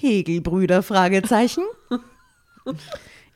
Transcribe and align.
Kegelbrüder? 0.00 0.82
Fragezeichen. 0.82 1.64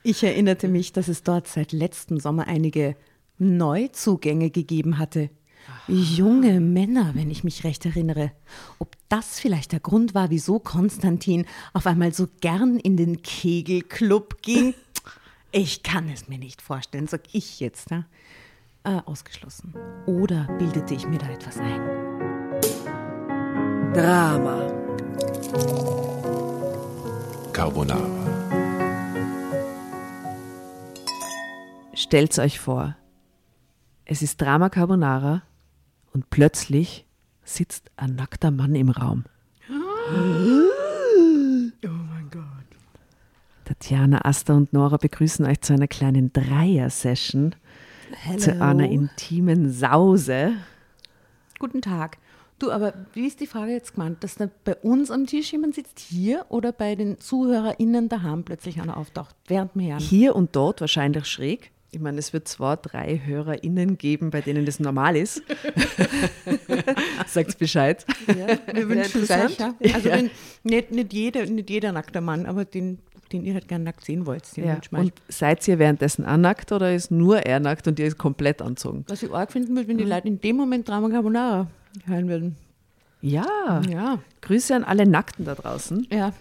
Ich 0.03 0.23
erinnerte 0.23 0.67
mich, 0.67 0.93
dass 0.93 1.07
es 1.07 1.23
dort 1.23 1.47
seit 1.47 1.71
letztem 1.71 2.19
Sommer 2.19 2.47
einige 2.47 2.95
Neuzugänge 3.37 4.49
gegeben 4.49 4.97
hatte. 4.97 5.29
Junge 5.87 6.59
Männer, 6.59 7.11
wenn 7.15 7.29
ich 7.29 7.43
mich 7.43 7.63
recht 7.63 7.85
erinnere. 7.85 8.31
Ob 8.79 8.95
das 9.07 9.39
vielleicht 9.39 9.71
der 9.71 9.79
Grund 9.79 10.13
war, 10.13 10.29
wieso 10.29 10.59
Konstantin 10.59 11.45
auf 11.73 11.87
einmal 11.87 12.13
so 12.13 12.27
gern 12.41 12.77
in 12.77 12.97
den 12.97 13.21
Kegelclub 13.21 14.41
ging? 14.41 14.73
Ich 15.51 15.83
kann 15.83 16.09
es 16.09 16.27
mir 16.27 16.37
nicht 16.37 16.61
vorstellen, 16.61 17.07
sag 17.07 17.21
ich 17.31 17.59
jetzt. 17.59 17.91
Ja? 17.91 18.05
Äh, 18.83 19.01
ausgeschlossen. 19.05 19.73
Oder 20.05 20.47
bildete 20.57 20.93
ich 20.93 21.07
mir 21.07 21.17
da 21.17 21.29
etwas 21.29 21.57
ein? 21.57 21.81
Drama. 23.93 25.98
Carbonara. 27.59 28.07
Stellt's 31.93 32.39
euch 32.39 32.57
vor, 32.57 32.95
es 34.05 34.21
ist 34.21 34.39
Drama 34.39 34.69
Carbonara 34.69 35.43
und 36.13 36.29
plötzlich 36.29 37.05
sitzt 37.43 37.91
ein 37.97 38.15
nackter 38.15 38.51
Mann 38.51 38.75
im 38.75 38.87
Raum. 38.89 39.25
Oh 41.85 41.87
mein 41.87 42.29
Gott. 42.31 42.43
Tatjana, 43.65 44.23
Asta 44.23 44.53
und 44.53 44.71
Nora 44.71 44.95
begrüßen 44.95 45.45
euch 45.45 45.59
zu 45.59 45.73
einer 45.73 45.87
kleinen 45.87 46.31
Dreier-Session, 46.31 47.55
zu 48.37 48.61
einer 48.61 48.89
intimen 48.89 49.69
Sause. 49.69 50.53
Guten 51.59 51.81
Tag. 51.81 52.19
Du, 52.59 52.71
aber 52.71 52.93
wie 53.13 53.25
ist 53.25 53.39
die 53.39 53.47
Frage 53.47 53.71
jetzt 53.71 53.93
gemeint, 53.95 54.21
dass 54.21 54.35
da 54.35 54.49
bei 54.65 54.75
uns 54.75 55.11
am 55.11 55.25
Tisch 55.25 55.53
jemand 55.53 55.75
sitzt, 55.75 55.97
hier 55.97 56.45
oder 56.49 56.73
bei 56.73 56.95
den 56.95 57.17
ZuhörerInnen 57.19 58.09
daheim 58.09 58.43
plötzlich 58.43 58.81
einer 58.81 58.97
auftaucht, 58.97 59.33
während 59.47 59.75
wir 59.75 59.93
hören? 59.93 59.99
Hier 59.99 60.35
und 60.35 60.55
dort 60.55 60.81
wahrscheinlich 60.81 61.25
schräg. 61.25 61.71
Ich 61.91 61.99
meine, 61.99 62.19
es 62.19 62.33
wird 62.33 62.47
zwar 62.47 62.77
drei 62.77 63.19
HörerInnen 63.25 63.97
geben, 63.97 64.29
bei 64.29 64.41
denen 64.41 64.65
das 64.65 64.79
normal 64.79 65.15
ist. 65.15 65.41
Sagt 67.27 67.57
Bescheid. 67.57 68.05
Wir 68.27 68.89
wünschen 68.89 69.23
es 69.23 69.31
euch. 69.31 69.57
Ja. 69.57 69.73
Also 69.93 70.09
den, 70.09 70.29
nicht, 70.63 70.91
nicht, 70.91 71.13
jeder, 71.13 71.45
nicht 71.45 71.69
jeder 71.69 71.91
nackter 71.91 72.21
Mann, 72.21 72.45
aber 72.45 72.65
den, 72.65 72.99
den 73.31 73.43
ihr 73.43 73.55
halt 73.55 73.67
gerne 73.67 73.85
nackt 73.85 74.05
sehen 74.05 74.27
wollt. 74.27 74.55
Den 74.55 74.65
Ja. 74.65 74.79
Und 74.91 75.13
seid 75.29 75.67
ihr 75.67 75.79
währenddessen 75.79 76.25
auch 76.25 76.37
nackt 76.37 76.71
oder 76.71 76.93
ist 76.93 77.09
nur 77.09 77.39
er 77.39 77.59
nackt 77.59 77.87
und 77.87 77.97
ihr 77.97 78.05
ist 78.05 78.19
komplett 78.19 78.61
anzogen? 78.61 79.05
Was 79.07 79.23
ich 79.23 79.31
arg 79.31 79.51
finden 79.51 79.75
würde, 79.75 79.87
wenn 79.87 79.97
die 79.97 80.03
Leute 80.03 80.27
in 80.27 80.39
dem 80.41 80.57
Moment 80.57 80.87
Drama 80.87 81.09
Carbonara 81.09 81.67
hören 82.05 82.27
würden. 82.27 82.55
Ja. 83.21 83.81
Ja, 83.89 84.19
Grüße 84.41 84.75
an 84.75 84.83
alle 84.83 85.05
Nackten 85.07 85.45
da 85.45 85.55
draußen. 85.55 86.07
ja. 86.11 86.31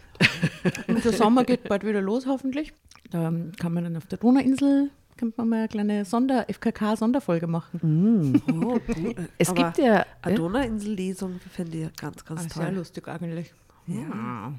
Und 0.89 1.05
der 1.05 1.13
Sommer 1.13 1.45
geht 1.45 1.69
bald 1.69 1.85
wieder 1.85 2.01
los, 2.03 2.27
hoffentlich. 2.27 2.73
Da 3.11 3.33
kann 3.59 3.73
man 3.73 3.85
dann 3.85 3.97
auf 3.97 4.07
der 4.07 4.19
Donauinsel, 4.19 4.91
kann 5.17 5.33
man 5.37 5.49
mal 5.49 5.57
eine 5.61 5.69
kleine 5.69 6.05
Sonder, 6.05 6.47
FKK-Sonderfolge 6.49 7.47
machen. 7.47 8.43
Oh, 8.49 8.79
gut. 8.79 9.17
Es 9.39 9.51
Aber 9.51 9.65
gibt 9.65 9.79
ja. 9.79 10.05
eine 10.23 10.35
Donauinsel-Lesung 10.37 11.41
fände 11.51 11.79
ich 11.79 11.97
ganz, 11.97 12.25
ganz 12.25 12.47
Ah, 12.47 12.49
sehr 12.55 12.67
toll. 12.67 12.75
lustig 12.77 13.09
eigentlich. 13.09 13.53
Ja. 13.87 14.53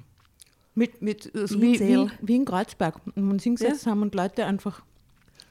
Mit, 0.75 1.01
mit 1.01 1.33
äh, 1.35 1.45
so 1.47 1.61
Wie 1.61 1.79
wie, 1.79 2.09
wie, 2.21 2.35
in 2.35 2.45
Kreuzberg. 2.45 2.95
Und 3.05 3.17
man 3.23 3.39
singt 3.39 3.59
Ja. 3.59 3.67
jetzt 3.69 3.85
haben 3.85 4.01
und 4.01 4.15
Leute 4.15 4.45
einfach, 4.45 4.81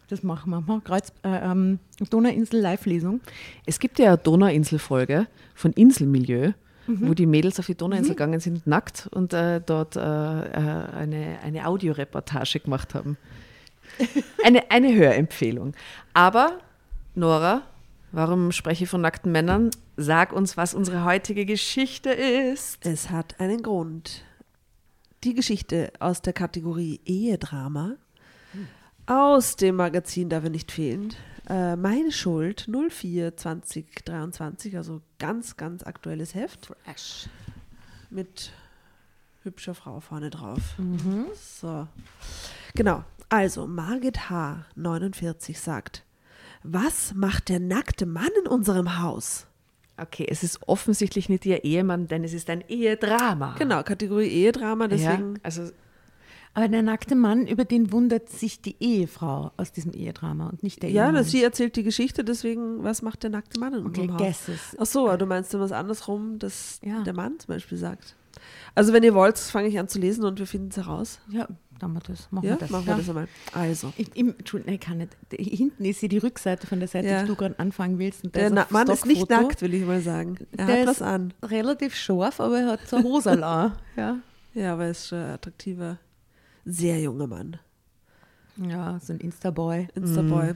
das 0.09 0.23
machen 0.23 0.51
wir. 0.51 0.61
Machen 0.61 0.85
Kreuz, 0.85 1.13
äh, 1.23 1.29
ähm, 1.51 1.79
Donauinsel 2.11 2.61
Live-Lesung. 2.61 3.21
Es 3.67 3.79
gibt 3.79 3.99
ja 3.99 4.09
eine 4.09 4.19
Donauinsel-Folge 4.19 5.27
von 5.55 5.73
Inselmilieu, 5.73 6.53
Mhm. 6.89 7.09
wo 7.09 7.15
die 7.15 7.27
Mädels 7.27 7.59
auf 7.61 7.67
die 7.67 7.75
Donauinsel 7.75 8.15
gegangen 8.15 8.41
sind, 8.41 8.67
nackt 8.67 9.09
und 9.13 9.35
äh, 9.35 9.61
dort 9.61 9.97
äh, 9.97 10.01
äh, 10.01 10.03
eine, 10.03 11.39
eine 11.45 11.67
Audioreportage 11.67 12.61
gemacht 12.61 12.95
haben. 12.95 13.17
Eine, 14.45 14.71
eine 14.71 14.95
Hörempfehlung. 14.95 15.73
Aber, 16.13 16.59
Nora, 17.15 17.63
warum 18.13 18.53
spreche 18.53 18.85
ich 18.85 18.91
von 18.91 19.01
nackten 19.01 19.33
Männern? 19.33 19.71
Sag 19.97 20.33
uns, 20.33 20.57
was 20.57 20.75
unsere 20.75 21.05
heutige 21.05 21.47
Geschichte 21.47 22.11
ist. 22.11 22.85
Es 22.87 23.11
hat 23.11 23.41
einen 23.41 23.63
Grund. 23.63 24.25
Die 25.25 25.35
Geschichte 25.35 25.91
aus 26.01 26.21
der 26.23 26.33
Kategorie 26.35 27.01
Ehedrama 27.07 27.95
aus 29.09 29.57
dem 29.57 29.77
Magazin 29.77 30.29
darf 30.29 30.45
er 30.45 30.51
nicht 30.51 30.71
fehlen. 30.71 31.15
Äh, 31.49 31.77
Meine 31.77 32.13
Schuld 32.13 32.69
04 32.91 33.37
2023, 33.37 34.77
also 34.77 35.01
ganz, 35.19 35.57
ganz 35.57 35.83
aktuelles 35.83 36.35
Heft 36.35 36.67
Fresh. 36.67 37.29
mit 38.11 38.53
hübscher 39.45 39.75
Frau 39.75 40.01
vorne 40.01 40.31
drauf. 40.31 40.61
So. 41.35 41.89
Genau. 42.75 43.03
Also, 43.31 43.67
Margit 43.67 44.31
H., 44.31 44.65
49, 44.77 45.59
sagt: 45.59 46.05
Was 46.63 47.15
macht 47.15 47.49
der 47.49 47.61
nackte 47.61 48.07
Mann 48.07 48.29
in 48.43 48.47
unserem 48.49 49.01
Haus? 49.01 49.47
Okay, 50.01 50.27
es 50.31 50.43
ist 50.43 50.61
offensichtlich 50.69 51.29
nicht 51.29 51.45
ihr 51.45 51.65
Ehemann, 51.65 52.07
denn 52.07 52.25
es 52.25 52.33
ist 52.33 52.49
ein 52.51 52.63
Ehedrama. 52.69 53.55
Genau, 53.59 53.83
Kategorie 53.83 54.29
Ehedrama, 54.29 54.87
deswegen. 54.87 55.35
Ja, 55.37 55.41
also 55.43 55.71
Aber 56.55 56.69
der 56.69 56.83
nackte 56.83 57.15
Mann, 57.15 57.47
über 57.47 57.65
den 57.65 57.93
wundert 57.93 58.29
sich 58.31 58.61
die 58.61 58.77
Ehefrau 58.81 59.53
aus 59.57 59.71
diesem 59.73 59.93
Ehedrama 59.93 60.49
und 60.49 60.63
nicht 60.63 60.83
der 60.83 60.91
Ja, 60.91 61.05
Ehemann. 61.05 61.17
das, 61.17 61.31
sie 61.31 61.43
erzählt 61.43 61.77
die 61.77 61.83
Geschichte, 61.85 62.25
deswegen, 62.25 62.83
was 62.83 63.03
macht 63.03 63.23
der 63.23 63.31
nackte 63.31 63.61
Mann 63.61 63.75
in 63.75 63.87
Okay, 63.87 64.01
unserem 64.03 64.15
Haus? 64.15 64.19
guesses. 64.27 64.77
Ach 64.79 64.87
so, 64.87 65.17
du 65.17 65.27
meinst 65.27 65.55
dann 65.55 65.61
was 65.61 65.73
andersrum, 65.73 66.39
dass 66.39 66.81
Ja. 66.85 67.03
der 67.03 67.13
Mann 67.15 67.39
zum 67.39 67.49
Beispiel 67.55 67.79
sagt. 67.79 68.17
Also 68.75 68.93
wenn 68.93 69.03
ihr 69.03 69.15
wollt, 69.15 69.39
fange 69.39 69.69
ich 69.69 69.79
an 69.79 69.89
zu 69.89 69.99
lesen 69.99 70.25
und 70.25 70.39
wir 70.39 70.47
finden 70.47 70.69
es 70.71 70.77
heraus. 70.77 71.19
Ja, 71.29 71.49
machen 71.81 71.95
wir 71.95 72.01
das. 72.01 72.29
Machen 72.31 72.45
Ja, 72.47 72.53
wir 72.53 72.59
das. 72.59 72.71
machen 72.71 72.85
ja. 72.87 72.93
wir 72.95 72.99
das 72.99 73.09
einmal. 73.09 73.29
Also, 73.53 73.93
Ich, 73.97 74.09
ich, 74.15 74.19
Entschuldigung, 74.21 74.75
ich 74.75 74.81
kann 74.81 74.99
nicht. 74.99 75.17
Hinten 75.31 75.85
ist 75.85 76.01
hier 76.01 76.09
die 76.09 76.19
Rückseite 76.19 76.67
von 76.67 76.79
der 76.79 76.89
Seite, 76.89 77.09
Ja. 77.09 77.23
die 77.23 77.29
du 77.29 77.35
gerade 77.37 77.59
anfangen 77.59 77.99
willst. 77.99 78.23
Der 78.35 78.51
Na 78.51 78.67
Mann 78.71 78.89
ist 78.89 79.07
nicht 79.07 79.29
nackt, 79.29 79.61
will 79.63 79.75
ich 79.75 79.85
mal 79.85 80.01
sagen. 80.01 80.39
Er 80.57 80.67
Der 80.67 80.81
hat 80.81 80.87
was 80.87 81.03
an. 81.03 81.35
Relativ 81.43 81.95
scharf, 81.95 82.41
aber 82.41 82.61
er 82.61 82.67
hat 82.73 82.89
so 82.89 82.97
an. 82.97 83.73
ja. 83.97 84.19
Ja, 84.55 84.73
aber 84.73 84.85
er 84.85 84.91
ist 84.91 85.09
schon 85.09 85.19
attraktiver, 85.19 85.99
sehr 86.69 87.01
junger 87.01 87.27
Mann. 87.27 87.59
ja, 88.57 88.99
so 89.01 89.13
ein 89.13 89.21
Insta-Boy. 89.21 89.89
Instaboy. 89.95 90.55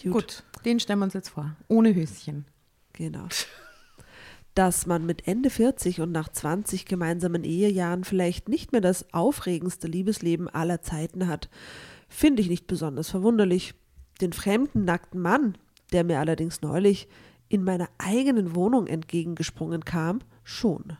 Cute. 0.00 0.12
Gut, 0.12 0.44
den 0.64 0.80
stellen 0.80 1.00
wir 1.00 1.04
uns 1.04 1.14
jetzt 1.14 1.30
vor. 1.30 1.54
Ohne 1.68 1.94
Höschen. 1.94 2.46
Genau. 2.92 3.26
Dass 4.54 4.86
man 4.86 5.06
mit 5.06 5.26
Ende 5.26 5.50
40 5.50 6.00
und 6.00 6.12
nach 6.12 6.28
20 6.28 6.84
gemeinsamen 6.84 7.42
Ehejahren 7.44 8.04
vielleicht 8.04 8.48
nicht 8.48 8.72
mehr 8.72 8.80
das 8.80 9.12
aufregendste 9.12 9.88
Liebesleben 9.88 10.48
aller 10.48 10.82
Zeiten 10.82 11.26
hat, 11.26 11.48
finde 12.08 12.42
ich 12.42 12.48
nicht 12.48 12.66
besonders 12.66 13.10
verwunderlich. 13.10 13.74
Den 14.20 14.32
fremden 14.32 14.84
nackten 14.84 15.20
Mann, 15.20 15.56
der 15.92 16.04
mir 16.04 16.20
allerdings 16.20 16.60
neulich 16.60 17.08
in 17.48 17.64
meiner 17.64 17.88
eigenen 17.98 18.54
Wohnung 18.54 18.86
entgegengesprungen 18.86 19.84
kam, 19.84 20.20
schon. 20.44 20.96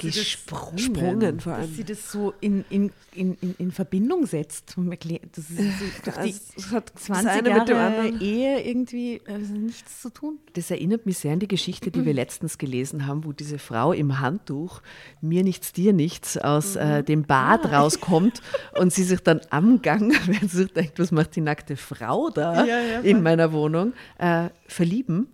Gesprungen. 0.00 0.76
Gesprungen 0.76 1.40
vor 1.40 1.52
Dass 1.52 1.62
allem. 1.62 1.74
sie 1.74 1.84
das 1.84 2.10
so 2.10 2.34
in, 2.40 2.64
in, 2.70 2.90
in, 3.14 3.34
in, 3.40 3.54
in 3.58 3.70
Verbindung 3.70 4.26
setzt. 4.26 4.74
Das 4.76 5.50
ist 5.50 5.56
so, 5.56 5.84
durch 6.04 6.34
es 6.56 6.70
hat 6.72 6.92
das 6.94 7.04
20 7.04 7.30
eine 7.30 7.48
Jahre 7.48 7.60
mit 7.60 7.68
dem 7.68 7.76
anderen. 7.76 8.20
Ehe 8.20 8.60
irgendwie 8.62 9.20
also 9.26 9.54
nichts 9.54 10.02
zu 10.02 10.10
tun. 10.10 10.38
Das 10.54 10.70
erinnert 10.70 11.06
mich 11.06 11.18
sehr 11.18 11.32
an 11.32 11.38
die 11.38 11.48
Geschichte, 11.48 11.90
die 11.90 12.04
wir 12.04 12.14
letztens 12.14 12.58
gelesen 12.58 13.06
haben, 13.06 13.24
wo 13.24 13.32
diese 13.32 13.58
Frau 13.58 13.92
im 13.92 14.20
Handtuch 14.20 14.82
mir 15.20 15.44
nichts, 15.44 15.72
dir 15.72 15.92
nichts 15.92 16.36
aus 16.36 16.74
äh, 16.74 17.04
dem 17.04 17.22
Bad 17.22 17.70
rauskommt 17.72 18.42
und 18.78 18.92
sie 18.92 19.04
sich 19.04 19.20
dann 19.20 19.40
am 19.50 19.82
Gang, 19.82 20.12
wenn 20.26 20.48
sie 20.48 20.64
sich 20.64 20.72
denkt, 20.72 20.98
was 20.98 21.12
macht 21.12 21.36
die 21.36 21.42
nackte 21.42 21.76
Frau 21.76 22.30
da 22.30 22.64
Ja, 22.64 22.80
ja, 22.80 23.00
in 23.00 23.22
meiner 23.22 23.52
Wohnung, 23.52 23.92
äh, 24.18 24.48
verlieben. 24.66 25.28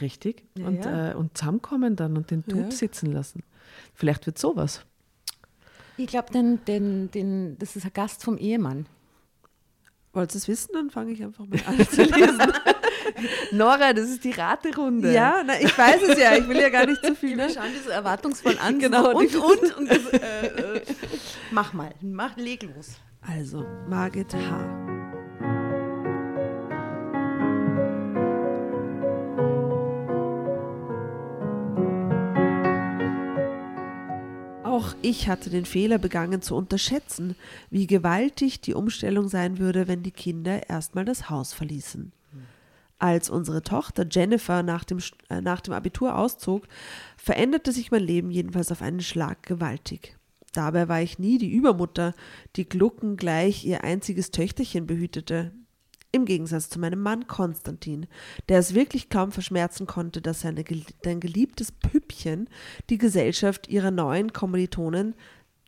Richtig. 0.00 0.44
Ja, 0.56 0.66
und, 0.66 0.84
ja. 0.84 1.10
Äh, 1.10 1.14
und 1.14 1.36
zusammenkommen 1.36 1.96
dann 1.96 2.16
und 2.16 2.30
den 2.30 2.44
Tub 2.46 2.58
Ja. 2.60 2.70
sitzen 2.70 3.12
lassen. 3.12 3.42
Vielleicht 3.94 4.26
wird 4.26 4.38
sowas. 4.38 4.84
Ich 5.96 6.06
glaube, 6.06 6.32
den, 6.32 6.64
den, 6.66 7.10
den, 7.10 7.58
das 7.58 7.74
ist 7.76 7.84
ein 7.84 7.92
Gast 7.92 8.22
vom 8.22 8.38
Ehemann. 8.38 8.86
Wollt 10.12 10.32
ihr 10.34 10.38
es 10.38 10.48
wissen? 10.48 10.70
Dann 10.72 10.90
fange 10.90 11.12
ich 11.12 11.22
einfach 11.22 11.44
mal 11.46 11.58
an 11.66 11.78
zu 11.90 12.02
lesen. 12.02 12.40
Nora, 13.52 13.92
das 13.92 14.08
ist 14.10 14.24
die 14.24 14.30
Raterunde. 14.30 15.12
ja, 15.12 15.42
na, 15.44 15.60
ich 15.60 15.76
weiß 15.76 16.02
es 16.08 16.18
ja. 16.18 16.34
Ich 16.36 16.46
will 16.48 16.56
ja 16.58 16.68
gar 16.68 16.86
nicht 16.86 17.04
zu 17.04 17.14
viel. 17.14 17.36
Ne? 17.36 17.48
Wir 17.48 17.54
schauen 17.54 17.70
die 17.76 17.82
so 17.84 17.90
erwartungsvoll 17.90 18.56
an. 18.62 18.78
Genau, 18.78 19.10
So, 19.12 19.16
und, 19.18 19.32
die- 19.32 19.36
und, 19.36 19.76
und. 19.76 19.90
das, 19.90 20.06
äh, 20.12 20.46
äh, 20.78 20.82
mach 21.50 21.72
mal, 21.72 21.90
mach, 22.00 22.36
leg 22.36 22.62
los. 22.62 22.92
Also, 23.20 23.64
Margit 23.88 24.32
H. 24.34 24.97
Auch 34.78 34.94
ich 35.02 35.28
hatte 35.28 35.50
den 35.50 35.64
Fehler 35.64 35.98
begangen 35.98 36.40
zu 36.40 36.54
unterschätzen, 36.54 37.34
wie 37.68 37.88
gewaltig 37.88 38.60
die 38.60 38.74
Umstellung 38.74 39.28
sein 39.28 39.58
würde, 39.58 39.88
wenn 39.88 40.04
die 40.04 40.12
Kinder 40.12 40.68
erstmal 40.68 41.04
das 41.04 41.28
Haus 41.28 41.52
verließen. 41.52 42.12
Als 43.00 43.28
unsere 43.28 43.62
Tochter 43.62 44.06
Jennifer 44.08 44.62
nach 44.62 44.84
dem, 44.84 44.98
äh, 45.30 45.40
nach 45.40 45.62
dem 45.62 45.74
Abitur 45.74 46.16
auszog, 46.16 46.68
veränderte 47.16 47.72
sich 47.72 47.90
mein 47.90 48.04
Leben 48.04 48.30
jedenfalls 48.30 48.70
auf 48.70 48.80
einen 48.80 49.00
Schlag 49.00 49.42
gewaltig. 49.42 50.16
Dabei 50.52 50.86
war 50.86 51.02
ich 51.02 51.18
nie 51.18 51.38
die 51.38 51.50
Übermutter, 51.50 52.14
die 52.54 52.68
Glucken 52.68 53.16
gleich 53.16 53.64
ihr 53.64 53.82
einziges 53.82 54.30
Töchterchen 54.30 54.86
behütete. 54.86 55.50
Im 56.10 56.24
Gegensatz 56.24 56.70
zu 56.70 56.78
meinem 56.78 57.00
Mann 57.00 57.26
Konstantin, 57.26 58.06
der 58.48 58.58
es 58.58 58.74
wirklich 58.74 59.10
kaum 59.10 59.30
verschmerzen 59.30 59.86
konnte, 59.86 60.22
dass 60.22 60.40
seine, 60.40 60.64
sein 61.04 61.20
geliebtes 61.20 61.70
Püppchen 61.70 62.48
die 62.88 62.96
Gesellschaft 62.96 63.68
ihrer 63.68 63.90
neuen 63.90 64.32
Kommilitonen 64.32 65.14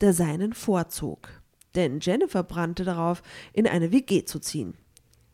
der 0.00 0.14
seinen 0.14 0.54
vorzog. 0.54 1.28
Denn 1.74 2.00
Jennifer 2.00 2.42
brannte 2.42 2.84
darauf, 2.84 3.22
in 3.52 3.66
eine 3.66 3.92
WG 3.92 4.24
zu 4.24 4.38
ziehen. 4.38 4.74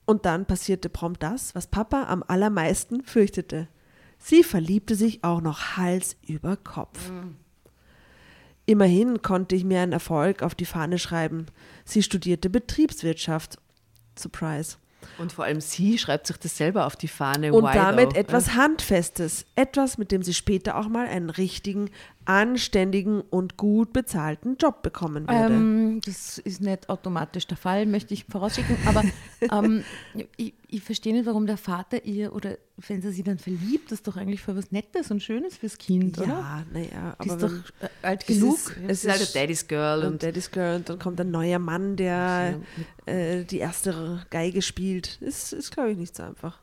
Und 0.07 0.25
dann 0.27 0.47
passierte 0.47 0.89
prompt 0.89 1.23
das, 1.23 1.55
was 1.55 1.69
Papa 1.69 2.05
am 2.05 2.25
allermeisten 2.27 3.03
fürchtete. 3.05 3.69
Sie 4.19 4.43
verliebte 4.43 4.95
sich 4.95 5.25
auch 5.25 5.41
noch 5.41 5.77
Hals 5.77 6.17
über 6.27 6.57
Kopf. 6.57 7.11
Immerhin 8.67 9.23
konnte 9.23 9.55
ich 9.55 9.65
mir 9.65 9.81
einen 9.81 9.93
Erfolg 9.93 10.43
auf 10.43 10.57
die 10.57 10.65
Fahne 10.65 10.99
schreiben. 10.99 11.47
Sie 11.85 12.03
studierte 12.03 12.51
Betriebswirtschaft. 12.51 13.59
Surprise. 14.19 14.79
Und 15.19 15.33
vor 15.33 15.45
allem 15.45 15.61
sie 15.61 15.99
schreibt 15.99 16.27
sich 16.27 16.37
das 16.37 16.57
selber 16.57 16.87
auf 16.87 16.97
die 16.97 17.09
Fahne. 17.09 17.53
Und 17.53 17.65
damit 17.75 18.11
though. 18.11 18.19
etwas 18.19 18.55
Handfestes. 18.55 19.47
Etwas, 19.55 19.99
mit 19.99 20.13
dem 20.13 20.23
sie 20.23 20.35
später 20.35 20.77
auch 20.77 20.89
mal 20.89 21.07
einen 21.07 21.31
richtigen, 21.31 21.91
anständigen 22.27 23.21
und 23.23 23.57
gut 23.57 23.93
bezahlten 23.93 24.57
Job 24.57 24.83
bekommen 24.83 25.29
würde. 25.29 25.55
Ähm, 25.55 26.01
das 26.05 26.39
ist 26.39 26.61
nicht 26.61 26.89
automatisch 26.89 27.47
der 27.47 27.57
Fall, 27.57 27.87
möchte 27.87 28.15
ich 28.15 28.25
vorausschicken. 28.25 28.77
Aber 28.87 29.03
ähm, 29.53 29.85
ich, 30.37 30.55
ich 30.69 30.83
verstehe 30.83 31.15
nicht, 31.15 31.27
warum 31.27 31.47
der 31.47 31.57
Vater 31.57 32.05
ihr 32.05 32.35
oder 32.35 32.59
wenn 32.77 33.01
sie 33.01 33.13
sich 33.13 33.25
dann 33.25 33.39
verliebt, 33.39 33.91
das 33.91 34.01
ist 34.01 34.09
doch 34.09 34.17
eigentlich 34.17 34.43
für 34.43 34.57
was 34.57 34.71
Nettes 34.73 35.11
und 35.11 35.23
Schönes 35.23 35.57
fürs 35.57 35.79
Kind, 35.79 36.17
ja, 36.19 36.23
oder? 36.25 36.33
Ja, 36.33 36.67
naja, 36.73 37.17
aber. 37.19 37.35
ist 37.35 37.43
doch 37.43 37.53
äh, 37.81 37.89
alt 38.03 38.27
genug. 38.27 38.55
Ist, 38.55 38.77
es 38.89 39.05
ist 39.05 39.11
halt 39.11 39.35
Daddy's 39.35 39.67
Girl. 39.67 40.01
Und, 40.01 40.07
und 40.07 40.23
Daddy's 40.23 40.51
Girl 40.51 40.77
und 40.77 40.89
dann 40.89 40.99
kommt 40.99 41.21
ein 41.21 41.31
neuer 41.31 41.59
Mann, 41.59 41.97
der 41.97 42.61
äh, 43.07 43.45
die 43.45 43.59
erste 43.59 44.27
Geige 44.31 44.63
spielt. 44.63 45.17
Ist, 45.23 45.53
ist 45.53 45.71
glaube 45.71 45.93
ich, 45.93 45.97
nicht 45.97 46.15
so 46.15 46.25
einfach. 46.25 46.59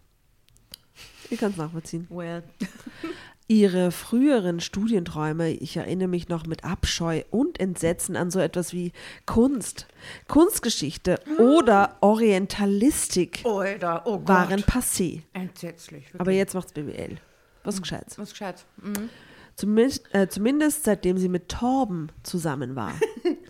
Ich 1.29 1.39
kann 1.39 1.51
es 1.51 1.57
nachvollziehen. 1.57 2.05
Well. 2.09 2.43
Ihre 3.53 3.91
früheren 3.91 4.59
Studienträume, 4.59 5.51
ich 5.51 5.77
erinnere 5.77 6.07
mich 6.07 6.27
noch 6.27 6.47
mit 6.47 6.63
Abscheu 6.63 7.21
und 7.29 7.59
Entsetzen 7.59 8.15
an 8.15 8.31
so 8.31 8.39
etwas 8.39 8.73
wie 8.73 8.93
Kunst, 9.27 9.85
Kunstgeschichte 10.27 11.19
oder 11.37 11.97
Orientalistik 12.01 13.45
Alter, 13.45 14.01
oh 14.05 14.19
waren 14.25 14.61
passé. 14.61 15.21
Entsetzlich. 15.33 16.05
Wirklich. 16.05 16.19
Aber 16.19 16.31
jetzt 16.31 16.55
macht's 16.55 16.73
BWL. 16.73 17.17
Was 17.63 17.79
Gescheites. 17.79 18.17
Was 18.17 18.31
Gescheites. 18.31 18.65
Mhm. 18.81 19.11
Zumindest, 19.55 20.15
äh, 20.15 20.27
zumindest 20.27 20.85
seitdem 20.85 21.19
sie 21.19 21.29
mit 21.29 21.47
Torben 21.47 22.11
zusammen 22.23 22.75
war. 22.75 22.93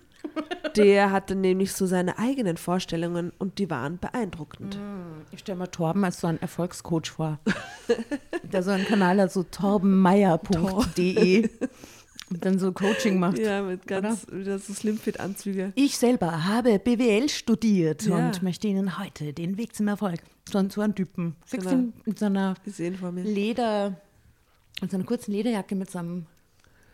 Der 0.78 1.12
hatte 1.12 1.36
nämlich 1.36 1.74
so 1.74 1.86
seine 1.86 2.18
eigenen 2.18 2.58
Vorstellungen 2.58 3.32
und 3.38 3.60
die 3.60 3.70
waren 3.70 4.00
beeindruckend. 4.00 4.80
Ich 5.32 5.40
stelle 5.40 5.58
mir 5.58 5.72
Torben 5.72 6.04
als 6.04 6.20
so 6.20 6.28
einen 6.28 6.42
Erfolgscoach 6.42 7.12
vor. 7.12 7.40
der 8.44 8.64
so 8.64 8.72
einen 8.72 8.86
Kanal 8.86 9.22
hat, 9.22 9.32
so 9.32 9.44
torbenmeier.de 9.44 11.50
und 12.34 12.46
dann 12.46 12.60
so 12.60 12.72
Coaching 12.72 13.20
macht. 13.20 13.40
Ja, 13.40 13.62
mit 13.62 13.88
ganz 13.88 14.28
wieder 14.32 14.60
so 14.60 14.74
Slimfit-Anzüge. 14.74 15.72
Ich 15.76 15.98
selber 15.98 16.46
habe 16.46 16.80
BWL 16.80 17.30
studiert 17.30 18.06
ja. 18.06 18.16
und 18.16 18.44
möchte 18.44 18.68
Ihnen 18.68 19.00
heute 19.00 19.34
den 19.34 19.58
Weg 19.58 19.76
zum 19.76 19.88
Erfolg. 19.88 20.20
So, 20.50 20.68
so 20.70 20.82
einen 20.82 20.96
Typen. 20.96 21.36
Genau. 21.52 21.84
mit 22.06 22.20
so 22.20 22.26
einer 22.26 22.56
Leder, 23.16 23.96
mit 24.82 24.92
so 24.92 24.98
einer 24.98 25.06
kurzen 25.06 25.32
Lederjacke 25.32 25.76
mit 25.76 25.90
so 25.90 26.00
einem 26.00 26.26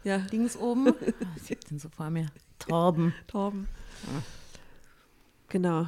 ja. 0.03 0.19
Dings 0.19 0.57
oben. 0.57 0.89
Oh, 0.89 0.93
ich 1.43 1.51
hab 1.51 1.65
den 1.65 1.79
so 1.79 1.89
vor 1.89 2.09
mir. 2.09 2.27
Torben. 2.59 3.13
Torben. 3.27 3.67
Ja. 4.03 4.21
Genau. 5.49 5.87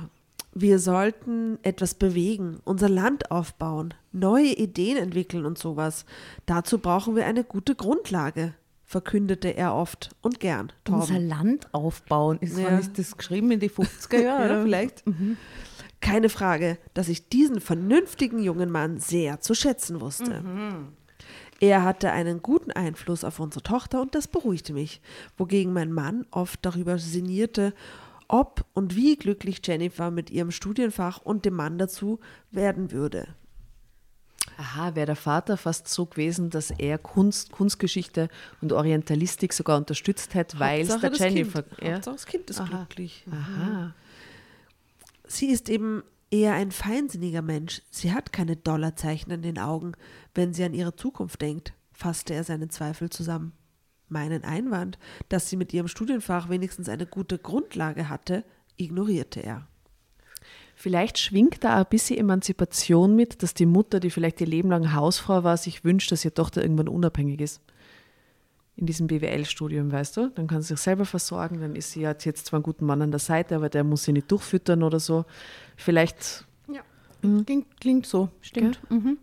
Wir 0.54 0.80
sollten 0.80 1.60
etwas 1.64 1.94
bewegen, 1.94 2.60
unser 2.66 2.90
Land 2.90 3.32
aufbauen, 3.32 3.94
neue 4.12 4.54
Ideen 4.54 4.98
entwickeln 4.98 5.46
und 5.46 5.58
sowas. 5.58 6.06
Dazu 6.46 6.78
brauchen 6.78 7.16
wir 7.16 7.26
eine 7.26 7.46
gute 7.46 7.74
Grundlage, 7.74 8.54
verkündete 8.84 9.56
er 9.56 9.74
oft 9.74 10.10
und 10.22 10.42
gern. 10.42 10.74
Torben. 10.84 11.02
Unser 11.02 11.20
Land 11.20 11.74
aufbauen. 11.74 12.38
Ist, 12.42 12.58
ja. 12.58 12.78
ist 12.78 13.00
das 13.00 13.16
geschrieben 13.16 13.52
in 13.52 13.62
die 13.62 13.70
50er 13.70 14.20
Jahre? 14.22 14.58
ja, 14.58 14.64
vielleicht. 14.64 15.08
Mhm. 15.08 15.38
Keine 16.02 16.28
Frage, 16.30 16.78
dass 16.94 17.08
ich 17.08 17.30
diesen 17.30 17.62
vernünftigen 17.62 18.40
jungen 18.40 18.72
Mann 18.72 19.00
sehr 19.00 19.40
zu 19.40 19.54
schätzen 19.54 20.02
wusste. 20.02 20.42
Mhm. 20.42 20.90
Er 21.62 21.84
hatte 21.84 22.12
einen 22.12 22.42
guten 22.42 22.72
Einfluss 22.72 23.24
auf 23.24 23.40
unsere 23.40 23.62
Tochter 23.62 24.02
und 24.02 24.16
das 24.16 24.28
beruhigte 24.28 24.74
mich, 24.74 25.00
wogegen 25.38 25.74
mein 25.74 25.94
Mann 25.94 26.26
oft 26.32 26.66
darüber 26.66 26.98
sinnierte, 26.98 27.76
ob 28.28 28.66
und 28.74 28.96
wie 28.96 29.16
glücklich 29.16 29.62
Jennifer 29.64 30.10
mit 30.10 30.32
ihrem 30.32 30.50
Studienfach 30.50 31.22
und 31.22 31.46
dem 31.46 31.54
Mann 31.54 31.78
dazu 31.78 32.20
werden 32.50 32.92
würde. 32.92 33.28
Aha, 34.58 34.96
wäre 34.96 35.06
der 35.06 35.16
Vater 35.16 35.56
fast 35.56 35.88
so 35.88 36.08
gewesen, 36.08 36.50
dass 36.50 36.72
er 36.72 36.98
Kunst, 36.98 37.52
Kunstgeschichte 37.52 38.30
und 38.62 38.74
Orientalistik 38.74 39.54
sogar 39.54 39.78
unterstützt 39.78 40.34
hätte, 40.34 40.60
weil 40.60 40.82
es 40.82 41.00
der 41.00 41.14
Jennifer. 41.14 41.62
Kind. 41.62 41.82
Ja? 41.84 41.94
Hauptsache 41.94 42.16
das 42.16 42.26
Kind 42.26 42.50
ist 42.50 42.60
Aha. 42.60 42.70
glücklich. 42.70 43.24
Aha. 43.32 43.94
Sie 45.28 45.52
ist 45.52 45.70
eben 45.70 46.02
eher 46.32 46.54
ein 46.54 46.72
feinsinniger 46.72 47.42
Mensch. 47.42 47.82
Sie 47.92 48.14
hat 48.14 48.34
keine 48.34 48.56
Dollarzeichen 48.56 49.32
in 49.32 49.42
den 49.42 49.60
Augen, 49.60 49.92
wenn 50.34 50.54
sie 50.54 50.64
an 50.64 50.74
ihre 50.74 50.96
Zukunft 50.96 51.42
denkt, 51.42 51.74
fasste 51.92 52.34
er 52.34 52.44
seine 52.44 52.70
Zweifel 52.70 53.10
zusammen. 53.10 53.52
Meinen 54.08 54.44
Einwand, 54.44 54.98
dass 55.30 55.50
sie 55.50 55.58
mit 55.58 55.74
ihrem 55.74 55.88
Studienfach 55.88 56.50
wenigstens 56.50 56.90
eine 56.90 57.06
gute 57.06 57.38
Grundlage 57.38 58.10
hatte, 58.10 58.44
ignorierte 58.78 59.42
er. 59.42 59.68
Vielleicht 60.76 61.20
schwingt 61.20 61.64
da 61.64 61.78
ein 61.78 61.86
bisschen 61.90 62.18
Emanzipation 62.18 63.16
mit, 63.16 63.44
dass 63.44 63.54
die 63.54 63.66
Mutter, 63.68 64.00
die 64.00 64.10
vielleicht 64.10 64.42
ihr 64.42 64.48
Leben 64.48 64.70
lang 64.70 64.94
Hausfrau 64.94 65.44
war, 65.44 65.56
sich 65.58 65.84
wünscht, 65.84 66.12
dass 66.12 66.26
ihre 66.26 66.34
Tochter 66.34 66.64
irgendwann 66.64 66.88
unabhängig 66.88 67.40
ist. 67.40 67.62
In 68.82 68.88
diesem 68.88 69.06
BWL-Studium, 69.06 69.92
weißt 69.92 70.18
du? 70.18 70.32
Dann 70.34 70.48
kann 70.48 70.64
sie 70.64 70.70
sich 70.70 70.80
selber 70.80 71.06
versorgen, 71.06 71.62
dann 71.62 71.76
ist 71.76 71.92
sie 71.92 72.08
hat 72.08 72.26
jetzt 72.26 72.48
zwar 72.48 72.58
einen 72.58 72.64
guten 72.64 72.86
Mann 72.86 73.04
an 73.04 73.12
der 73.12 73.20
Seite, 73.20 73.56
aber 73.56 73.70
der 73.70 73.84
muss 73.84 74.06
sie 74.06 74.12
nicht 74.12 74.32
durchfüttern 74.32 74.82
oder 74.82 75.00
so. 75.00 75.26
Vielleicht. 75.78 76.48
Ja, 76.68 76.82
mhm. 77.22 77.46
klingt, 77.46 77.80
klingt, 77.80 78.06
so, 78.08 78.30
stimmt. 78.42 78.82
Mhm. 78.90 79.20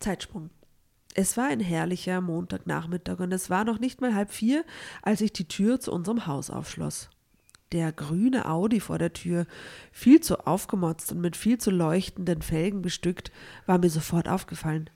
Zeitsprung. 0.00 0.50
Es 1.14 1.36
war 1.36 1.46
ein 1.46 1.60
herrlicher 1.60 2.20
Montagnachmittag 2.20 3.20
und 3.20 3.32
es 3.32 3.48
war 3.48 3.64
noch 3.64 3.78
nicht 3.78 4.00
mal 4.00 4.12
halb 4.12 4.32
vier, 4.32 4.64
als 5.02 5.20
ich 5.20 5.32
die 5.32 5.46
Tür 5.46 5.78
zu 5.78 5.92
unserem 5.92 6.26
Haus 6.26 6.50
aufschloss. 6.50 7.10
Der 7.70 7.92
grüne 7.92 8.46
Audi 8.46 8.80
vor 8.80 8.98
der 8.98 9.12
Tür, 9.12 9.46
viel 9.92 10.20
zu 10.20 10.48
aufgemotzt 10.48 11.12
und 11.12 11.20
mit 11.20 11.36
viel 11.36 11.58
zu 11.58 11.70
leuchtenden 11.70 12.42
Felgen 12.42 12.82
bestückt, 12.82 13.30
war 13.66 13.78
mir 13.78 13.90
sofort 13.90 14.28
aufgefallen. 14.28 14.90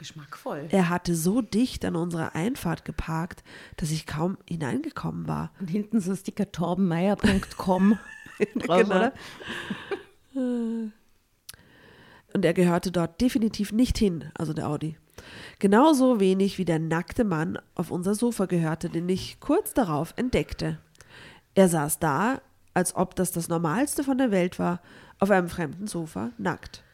Geschmackvoll. 0.00 0.66
Er 0.70 0.88
hatte 0.88 1.14
so 1.14 1.42
dicht 1.42 1.84
an 1.84 1.94
unserer 1.94 2.34
Einfahrt 2.34 2.86
geparkt, 2.86 3.44
dass 3.76 3.90
ich 3.90 4.06
kaum 4.06 4.38
hineingekommen 4.48 5.28
war. 5.28 5.52
Und 5.60 5.68
hinten 5.68 6.00
so 6.00 6.16
Sticker 6.16 6.50
torbenmeier.com 6.50 7.98
drauf, 8.56 8.88
genau. 8.88 9.10
Und 12.32 12.44
er 12.44 12.54
gehörte 12.54 12.90
dort 12.90 13.20
definitiv 13.20 13.72
nicht 13.72 13.98
hin, 13.98 14.30
also 14.32 14.54
der 14.54 14.68
Audi. 14.68 14.96
Genauso 15.58 16.18
wenig 16.18 16.56
wie 16.56 16.64
der 16.64 16.78
nackte 16.78 17.24
Mann 17.24 17.58
auf 17.74 17.90
unser 17.90 18.14
Sofa 18.14 18.46
gehörte, 18.46 18.88
den 18.88 19.06
ich 19.06 19.38
kurz 19.38 19.74
darauf 19.74 20.14
entdeckte. 20.16 20.78
Er 21.54 21.68
saß 21.68 21.98
da, 21.98 22.40
als 22.72 22.96
ob 22.96 23.16
das 23.16 23.32
das 23.32 23.48
Normalste 23.48 24.02
von 24.02 24.16
der 24.16 24.30
Welt 24.30 24.58
war, 24.58 24.80
auf 25.18 25.30
einem 25.30 25.50
fremden 25.50 25.86
Sofa, 25.86 26.30
nackt. 26.38 26.84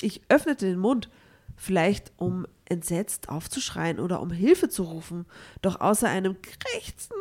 Ich 0.00 0.22
öffnete 0.28 0.66
den 0.66 0.78
Mund, 0.78 1.10
vielleicht 1.56 2.12
um 2.16 2.46
entsetzt 2.66 3.28
aufzuschreien 3.28 4.00
oder 4.00 4.20
um 4.20 4.30
Hilfe 4.30 4.68
zu 4.68 4.84
rufen, 4.84 5.26
doch 5.62 5.80
außer 5.80 6.08
einem 6.08 6.36
Krächzen 6.40 7.16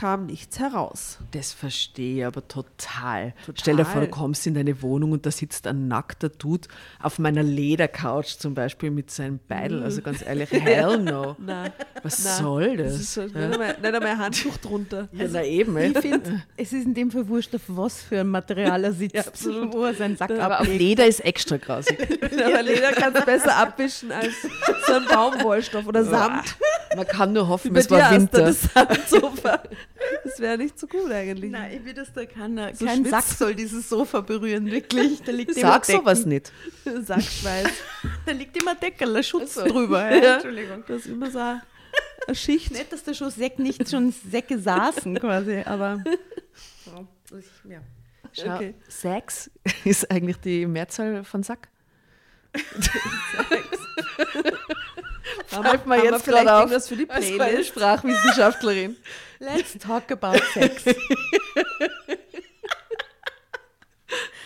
kam 0.00 0.24
nichts 0.24 0.58
heraus. 0.58 1.18
Das 1.32 1.52
verstehe 1.52 2.16
ich 2.20 2.24
aber 2.24 2.48
total. 2.48 3.34
total. 3.44 3.54
Stell 3.54 3.76
dir 3.76 3.84
vor, 3.84 4.00
du 4.00 4.08
kommst 4.08 4.46
in 4.46 4.54
deine 4.54 4.80
Wohnung 4.80 5.12
und 5.12 5.26
da 5.26 5.30
sitzt 5.30 5.66
ein 5.66 5.88
nackter 5.88 6.30
Dude 6.30 6.68
auf 7.02 7.18
meiner 7.18 7.42
Ledercouch 7.42 8.38
zum 8.38 8.54
Beispiel 8.54 8.90
mit 8.90 9.10
seinem 9.10 9.40
Beidel. 9.46 9.82
Also 9.82 10.00
ganz 10.00 10.22
ehrlich, 10.22 10.50
hell 10.52 11.00
no. 11.00 11.36
Nein. 11.38 11.72
Was 12.02 12.24
Nein. 12.24 12.34
soll 12.38 12.76
das? 12.78 12.92
das 12.92 13.00
ist 13.02 13.14
so, 13.14 13.20
ja. 13.20 13.26
nicht, 13.26 13.36
einmal, 13.36 13.68
nicht 13.68 13.84
einmal 13.84 14.06
ein 14.06 14.18
Handtuch 14.18 14.56
drunter. 14.56 15.08
Ja, 15.12 15.26
na 15.30 15.44
eben. 15.44 15.76
Ich 15.76 15.98
finde, 15.98 16.44
es 16.56 16.72
ist 16.72 16.86
in 16.86 16.94
dem 16.94 17.10
Fall 17.10 17.28
wurscht, 17.28 17.54
auf 17.54 17.62
was 17.66 18.00
für 18.00 18.20
ein 18.20 18.28
Material 18.28 18.82
er 18.84 18.92
sitzt. 18.92 19.10
Ja, 19.20 19.22
absolut. 19.26 19.74
Wo 19.74 19.84
er 19.84 19.94
seinen 19.94 20.16
Sack 20.16 20.30
aber 20.30 20.60
ablegt. 20.60 20.72
auf 20.72 20.78
Leder 20.78 21.06
ist 21.06 21.20
extra 21.20 21.56
grausig. 21.56 21.98
aber 22.22 22.62
Leder 22.62 22.92
kannst 22.92 23.20
du 23.20 23.24
besser 23.26 23.56
abwischen 23.56 24.12
als 24.12 24.32
so 24.86 24.94
ein 24.94 25.04
Baumwollstoff 25.04 25.86
oder 25.86 26.04
Samt. 26.04 26.56
Man 26.96 27.06
kann 27.06 27.32
nur 27.32 27.48
hoffen, 27.48 27.74
es 27.76 27.90
war 27.90 28.12
Winter. 28.12 28.46
Das 28.46 28.62
Samtsofa. 28.62 29.62
Das 30.24 30.40
wäre 30.40 30.56
nicht 30.58 30.78
so 30.78 30.86
gut 30.86 31.10
eigentlich. 31.10 31.50
Nein, 31.50 31.72
ich 31.76 31.84
will, 31.84 31.94
dass 31.94 32.12
da 32.12 32.24
keiner, 32.24 32.74
so 32.74 32.84
kein 32.84 33.04
Sack 33.04 33.24
soll 33.24 33.54
dieses 33.54 33.88
Sofa 33.88 34.20
berühren, 34.20 34.66
wirklich. 34.70 35.22
Da 35.24 35.32
liegt 35.32 35.54
Sag 35.54 35.84
sowas 35.84 36.24
nicht. 36.26 36.52
Sackschweiß. 36.84 37.68
Da 38.26 38.32
liegt 38.32 38.60
immer 38.60 38.74
Deckel, 38.74 39.22
Schutz 39.22 39.58
Ach 39.58 39.66
so. 39.66 39.72
drüber. 39.72 40.10
Ja. 40.10 40.22
Ja. 40.22 40.34
Entschuldigung. 40.34 40.84
Das 40.86 40.98
ist 40.98 41.06
immer 41.06 41.30
so 41.30 41.38
eine 41.38 41.62
Schicht. 42.32 42.72
Nicht, 42.72 42.92
dass 42.92 43.02
da 43.04 43.14
schon, 43.14 43.30
Säck, 43.30 43.58
nicht 43.58 43.88
schon 43.88 44.12
Säcke 44.30 44.58
saßen 44.58 45.18
quasi, 45.18 45.62
aber. 45.64 46.02
Ja. 47.64 47.80
Schau, 48.32 48.56
Okay. 48.56 48.74
Sex 48.88 49.50
ist 49.84 50.10
eigentlich 50.10 50.38
die 50.38 50.66
Mehrzahl 50.66 51.22
von 51.22 51.44
Sack. 51.44 51.68
Haben 52.52 53.60
Mir 55.50 55.58
haben 55.58 56.04
jetzt 56.04 56.24
gerade 56.24 56.52
auf. 56.52 56.60
irgendwas 56.60 56.88
für 56.88 56.96
die 56.96 57.06
Playlist? 57.06 57.68
Sprachwissenschaftlerin. 57.68 58.96
Let's 59.38 59.78
talk 59.78 60.10
about 60.10 60.38
sex. 60.52 60.84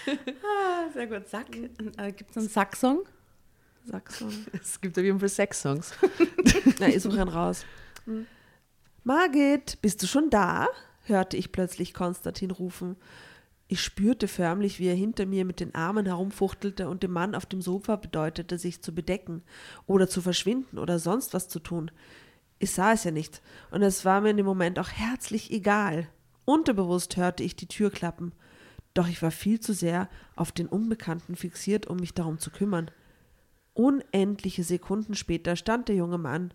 ah, 0.06 0.90
sehr 0.92 1.06
gut. 1.06 1.28
Sack. 1.28 1.46
Äh, 1.96 2.12
Gibt 2.12 2.30
es 2.30 2.36
einen 2.36 2.48
Sack-Song? 2.48 3.04
Saxon. 3.86 4.46
Es 4.62 4.80
gibt 4.80 4.98
auf 4.98 5.04
jeden 5.04 5.20
Fall 5.20 5.28
Sex-Songs. 5.28 5.92
Na, 6.78 6.88
ich 6.88 7.02
suche 7.02 7.20
einen 7.20 7.28
raus. 7.28 7.66
Margit, 9.02 9.80
bist 9.82 10.02
du 10.02 10.06
schon 10.06 10.30
da? 10.30 10.68
hörte 11.06 11.36
ich 11.36 11.52
plötzlich 11.52 11.94
Konstantin 11.94 12.50
rufen. 12.50 12.96
Ich 13.74 13.80
spürte 13.80 14.28
förmlich, 14.28 14.78
wie 14.78 14.86
er 14.86 14.94
hinter 14.94 15.26
mir 15.26 15.44
mit 15.44 15.58
den 15.58 15.74
Armen 15.74 16.06
herumfuchtelte 16.06 16.88
und 16.88 17.02
dem 17.02 17.10
Mann 17.10 17.34
auf 17.34 17.44
dem 17.44 17.60
Sofa 17.60 17.96
bedeutete, 17.96 18.56
sich 18.56 18.82
zu 18.82 18.94
bedecken 18.94 19.42
oder 19.88 20.08
zu 20.08 20.22
verschwinden 20.22 20.78
oder 20.78 21.00
sonst 21.00 21.34
was 21.34 21.48
zu 21.48 21.58
tun. 21.58 21.90
Ich 22.60 22.70
sah 22.70 22.92
es 22.92 23.02
ja 23.02 23.10
nicht, 23.10 23.42
und 23.72 23.82
es 23.82 24.04
war 24.04 24.20
mir 24.20 24.30
in 24.30 24.36
dem 24.36 24.46
Moment 24.46 24.78
auch 24.78 24.90
herzlich 24.90 25.50
egal. 25.50 26.06
Unterbewusst 26.44 27.16
hörte 27.16 27.42
ich 27.42 27.56
die 27.56 27.66
Tür 27.66 27.90
klappen, 27.90 28.30
doch 28.94 29.08
ich 29.08 29.20
war 29.22 29.32
viel 29.32 29.58
zu 29.58 29.74
sehr 29.74 30.08
auf 30.36 30.52
den 30.52 30.68
Unbekannten 30.68 31.34
fixiert, 31.34 31.88
um 31.88 31.96
mich 31.96 32.14
darum 32.14 32.38
zu 32.38 32.52
kümmern. 32.52 32.92
Unendliche 33.72 34.62
Sekunden 34.62 35.16
später 35.16 35.56
stand 35.56 35.88
der 35.88 35.96
junge 35.96 36.18
Mann, 36.18 36.54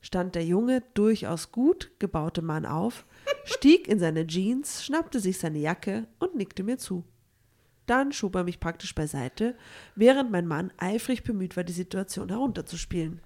stand 0.00 0.34
der 0.34 0.44
junge, 0.44 0.82
durchaus 0.94 1.52
gut 1.52 1.92
gebaute 2.00 2.42
Mann 2.42 2.66
auf, 2.66 3.06
stieg 3.48 3.88
in 3.88 3.98
seine 3.98 4.26
Jeans, 4.26 4.84
schnappte 4.84 5.20
sich 5.20 5.38
seine 5.38 5.58
Jacke 5.58 6.06
und 6.18 6.34
nickte 6.34 6.62
mir 6.62 6.78
zu. 6.78 7.04
Dann 7.86 8.12
schob 8.12 8.34
er 8.36 8.44
mich 8.44 8.60
praktisch 8.60 8.94
beiseite, 8.94 9.56
während 9.94 10.30
mein 10.30 10.46
Mann 10.46 10.72
eifrig 10.76 11.22
bemüht 11.22 11.56
war, 11.56 11.64
die 11.64 11.72
Situation 11.72 12.28
herunterzuspielen. 12.28 13.20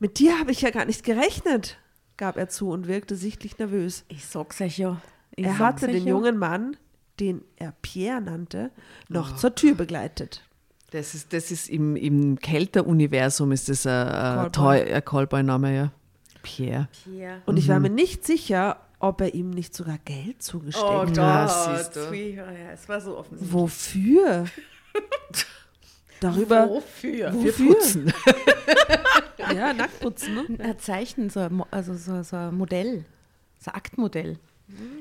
Mit 0.00 0.18
dir 0.18 0.38
habe 0.38 0.50
ich 0.50 0.62
ja 0.62 0.70
gar 0.70 0.84
nicht 0.84 1.04
gerechnet, 1.04 1.78
gab 2.16 2.36
er 2.36 2.48
zu 2.48 2.70
und 2.70 2.88
wirkte 2.88 3.14
sichtlich 3.14 3.58
nervös. 3.58 4.04
Ich 4.08 4.26
sag's 4.26 4.60
euch 4.60 4.78
ja. 4.78 5.00
Ich 5.36 5.46
er 5.46 5.58
hatte 5.58 5.86
den 5.86 6.04
ja. 6.04 6.10
jungen 6.10 6.38
Mann, 6.38 6.76
den 7.20 7.42
er 7.56 7.72
Pierre 7.82 8.20
nannte, 8.20 8.72
noch 9.08 9.36
zur 9.36 9.54
Tür 9.54 9.74
begleitet. 9.74 10.42
Das 10.90 11.14
ist, 11.14 11.32
das 11.32 11.52
ist 11.52 11.68
im, 11.68 11.94
im 11.94 12.36
Kelter-Universum 12.40 13.52
ist 13.52 13.68
das 13.68 13.86
ein, 13.86 14.50
ein 14.52 15.04
Callboy-Name, 15.04 15.74
ja. 15.76 15.92
Pierre. 16.42 16.88
Pierre. 17.04 17.42
Und 17.46 17.56
ich 17.56 17.68
war 17.68 17.80
mir 17.80 17.90
nicht 17.90 18.24
sicher, 18.26 18.80
ob 18.98 19.20
er 19.20 19.34
ihm 19.34 19.50
nicht 19.50 19.74
sogar 19.74 19.98
Geld 20.04 20.42
zugesteckt 20.42 20.84
Oh 20.86 21.06
hat. 21.06 21.94
Gott, 21.94 22.12
wie- 22.12 22.34
ja, 22.34 22.44
es 22.72 22.88
war 22.88 23.00
so 23.00 23.16
offensichtlich. 23.18 23.52
Wofür? 23.52 24.44
Darüber. 26.20 26.68
Wofür? 26.68 27.32
Wir 27.32 27.44
Wofür? 27.48 27.74
putzen. 27.74 28.12
Ja, 29.54 29.72
Nacktputzen, 29.72 30.34
ne? 30.58 30.76
Zeichnet 30.76 31.32
so 31.32 31.40
also 31.72 31.94
so, 31.96 32.22
so 32.22 32.36
ein 32.36 32.54
Modell, 32.56 33.04
so 33.58 33.70
ein 33.72 33.74
Aktmodell. 33.74 34.38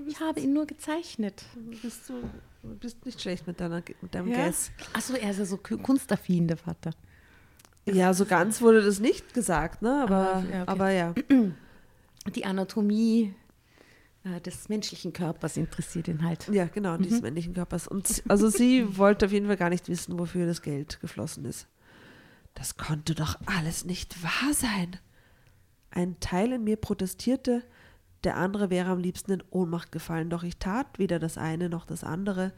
Ich 0.07 0.19
habe 0.19 0.39
ihn 0.39 0.53
nur 0.53 0.65
gezeichnet. 0.65 1.43
Bist 1.83 2.09
du 2.09 2.13
bist 2.63 3.05
nicht 3.05 3.21
schlecht 3.21 3.45
mit, 3.45 3.59
deiner, 3.59 3.83
mit 4.01 4.15
deinem 4.15 4.29
Ja. 4.29 4.45
Guess. 4.47 4.71
Achso, 4.93 5.13
er 5.13 5.29
ist 5.29 5.37
ja 5.39 5.45
so 5.45 5.57
ku- 5.57 5.77
kunstaffin, 5.77 6.47
der 6.47 6.57
Vater. 6.57 6.91
Ja, 7.93 8.13
so 8.13 8.25
ganz 8.25 8.61
wurde 8.61 8.81
das 8.83 8.99
nicht 8.99 9.33
gesagt, 9.33 9.81
ne? 9.81 10.01
Aber, 10.03 10.35
Ah, 10.35 10.39
ja, 10.51 10.61
okay. 10.63 10.71
aber 10.71 10.89
ja. 10.91 11.13
Die 12.35 12.45
Anatomie 12.45 13.33
äh, 14.23 14.41
des 14.41 14.69
menschlichen 14.69 15.13
Körpers 15.13 15.57
interessiert 15.57 16.07
ihn 16.07 16.23
halt. 16.23 16.47
Ja, 16.49 16.65
genau, 16.65 16.97
Mhm. 16.97 17.03
dieses 17.03 17.21
männlichen 17.21 17.53
Körpers. 17.53 17.87
Und 17.87 18.21
also 18.27 18.49
sie 18.49 18.85
wollte 18.97 19.25
auf 19.27 19.31
jeden 19.31 19.47
Fall 19.47 19.57
gar 19.57 19.69
nicht 19.69 19.87
wissen, 19.87 20.19
wofür 20.19 20.45
das 20.45 20.61
Geld 20.61 20.99
geflossen 21.01 21.45
ist. 21.45 21.67
Das 22.55 22.75
konnte 22.77 23.15
doch 23.15 23.37
alles 23.45 23.85
nicht 23.85 24.21
wahr 24.23 24.53
sein. 24.53 24.97
Ein 25.91 26.19
Teil 26.19 26.51
in 26.51 26.63
mir 26.65 26.75
protestierte, 26.75 27.63
der 28.25 28.35
andere 28.35 28.69
wäre 28.69 28.89
am 28.91 28.99
liebsten 28.99 29.31
in 29.31 29.43
Ohnmacht 29.49 29.91
gefallen, 29.93 30.29
doch 30.29 30.43
ich 30.43 30.57
tat 30.57 30.99
weder 30.99 31.19
das 31.19 31.37
eine 31.37 31.69
noch 31.69 31.85
das 31.85 32.03
andere. 32.03 32.51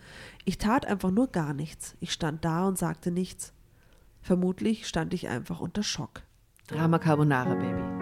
Ich 0.44 0.58
tat 0.58 0.88
einfach 0.88 1.12
nur 1.12 1.28
gar 1.28 1.54
nichts. 1.54 1.96
Ich 2.00 2.12
stand 2.12 2.44
da 2.44 2.68
und 2.68 2.80
sagte 2.80 3.12
nichts. 3.12 3.54
Vermutlich 4.22 4.88
stand 4.88 5.14
ich 5.14 5.28
einfach 5.28 5.60
unter 5.60 5.84
Schock. 5.84 6.22
Drama 6.68 7.00
Carbonara, 7.00 7.56
Baby. 7.56 8.02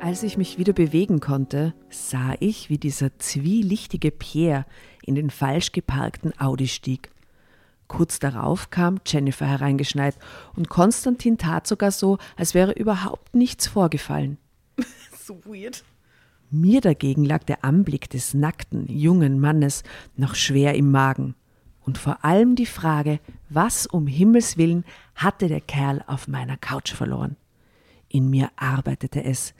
Als 0.00 0.22
ich 0.22 0.38
mich 0.38 0.58
wieder 0.58 0.72
bewegen 0.72 1.20
konnte, 1.20 1.74
sah 1.90 2.34
ich, 2.40 2.70
wie 2.70 2.78
dieser 2.78 3.18
zwielichtige 3.18 4.10
Pierre 4.10 4.64
in 5.02 5.14
den 5.14 5.28
falsch 5.28 5.72
geparkten 5.72 6.32
Audi 6.38 6.68
stieg. 6.68 7.10
Kurz 7.88 8.18
darauf 8.18 8.70
kam 8.70 9.00
Jennifer 9.06 9.46
hereingeschneit 9.46 10.16
und 10.56 10.68
Konstantin 10.68 11.36
tat 11.36 11.66
sogar 11.66 11.90
so, 11.90 12.18
als 12.36 12.54
wäre 12.54 12.72
überhaupt 12.72 13.34
nichts 13.34 13.66
vorgefallen. 13.66 14.38
So 15.26 15.42
weird. 15.46 15.82
Mir 16.54 16.80
dagegen 16.80 17.24
lag 17.24 17.42
der 17.42 17.64
Anblick 17.64 18.08
des 18.10 18.32
nackten, 18.32 18.86
jungen 18.86 19.40
Mannes 19.40 19.82
noch 20.16 20.36
schwer 20.36 20.76
im 20.76 20.92
Magen. 20.92 21.34
Und 21.80 21.98
vor 21.98 22.24
allem 22.24 22.54
die 22.54 22.64
Frage, 22.64 23.18
was 23.50 23.88
um 23.88 24.06
Himmels 24.06 24.56
willen 24.56 24.84
hatte 25.16 25.48
der 25.48 25.60
Kerl 25.60 26.04
auf 26.06 26.28
meiner 26.28 26.56
Couch 26.56 26.92
verloren? 26.92 27.34
In 28.08 28.30
mir 28.30 28.52
arbeitete 28.54 29.24
es. 29.24 29.52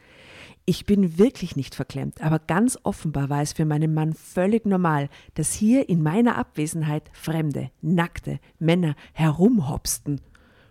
Ich 0.67 0.87
bin 0.87 1.19
wirklich 1.19 1.57
nicht 1.57 1.75
verklemmt, 1.75 2.23
aber 2.23 2.39
ganz 2.39 2.79
offenbar 2.85 3.29
war 3.29 3.43
es 3.43 3.55
für 3.55 3.65
meinen 3.65 3.93
Mann 3.93 4.13
völlig 4.13 4.65
normal, 4.65 5.09
dass 5.35 5.53
hier 5.53 5.89
in 5.89 6.01
meiner 6.01 6.39
Abwesenheit 6.39 7.11
fremde, 7.13 7.73
nackte 7.83 8.39
Männer 8.61 8.95
herumhopsten. 9.15 10.21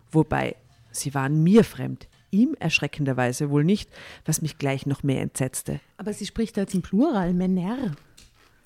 Wobei, 0.10 0.56
sie 0.90 1.14
waren 1.14 1.44
mir 1.44 1.66
fremd, 1.66 2.08
ihm 2.34 2.56
erschreckenderweise 2.60 3.50
wohl 3.50 3.64
nicht, 3.64 3.90
was 4.26 4.42
mich 4.42 4.58
gleich 4.58 4.86
noch 4.86 5.04
mehr 5.04 5.22
entsetzte. 5.22 5.80
Aber 5.98 6.12
sie 6.14 6.26
spricht 6.26 6.58
da 6.58 6.62
jetzt 6.62 6.74
im 6.74 6.82
Plural, 6.82 7.34
Männer. 7.34 7.96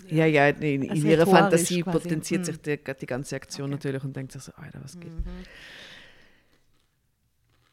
Ja, 0.09 0.25
ja, 0.25 0.47
in, 0.47 0.83
in 0.83 0.89
Also 0.89 1.07
ihrer 1.07 1.27
Fantasie 1.27 1.81
quasi. 1.81 1.97
potenziert 1.99 2.41
Mhm. 2.41 2.45
sich 2.45 2.61
die, 2.61 2.79
die 3.01 3.05
ganze 3.05 3.35
Aktion 3.35 3.69
natürlich 3.69 4.03
und 4.03 4.15
denkt 4.15 4.31
sich 4.31 4.41
so, 4.41 4.53
Alter, 4.55 4.79
was 4.81 4.97
geht? 4.99 5.11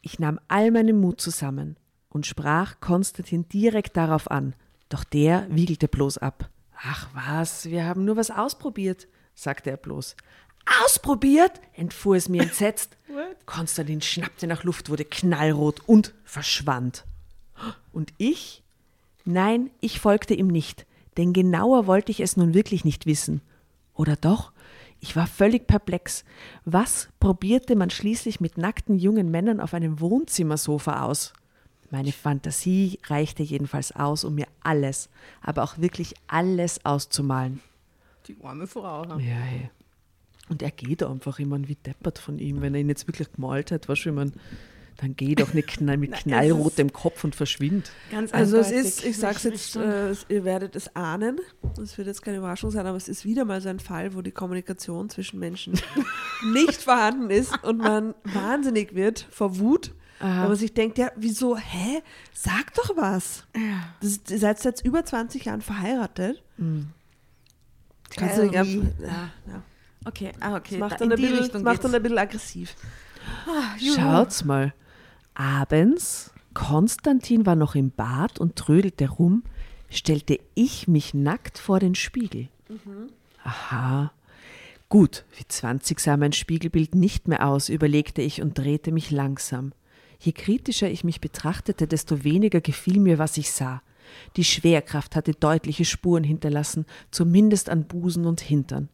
Ich 0.03 0.19
nahm 0.19 0.39
all 0.49 0.71
meinen 0.71 1.01
Mut 1.01 1.21
zusammen 1.21 1.77
und 2.09 2.27
sprach 2.27 2.81
Konstantin 2.81 3.49
direkt 3.49 3.97
darauf 3.97 4.31
an, 4.31 4.55
doch 4.89 5.05
der 5.05 5.47
wiegelte 5.51 5.89
bloß 5.89 6.19
ab. 6.19 6.51
Ach 6.83 7.09
was, 7.15 7.67
wir 7.71 7.85
haben 7.87 8.05
nur 8.05 8.17
was 8.17 8.31
ausprobiert, 8.31 9.09
sagte 9.35 9.71
er 9.71 9.77
bloß. 9.77 10.17
Ausprobiert? 10.85 11.61
entfuhr 11.75 12.17
es 12.17 12.29
mir 12.29 12.43
entsetzt. 12.43 12.97
Konstantin 13.47 14.01
schnappte 14.01 14.47
nach 14.47 14.65
Luft, 14.65 14.91
wurde 14.91 15.05
knallrot 15.05 15.81
und 15.87 16.15
verschwand. 16.25 17.05
Und 17.93 18.13
ich? 18.19 18.63
Nein, 19.25 19.71
ich 19.81 20.01
folgte 20.01 20.35
ihm 20.35 20.49
nicht, 20.49 20.87
denn 21.17 21.33
genauer 21.33 21.87
wollte 21.87 22.13
ich 22.13 22.21
es 22.21 22.37
nun 22.37 22.55
wirklich 22.55 22.85
nicht 22.85 23.07
wissen. 23.07 23.41
Oder 23.95 24.17
doch? 24.17 24.53
Ich 25.01 25.17
war 25.17 25.27
völlig 25.27 25.67
perplex. 25.67 26.25
Was 26.65 27.09
probierte 27.21 27.77
man 27.77 27.91
schließlich 27.91 28.41
mit 28.41 28.59
nackten 28.59 28.99
jungen 28.99 29.31
Männern 29.31 29.61
auf 29.61 29.75
einem 29.75 30.01
Wohnzimmersofa 30.01 31.03
aus? 31.03 31.33
Meine 31.91 32.13
Fantasie 32.13 32.99
reichte 33.07 33.43
jedenfalls 33.43 33.93
aus, 33.93 34.25
um 34.25 34.35
mir 34.35 34.47
alles, 34.63 35.11
aber 35.43 35.63
auch 35.63 35.79
wirklich 35.79 36.15
alles 36.27 36.85
auszumalen. 36.85 37.61
Die 38.27 38.37
arme 38.43 38.67
Frau. 38.67 39.05
Ja, 39.19 39.19
hey. 39.19 39.71
Und 40.51 40.63
er 40.63 40.71
geht 40.71 41.03
einfach 41.03 41.39
immer 41.39 41.59
wie 41.67 41.75
deppert 41.77 42.19
von 42.19 42.39
ihm. 42.39 42.61
Wenn 42.61 42.75
er 42.75 42.81
ihn 42.81 42.89
jetzt 42.89 43.07
wirklich 43.09 43.33
gemalt 43.33 43.71
hat, 43.73 43.89
weißt 43.89 44.05
du, 44.05 44.09
ich 44.11 44.15
mein, 44.15 44.33
dann 44.99 45.17
geh 45.17 45.35
doch 45.35 45.55
nicht 45.55 45.69
knall, 45.69 45.97
mit 45.99 46.11
Nein, 46.11 46.21
knallrotem 46.23 46.93
Kopf 46.93 47.25
und 47.25 47.35
verschwind. 47.35 47.91
Ganz 48.11 48.33
Also 48.33 48.59
es 48.59 48.71
ist, 48.71 49.05
ich 49.05 49.17
sag's 49.17 49.43
jetzt, 49.45 49.75
äh, 49.77 50.11
es- 50.11 50.27
ihr 50.29 50.45
werdet 50.45 50.77
es 50.77 50.95
ahnen, 50.95 51.41
es 51.83 51.97
wird 51.99 52.07
jetzt 52.09 52.23
keine 52.23 52.37
Überraschung 52.39 52.71
sein, 52.71 52.87
aber 52.87 52.97
es 52.97 53.09
ist 53.09 53.25
wieder 53.25 53.45
mal 53.45 53.61
so 53.63 53.71
ein 53.71 53.81
Fall, 53.81 54.15
wo 54.15 54.21
die 54.23 54.31
Kommunikation 54.33 55.09
zwischen 55.09 55.41
Menschen 55.41 55.75
nicht 56.53 56.83
vorhanden 56.83 57.31
ist 57.31 57.65
und 57.65 57.79
man 57.79 58.15
wahnsinnig 58.25 58.95
wird 58.95 59.27
vor 59.31 59.59
Wut, 59.59 59.93
weil 60.21 60.49
man 60.49 60.57
sich 60.57 60.73
denkt, 60.75 60.97
ja, 60.99 61.11
wieso, 61.17 61.57
hä, 61.57 62.01
sag 62.33 62.73
doch 62.75 62.97
was. 62.97 63.45
Das, 64.01 64.21
ihr 64.31 64.39
seid 64.39 64.63
jetzt 64.65 64.85
über 64.85 65.05
20 65.05 65.45
Jahren 65.47 65.61
verheiratet. 65.63 66.43
Kannst 68.17 68.39
du 68.39 68.43
nicht 68.45 68.57
einfach, 68.57 68.75
me. 68.75 68.95
ja, 69.01 69.31
ja. 69.49 69.63
Okay, 70.05 70.33
ah, 70.41 70.57
okay. 70.57 70.79
Das 70.79 70.81
macht 70.81 70.93
da- 70.93 70.97
dann, 70.99 71.11
in 71.11 71.13
ein 71.13 71.21
bisschen, 71.23 71.39
Richtung 71.39 71.63
macht 71.63 71.75
geht's. 71.75 71.83
dann 71.85 71.95
ein 71.95 72.03
bisschen 72.03 72.19
aggressiv. 72.19 72.77
Juhu. 73.79 73.95
Schaut's 73.97 74.45
mal. 74.45 74.75
Abends, 75.35 76.33
Konstantin 76.53 77.47
war 77.47 77.57
noch 77.57 77.75
im 77.75 77.91
Bad 77.91 78.39
und 78.39 78.57
trödelte 78.57 79.09
rum, 79.09 79.43
stellte 79.91 80.39
ich 80.55 80.87
mich 80.89 81.15
nackt 81.15 81.59
vor 81.59 81.81
den 81.81 81.95
Spiegel. 81.95 82.49
Aha. 83.43 84.13
Gut, 84.89 85.25
wie 85.37 85.45
20 85.49 85.99
sah 85.99 86.17
mein 86.17 86.33
Spiegelbild 86.33 86.95
nicht 86.95 87.27
mehr 87.27 87.47
aus, 87.49 87.69
überlegte 87.69 88.23
ich 88.23 88.43
und 88.43 88.57
drehte 88.59 88.93
mich 88.93 89.11
langsam. 89.11 89.73
Je 90.21 90.33
kritischer 90.33 90.89
ich 90.89 91.03
mich 91.03 91.21
betrachtete, 91.21 91.87
desto 91.87 92.23
weniger 92.23 92.61
gefiel 92.61 93.01
mir, 93.01 93.19
was 93.19 93.37
ich 93.37 93.51
sah. 93.51 93.83
Die 94.37 94.45
Schwerkraft 94.45 95.17
hatte 95.17 95.33
deutliche 95.33 95.85
Spuren 95.85 96.25
hinterlassen, 96.25 96.87
zumindest 97.11 97.69
an 97.71 97.85
Busen 97.87 98.27
und 98.27 98.41
Hintern. 98.41 98.89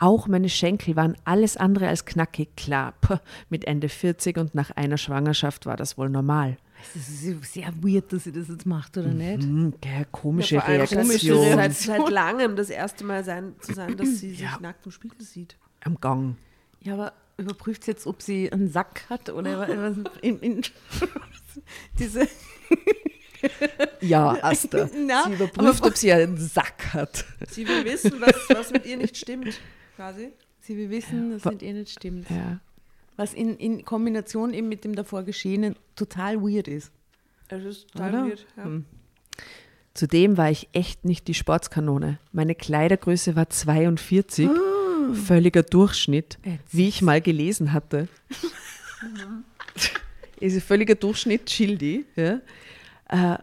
Auch 0.00 0.26
meine 0.26 0.48
Schenkel 0.48 0.96
waren 0.96 1.16
alles 1.24 1.56
andere 1.56 1.86
als 1.88 2.04
knackig, 2.06 2.56
klar. 2.56 2.94
Puh, 3.02 3.18
mit 3.50 3.66
Ende 3.66 3.88
40 3.88 4.36
und 4.38 4.54
nach 4.54 4.70
einer 4.72 4.96
Schwangerschaft 4.96 5.66
war 5.66 5.76
das 5.76 5.96
wohl 5.98 6.08
normal. 6.08 6.56
Es 6.96 7.08
ist 7.10 7.52
sehr 7.52 7.70
weird, 7.82 8.10
dass 8.10 8.24
sie 8.24 8.32
das 8.32 8.48
jetzt 8.48 8.64
macht, 8.64 8.96
oder 8.96 9.08
nicht? 9.08 9.42
Hm, 9.42 9.74
der 9.84 10.06
komische 10.06 10.54
Ja, 10.54 10.60
vor 10.62 10.70
allem 10.70 10.86
Reaktion 11.10 11.52
Seit, 11.54 11.74
seit 11.74 12.08
langem 12.08 12.56
das 12.56 12.70
erste 12.70 13.04
Mal 13.04 13.22
sein, 13.22 13.54
zu 13.60 13.74
sein, 13.74 13.94
dass 13.98 14.08
sie 14.20 14.30
sich 14.30 14.40
Ja. 14.40 14.58
nackt 14.62 14.86
im 14.86 14.92
Spiegel 14.92 15.20
sieht. 15.20 15.56
am 15.84 16.00
Gang. 16.00 16.36
Ja, 16.80 16.94
aber 16.94 17.12
überprüft 17.36 17.84
sie 17.84 17.90
jetzt, 17.90 18.06
ob 18.06 18.22
sie 18.22 18.50
einen 18.50 18.70
Sack 18.70 19.02
hat 19.10 19.28
oder 19.28 19.58
was 19.60 19.94
in, 20.22 20.38
in 20.40 20.62
diese. 21.98 22.26
Ja, 24.00 24.36
Asta. 24.42 24.88
Na, 25.06 25.24
sie 25.26 25.34
überprüft, 25.34 25.58
aber- 25.82 25.86
ob 25.88 25.96
sie 25.96 26.12
einen 26.12 26.36
Sack 26.38 26.94
hat. 26.94 27.24
Sie 27.50 27.66
will 27.68 27.84
wissen, 27.84 28.12
was, 28.20 28.34
was 28.56 28.70
mit 28.70 28.86
ihr 28.86 28.96
nicht 28.96 29.16
stimmt, 29.16 29.60
quasi. 30.00 30.32
Sie 30.60 30.76
will 30.78 30.88
wissen, 30.90 31.30
dass 31.32 31.44
Wa- 31.44 31.50
mit 31.50 31.60
ihr 31.62 31.74
nicht 31.74 31.90
stimmt. 31.90 32.30
Ja. 32.30 32.60
Was 33.16 33.34
in, 33.34 33.56
in 33.58 33.84
Kombination 33.84 34.54
eben 34.54 34.68
mit 34.68 34.84
dem 34.84 34.94
davor 34.94 35.24
Geschehenen 35.24 35.76
total 35.94 36.40
weird 36.40 36.68
ist. 36.68 36.90
Es 37.48 37.64
ist 37.64 37.90
total 37.92 38.08
Oder? 38.10 38.24
weird. 38.26 38.46
Ja. 38.56 38.64
Hm. 38.64 38.84
Zudem 39.92 40.36
war 40.38 40.50
ich 40.50 40.68
echt 40.72 41.04
nicht 41.04 41.26
die 41.28 41.34
Sportskanone. 41.34 42.18
Meine 42.32 42.54
Kleidergröße 42.54 43.34
war 43.36 43.50
42, 43.50 44.48
völliger 45.12 45.64
Durchschnitt, 45.64 46.38
wie 46.70 46.88
ich 46.88 47.02
mal 47.02 47.20
gelesen 47.20 47.72
hatte. 47.72 48.08
Ist 50.40 50.62
völliger 50.62 50.94
Durchschnitt, 50.94 51.46
Childi. 51.46 52.06
Ja? 52.16 52.40
Äh, 53.08 53.38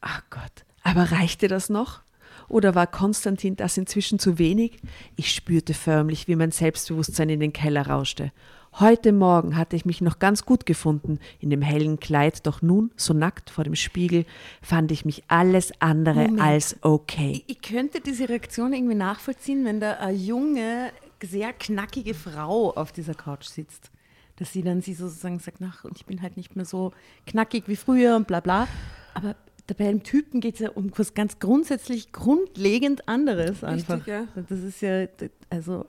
ach 0.00 0.22
Gott, 0.30 0.64
aber 0.82 1.10
reichte 1.10 1.48
das 1.48 1.68
noch? 1.70 2.02
Oder 2.48 2.74
war 2.74 2.86
Konstantin 2.86 3.56
das 3.56 3.76
inzwischen 3.76 4.18
zu 4.18 4.38
wenig? 4.38 4.78
Ich 5.16 5.32
spürte 5.32 5.74
förmlich, 5.74 6.28
wie 6.28 6.36
mein 6.36 6.50
Selbstbewusstsein 6.50 7.28
in 7.28 7.40
den 7.40 7.52
Keller 7.52 7.86
rauschte. 7.86 8.32
Heute 8.80 9.12
Morgen 9.12 9.56
hatte 9.56 9.76
ich 9.76 9.84
mich 9.84 10.00
noch 10.00 10.18
ganz 10.18 10.44
gut 10.44 10.66
gefunden 10.66 11.18
in 11.40 11.50
dem 11.50 11.62
hellen 11.62 11.98
Kleid, 11.98 12.46
doch 12.46 12.62
nun, 12.62 12.92
so 12.96 13.12
nackt 13.12 13.50
vor 13.50 13.64
dem 13.64 13.74
Spiegel, 13.74 14.24
fand 14.62 14.92
ich 14.92 15.04
mich 15.04 15.24
alles 15.26 15.72
andere 15.80 16.22
Moment. 16.22 16.40
als 16.40 16.76
okay. 16.82 17.42
Ich, 17.46 17.56
ich 17.56 17.62
könnte 17.62 18.00
diese 18.00 18.28
Reaktion 18.28 18.72
irgendwie 18.72 18.94
nachvollziehen, 18.94 19.64
wenn 19.64 19.80
da 19.80 19.94
eine 19.94 20.16
junge, 20.16 20.92
sehr 21.22 21.52
knackige 21.52 22.14
Frau 22.14 22.72
auf 22.72 22.92
dieser 22.92 23.14
Couch 23.14 23.46
sitzt. 23.46 23.90
Dass 24.36 24.52
sie 24.52 24.62
dann 24.62 24.82
sie 24.82 24.94
sozusagen 24.94 25.40
sagt, 25.40 25.58
ach, 25.62 25.84
und 25.84 25.96
ich 25.96 26.06
bin 26.06 26.22
halt 26.22 26.36
nicht 26.36 26.54
mehr 26.54 26.64
so 26.64 26.92
knackig 27.26 27.64
wie 27.66 27.74
früher 27.74 28.14
und 28.14 28.28
bla 28.28 28.38
bla. 28.38 28.68
Aber 29.14 29.34
da 29.68 29.74
bei 29.74 29.86
einem 29.88 30.02
Typen 30.02 30.40
geht 30.40 30.54
es 30.54 30.60
ja 30.60 30.70
um 30.70 30.90
was 30.96 31.12
ganz 31.14 31.38
grundsätzlich 31.38 32.10
grundlegend 32.10 33.06
anderes 33.06 33.62
einfach. 33.62 34.04
ja. 34.06 34.26
Das 34.48 34.60
ist 34.60 34.80
ja, 34.80 35.06
also, 35.50 35.86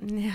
ja, 0.00 0.32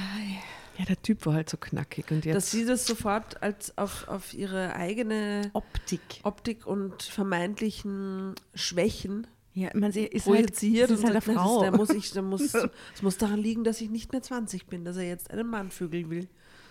Ja, 0.77 0.85
der 0.85 1.01
Typ 1.01 1.25
war 1.25 1.33
halt 1.33 1.49
so 1.49 1.57
knackig 1.57 2.09
und 2.11 2.25
Dass 2.25 2.33
jetzt. 2.33 2.51
sie 2.51 2.65
das 2.65 2.85
sofort 2.85 3.41
als 3.41 3.75
auf, 3.77 4.07
auf 4.07 4.33
ihre 4.35 4.75
eigene 4.75 5.49
Optik. 5.53 6.01
Optik 6.23 6.67
und 6.67 7.01
vermeintlichen 7.03 8.35
Schwächen 8.53 9.25
Ja, 9.55 9.69
man 9.73 9.91
sie 9.91 10.05
ist 10.05 10.25
projiziert 10.25 10.89
halt, 10.89 10.99
sie 10.99 11.05
und 11.05 11.09
ist 11.11 11.15
halt 11.15 11.23
sagt, 11.23 11.29
eine 11.29 11.37
Frau. 11.39 11.63
Da 11.63 11.71
muss 11.75 11.89
ich, 11.89 12.11
da 12.11 12.21
muss, 12.21 12.53
es 12.93 13.01
muss 13.01 13.17
daran 13.17 13.39
liegen, 13.39 13.63
dass 13.63 13.81
ich 13.81 13.89
nicht 13.89 14.11
mehr 14.11 14.21
20 14.21 14.67
bin, 14.67 14.85
dass 14.85 14.95
er 14.95 15.07
jetzt 15.07 15.31
einen 15.31 15.47
Mann 15.47 15.71
vögeln 15.71 16.11
will. 16.11 16.27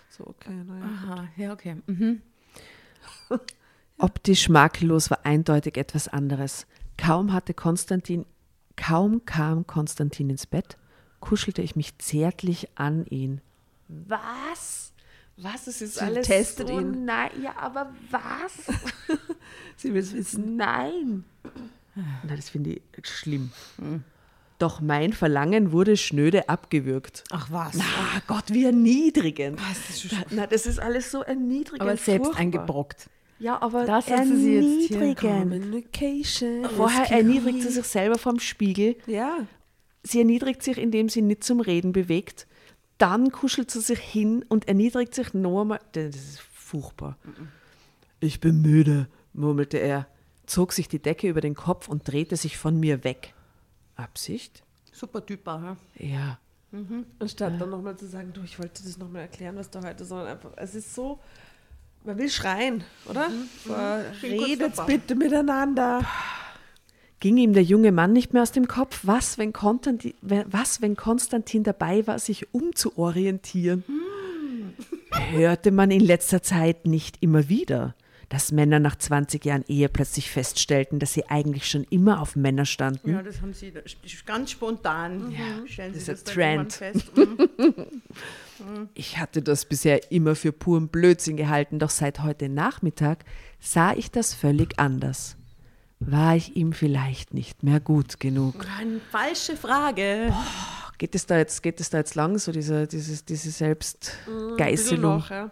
So, 0.09 0.25
okay, 0.25 0.55
naja. 0.65 0.85
Aha, 0.85 1.27
ja, 1.35 1.51
okay. 1.51 1.75
Mhm. 1.87 2.21
Optisch 3.99 4.47
makellos 4.47 5.11
war 5.11 5.25
eindeutig 5.25 5.77
etwas 5.77 6.07
anderes. 6.07 6.65
Kaum 6.97 7.33
hatte 7.33 7.53
Konstantin, 7.53 8.25
kaum 8.77 9.25
kam 9.25 9.67
Konstantin 9.67 10.29
ins 10.29 10.45
Bett, 10.45 10.77
kuschelte 11.19 11.61
ich 11.61 11.75
mich 11.75 11.97
zärtlich 11.97 12.69
an 12.75 13.05
ihn. 13.05 13.41
Was? 13.89 14.93
Was 15.35 15.67
ist 15.67 15.81
jetzt 15.81 15.95
Sie 15.95 16.01
alles 16.01 16.27
testet 16.27 16.69
so? 16.69 16.79
ihn. 16.79 17.03
Nein, 17.05 17.31
ja, 17.41 17.57
aber 17.57 17.93
was? 18.09 18.75
Sie 19.77 19.93
will 19.93 20.01
es 20.01 20.13
wissen. 20.13 20.55
Nein. 20.55 21.25
Na, 21.95 22.35
das 22.35 22.49
finde 22.49 22.71
ich 22.71 22.81
schlimm. 23.03 23.51
Doch 24.59 24.79
mein 24.79 25.11
Verlangen 25.11 25.71
wurde 25.73 25.97
schnöde 25.97 26.47
abgewürgt. 26.47 27.23
Ach 27.31 27.47
was. 27.51 27.77
Ah 27.79 28.21
Gott, 28.27 28.45
wie 28.53 28.65
erniedrigend. 28.65 29.59
Na, 30.31 30.47
das 30.47 30.65
ist 30.65 30.79
alles 30.79 31.11
so 31.11 31.21
erniedrigend. 31.21 31.81
aber 31.81 31.97
selbst 31.97 32.27
furchtbar. 32.27 32.41
eingebrockt. 32.41 33.09
Ja, 33.39 33.61
aber 33.61 33.85
Das 33.85 34.09
lassen 34.09 34.37
Sie 34.37 34.55
jetzt 34.55 34.87
hier. 34.89 35.15
Communication. 35.15 36.65
Vorher 36.75 37.09
erniedrigt 37.11 37.61
sie 37.61 37.69
sich 37.69 37.85
selber 37.85 38.17
vom 38.17 38.39
Spiegel. 38.39 38.97
Ja, 39.07 39.47
Sie 40.03 40.19
erniedrigt 40.19 40.63
sich, 40.63 40.77
indem 40.77 41.09
sie 41.09 41.21
nicht 41.21 41.43
zum 41.43 41.59
Reden 41.59 41.91
bewegt. 41.91 42.47
Dann 42.97 43.31
kuschelt 43.31 43.69
sie 43.71 43.81
sich 43.81 43.99
hin 43.99 44.45
und 44.47 44.67
erniedrigt 44.67 45.13
sich 45.13 45.33
noch 45.33 45.61
einmal. 45.61 45.79
Das 45.91 46.15
ist 46.15 46.39
furchtbar. 46.39 47.17
Ich 48.19 48.39
bin 48.39 48.61
müde, 48.61 49.07
murmelte 49.33 49.77
er, 49.77 50.07
zog 50.45 50.73
sich 50.73 50.87
die 50.87 51.01
Decke 51.01 51.27
über 51.27 51.41
den 51.41 51.55
Kopf 51.55 51.87
und 51.89 52.07
drehte 52.07 52.35
sich 52.37 52.57
von 52.57 52.79
mir 52.79 53.03
weg. 53.03 53.33
Absicht? 53.95 54.63
Super 54.91 55.25
Typer, 55.25 55.77
ja. 55.97 56.07
Ja. 56.07 56.39
anstatt 57.19 57.59
dann 57.59 57.69
nochmal 57.69 57.97
zu 57.97 58.07
sagen, 58.07 58.31
du, 58.33 58.41
ich 58.43 58.59
wollte 58.59 58.83
das 58.83 58.97
nochmal 58.97 59.23
erklären, 59.23 59.55
was 59.55 59.69
da 59.69 59.83
heute, 59.83 60.05
sondern 60.05 60.27
einfach, 60.27 60.51
es 60.57 60.75
ist 60.75 60.93
so, 60.93 61.19
man 62.03 62.17
will 62.17 62.29
schreien, 62.29 62.83
oder? 63.07 63.29
Bin 63.29 64.37
kurz 64.37 64.47
Redet 64.47 64.85
bitte 64.85 65.15
miteinander. 65.15 66.01
Ging 67.19 67.37
ihm 67.37 67.53
der 67.53 67.63
junge 67.63 67.91
Mann 67.91 68.13
nicht 68.13 68.33
mehr 68.33 68.43
aus 68.43 68.53
dem 68.53 68.67
Kopf? 68.67 69.01
Was, 69.03 69.37
wenn 69.37 69.51
Konstantin, 69.51 70.13
was, 70.21 70.81
wenn 70.81 70.95
Konstantin 70.95 71.63
dabei 71.63 72.07
war, 72.07 72.17
sich 72.17 72.53
umzuorientieren? 72.53 73.83
Hörte 75.31 75.71
man 75.71 75.91
in 75.91 75.99
letzter 75.99 76.41
Zeit 76.41 76.85
nicht 76.85 77.17
immer 77.21 77.49
wieder, 77.49 77.93
dass 78.29 78.51
Männer 78.51 78.79
nach 78.79 78.95
20 78.95 79.43
Jahren 79.43 79.65
Ehe 79.67 79.89
plötzlich 79.89 80.29
feststellten, 80.29 80.99
dass 80.99 81.13
sie 81.13 81.27
eigentlich 81.29 81.67
schon 81.69 81.83
immer 81.89 82.21
auf 82.21 82.35
Männer 82.35 82.65
standen? 82.65 83.11
Ja, 83.11 83.23
das 83.23 83.41
haben 83.41 83.53
sie 83.53 83.71
da- 83.71 83.81
ganz 84.25 84.51
spontan. 84.51 85.31
Ja, 85.31 85.67
stellen 85.67 85.93
das 85.93 86.05
sie 86.05 86.11
ist 86.11 86.25
das 86.27 86.33
Trend. 86.33 86.73
fest. 86.73 87.11
Mhm. 88.59 88.89
Ich 88.93 89.17
hatte 89.17 89.41
das 89.41 89.63
bisher 89.63 90.11
immer 90.11 90.35
für 90.35 90.51
puren 90.51 90.89
Blödsinn 90.89 91.37
gehalten, 91.37 91.79
doch 91.79 91.89
seit 91.89 92.21
heute 92.23 92.49
Nachmittag 92.49 93.23
sah 93.61 93.93
ich 93.93 94.11
das 94.11 94.33
völlig 94.33 94.77
anders. 94.79 95.37
War 96.01 96.35
ich 96.35 96.55
ihm 96.57 96.73
vielleicht 96.73 97.33
nicht 97.33 97.63
mehr 97.63 97.79
gut 97.79 98.19
genug? 98.19 98.65
Eine 98.77 98.99
falsche 99.11 99.55
Frage. 99.55 100.33
Geht 100.97 101.15
es 101.15 101.25
da 101.25 101.37
jetzt, 101.37 101.63
geht 101.63 101.79
es 101.79 101.89
da 101.89 101.99
jetzt 101.99 102.15
lang, 102.15 102.37
so 102.37 102.51
diese, 102.51 102.85
dieses, 102.87 103.23
diese 103.23 103.51
Selbstgeißelung? 103.51 105.01
noch, 105.01 105.29
ja. 105.29 105.51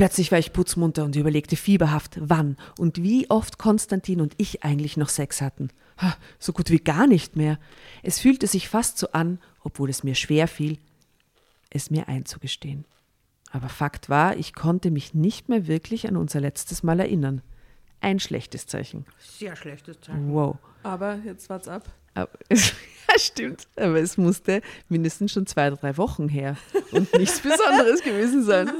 Plötzlich 0.00 0.32
war 0.32 0.38
ich 0.38 0.54
putzmunter 0.54 1.04
und 1.04 1.14
überlegte 1.14 1.56
fieberhaft, 1.56 2.16
wann 2.22 2.56
und 2.78 3.02
wie 3.02 3.28
oft 3.28 3.58
Konstantin 3.58 4.22
und 4.22 4.32
ich 4.38 4.64
eigentlich 4.64 4.96
noch 4.96 5.10
Sex 5.10 5.42
hatten. 5.42 5.68
Ha, 5.98 6.16
So 6.38 6.54
gut 6.54 6.70
wie 6.70 6.78
gar 6.78 7.06
nicht 7.06 7.36
mehr. 7.36 7.58
Es 8.02 8.18
fühlte 8.18 8.46
sich 8.46 8.70
fast 8.70 8.96
so 8.96 9.12
an, 9.12 9.40
obwohl 9.62 9.90
es 9.90 10.02
mir 10.02 10.14
schwer 10.14 10.48
fiel, 10.48 10.78
es 11.68 11.90
mir 11.90 12.08
einzugestehen. 12.08 12.86
Aber 13.50 13.68
Fakt 13.68 14.08
war, 14.08 14.38
ich 14.38 14.54
konnte 14.54 14.90
mich 14.90 15.12
nicht 15.12 15.50
mehr 15.50 15.66
wirklich 15.66 16.08
an 16.08 16.16
unser 16.16 16.40
letztes 16.40 16.82
Mal 16.82 16.98
erinnern. 16.98 17.42
Ein 18.00 18.20
schlechtes 18.20 18.66
Zeichen. 18.66 19.04
Sehr 19.18 19.54
schlechtes 19.54 20.00
Zeichen. 20.00 20.32
Wow. 20.32 20.56
Aber 20.82 21.16
jetzt 21.26 21.50
wart's 21.50 21.68
ab. 21.68 21.92
Aber, 22.14 22.30
ja, 22.50 23.18
stimmt. 23.18 23.66
Aber 23.76 23.96
es 24.00 24.16
musste 24.18 24.62
mindestens 24.88 25.32
schon 25.32 25.46
zwei 25.46 25.70
drei 25.70 25.96
Wochen 25.96 26.28
her 26.28 26.56
und 26.92 27.12
nichts 27.14 27.40
Besonderes 27.40 28.02
gewesen 28.02 28.42
sein. 28.44 28.70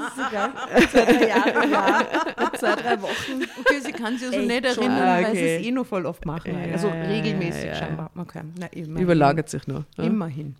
Zwei, 0.91 1.05
drei 1.05 1.29
Jahre, 1.29 1.69
ja. 1.69 2.53
Zwei, 2.59 2.77
drei 2.77 3.01
Wochen. 3.03 3.43
Okay, 3.61 3.81
sie 3.85 3.93
kann 3.93 4.19
sich 4.19 4.27
also 4.29 4.39
Echt 4.39 4.49
nicht 4.49 4.65
erinnern, 4.65 5.03
Ah, 5.03 5.17
weil 5.17 5.25
sie 5.27 5.31
okay. 5.43 5.57
es 5.57 5.67
eh 5.67 5.71
nur 5.71 5.85
voll 5.85 6.07
oft 6.07 6.27
machen. 6.27 6.53
Ja, 6.53 6.73
also 6.73 6.89
regelmäßig 6.89 7.63
ja, 7.65 7.69
ja. 7.71 7.75
scheinbar. 7.77 8.11
Okay. 8.17 8.43
Na. 8.59 8.69
Überlagert 9.01 9.49
sich 9.49 9.67
nur. 9.67 9.85
ja? 9.97 10.05
Immerhin. 10.05 10.57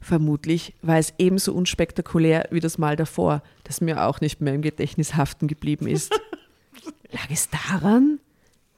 Vermutlich 0.00 0.74
war 0.82 0.98
es 0.98 1.14
ebenso 1.18 1.52
unspektakulär 1.52 2.48
wie 2.50 2.60
das 2.60 2.78
Mal 2.78 2.96
davor, 2.96 3.42
das 3.64 3.80
mir 3.80 4.04
auch 4.04 4.20
nicht 4.20 4.40
mehr 4.40 4.54
im 4.54 4.62
Gedächtnis 4.62 5.14
haften 5.16 5.48
geblieben 5.48 5.86
ist. 5.88 6.12
Lag 7.10 7.28
es 7.30 7.48
daran? 7.50 8.20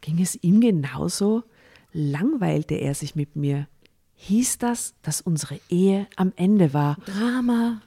Ging 0.01 0.21
es 0.21 0.39
ihm 0.43 0.61
genauso? 0.61 1.45
Langweilte 1.93 2.75
er 2.75 2.95
sich 2.95 3.17
mit 3.17 3.37
mir? 3.37 3.69
Hieß 4.15 4.59
das, 4.59 4.95
dass 5.03 5.21
unsere 5.21 5.61
Ehe 5.69 6.07
am 6.17 6.33
Ende 6.37 6.73
war? 6.75 6.97
Drama 7.07 7.81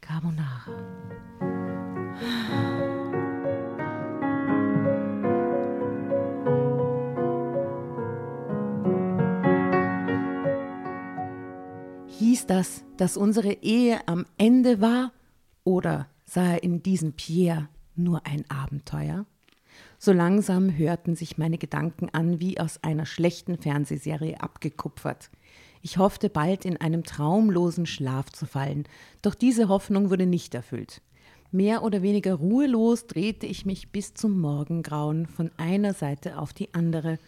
Carbonara. 0.00 0.64
Hieß 12.18 12.46
das, 12.46 12.84
dass 12.96 13.16
unsere 13.16 13.52
Ehe 13.62 14.06
am 14.08 14.26
Ende 14.36 14.80
war? 14.80 15.12
Oder 15.64 16.08
sah 16.24 16.54
er 16.54 16.62
in 16.62 16.82
diesem 16.82 17.12
Pierre 17.12 17.68
nur 17.96 18.26
ein 18.26 18.44
Abenteuer? 18.50 19.26
So 20.02 20.14
langsam 20.14 20.74
hörten 20.78 21.14
sich 21.14 21.36
meine 21.36 21.58
Gedanken 21.58 22.08
an, 22.08 22.40
wie 22.40 22.58
aus 22.58 22.82
einer 22.82 23.04
schlechten 23.04 23.58
Fernsehserie 23.58 24.40
abgekupfert. 24.40 25.28
Ich 25.82 25.98
hoffte 25.98 26.30
bald 26.30 26.64
in 26.64 26.78
einem 26.78 27.04
traumlosen 27.04 27.84
Schlaf 27.84 28.30
zu 28.30 28.46
fallen, 28.46 28.84
doch 29.20 29.34
diese 29.34 29.68
Hoffnung 29.68 30.08
wurde 30.08 30.24
nicht 30.24 30.54
erfüllt. 30.54 31.02
Mehr 31.52 31.82
oder 31.82 32.00
weniger 32.00 32.36
ruhelos 32.36 33.08
drehte 33.08 33.44
ich 33.44 33.66
mich 33.66 33.92
bis 33.92 34.14
zum 34.14 34.40
Morgengrauen 34.40 35.26
von 35.26 35.50
einer 35.58 35.92
Seite 35.92 36.38
auf 36.38 36.54
die 36.54 36.72
andere 36.72 37.18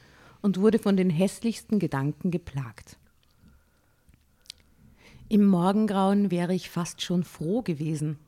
und 0.40 0.58
wurde 0.58 0.78
von 0.78 0.96
den 0.96 1.10
hässlichsten 1.10 1.78
Gedanken 1.78 2.30
geplagt. 2.30 2.96
Im 5.28 5.44
Morgengrauen 5.44 6.30
wäre 6.30 6.54
ich 6.54 6.70
fast 6.70 7.02
schon 7.02 7.22
froh 7.22 7.60
gewesen. 7.60 8.18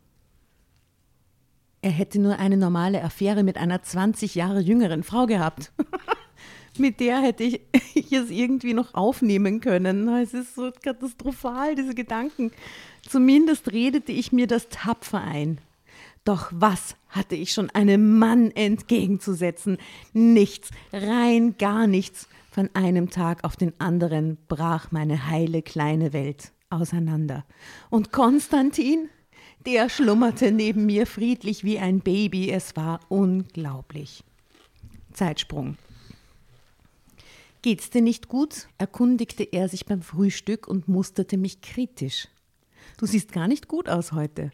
Er 1.84 1.90
hätte 1.90 2.18
nur 2.18 2.38
eine 2.38 2.56
normale 2.56 3.04
Affäre 3.04 3.42
mit 3.42 3.58
einer 3.58 3.82
20 3.82 4.34
Jahre 4.34 4.60
jüngeren 4.60 5.02
Frau 5.02 5.26
gehabt. 5.26 5.70
mit 6.78 6.98
der 6.98 7.20
hätte 7.20 7.44
ich, 7.44 7.60
ich 7.94 8.10
es 8.10 8.30
irgendwie 8.30 8.72
noch 8.72 8.94
aufnehmen 8.94 9.60
können. 9.60 10.08
Es 10.08 10.32
ist 10.32 10.54
so 10.54 10.72
katastrophal, 10.82 11.74
diese 11.74 11.94
Gedanken. 11.94 12.52
Zumindest 13.06 13.70
redete 13.70 14.12
ich 14.12 14.32
mir 14.32 14.46
das 14.46 14.70
tapfer 14.70 15.20
ein. 15.20 15.58
Doch 16.24 16.50
was 16.54 16.96
hatte 17.10 17.34
ich 17.34 17.52
schon 17.52 17.68
einem 17.68 18.18
Mann 18.18 18.50
entgegenzusetzen? 18.52 19.76
Nichts, 20.14 20.70
rein 20.90 21.56
gar 21.58 21.86
nichts. 21.86 22.30
Von 22.50 22.70
einem 22.72 23.10
Tag 23.10 23.44
auf 23.44 23.56
den 23.56 23.78
anderen 23.78 24.38
brach 24.48 24.90
meine 24.90 25.28
heile 25.28 25.60
kleine 25.60 26.14
Welt 26.14 26.52
auseinander. 26.70 27.44
Und 27.90 28.10
Konstantin, 28.10 29.10
der 29.66 29.88
schlummerte 29.88 30.52
neben 30.52 30.86
mir 30.86 31.06
friedlich 31.06 31.64
wie 31.64 31.78
ein 31.78 32.00
Baby. 32.00 32.50
Es 32.50 32.76
war 32.76 33.00
unglaublich. 33.08 34.24
Zeitsprung. 35.12 35.76
Geht's 37.62 37.88
dir 37.88 38.02
nicht 38.02 38.28
gut? 38.28 38.68
erkundigte 38.76 39.42
er 39.42 39.68
sich 39.68 39.86
beim 39.86 40.02
Frühstück 40.02 40.68
und 40.68 40.86
musterte 40.86 41.38
mich 41.38 41.62
kritisch. 41.62 42.28
Du 42.98 43.06
siehst 43.06 43.32
gar 43.32 43.48
nicht 43.48 43.68
gut 43.68 43.88
aus 43.88 44.12
heute. 44.12 44.50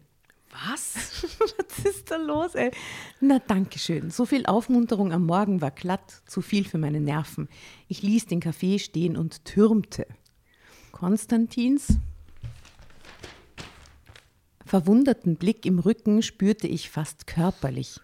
Was? 0.51 0.95
Was 1.39 1.85
ist 1.85 2.11
da 2.11 2.17
los, 2.17 2.55
ey? 2.55 2.71
Na, 3.19 3.39
danke 3.39 3.79
schön. 3.79 4.11
So 4.11 4.25
viel 4.25 4.45
Aufmunterung 4.45 5.11
am 5.11 5.25
Morgen 5.25 5.61
war 5.61 5.71
glatt, 5.71 6.21
zu 6.25 6.41
viel 6.41 6.65
für 6.65 6.77
meine 6.77 7.01
Nerven. 7.01 7.49
Ich 7.87 8.01
ließ 8.01 8.27
den 8.27 8.39
Kaffee 8.39 8.79
stehen 8.79 9.17
und 9.17 9.43
türmte. 9.45 10.07
Konstantins 10.91 11.97
verwunderten 14.71 15.35
Blick 15.35 15.65
im 15.65 15.79
Rücken 15.79 16.21
spürte 16.21 16.65
ich 16.65 16.89
fast 16.89 17.27
körperlich. 17.27 17.99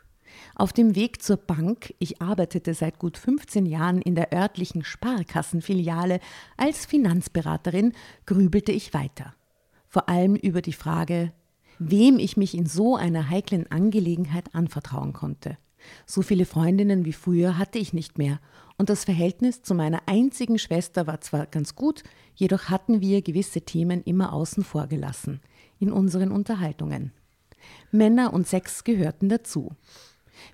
Auf 0.53 0.73
dem 0.73 0.95
Weg 0.95 1.21
zur 1.21 1.37
Bank, 1.37 1.93
ich 1.97 2.21
arbeitete 2.21 2.73
seit 2.73 2.99
gut 2.99 3.17
15 3.17 3.65
Jahren 3.65 4.01
in 4.01 4.15
der 4.15 4.33
örtlichen 4.33 4.83
Sparkassenfiliale 4.83 6.19
als 6.57 6.85
Finanzberaterin, 6.85 7.93
grübelte 8.25 8.73
ich 8.73 8.93
weiter. 8.93 9.33
Vor 9.87 10.09
allem 10.09 10.35
über 10.35 10.61
die 10.61 10.73
Frage, 10.73 11.31
wem 11.79 12.19
ich 12.19 12.35
mich 12.35 12.53
in 12.53 12.65
so 12.65 12.97
einer 12.97 13.29
heiklen 13.29 13.71
Angelegenheit 13.71 14.53
anvertrauen 14.53 15.13
konnte. 15.13 15.57
So 16.05 16.21
viele 16.21 16.43
Freundinnen 16.43 17.05
wie 17.05 17.13
früher 17.13 17.57
hatte 17.57 17.79
ich 17.79 17.93
nicht 17.93 18.17
mehr, 18.17 18.41
und 18.77 18.89
das 18.89 19.05
Verhältnis 19.05 19.63
zu 19.63 19.73
meiner 19.73 20.01
einzigen 20.05 20.59
Schwester 20.59 21.07
war 21.07 21.21
zwar 21.21 21.45
ganz 21.45 21.75
gut, 21.75 22.03
jedoch 22.35 22.65
hatten 22.65 22.99
wir 22.99 23.21
gewisse 23.21 23.61
Themen 23.61 24.03
immer 24.03 24.33
außen 24.33 24.65
vor 24.65 24.87
gelassen 24.87 25.39
in 25.79 25.91
unseren 25.91 26.31
Unterhaltungen. 26.31 27.11
Männer 27.91 28.33
und 28.33 28.47
Sex 28.47 28.83
gehörten 28.83 29.29
dazu. 29.29 29.71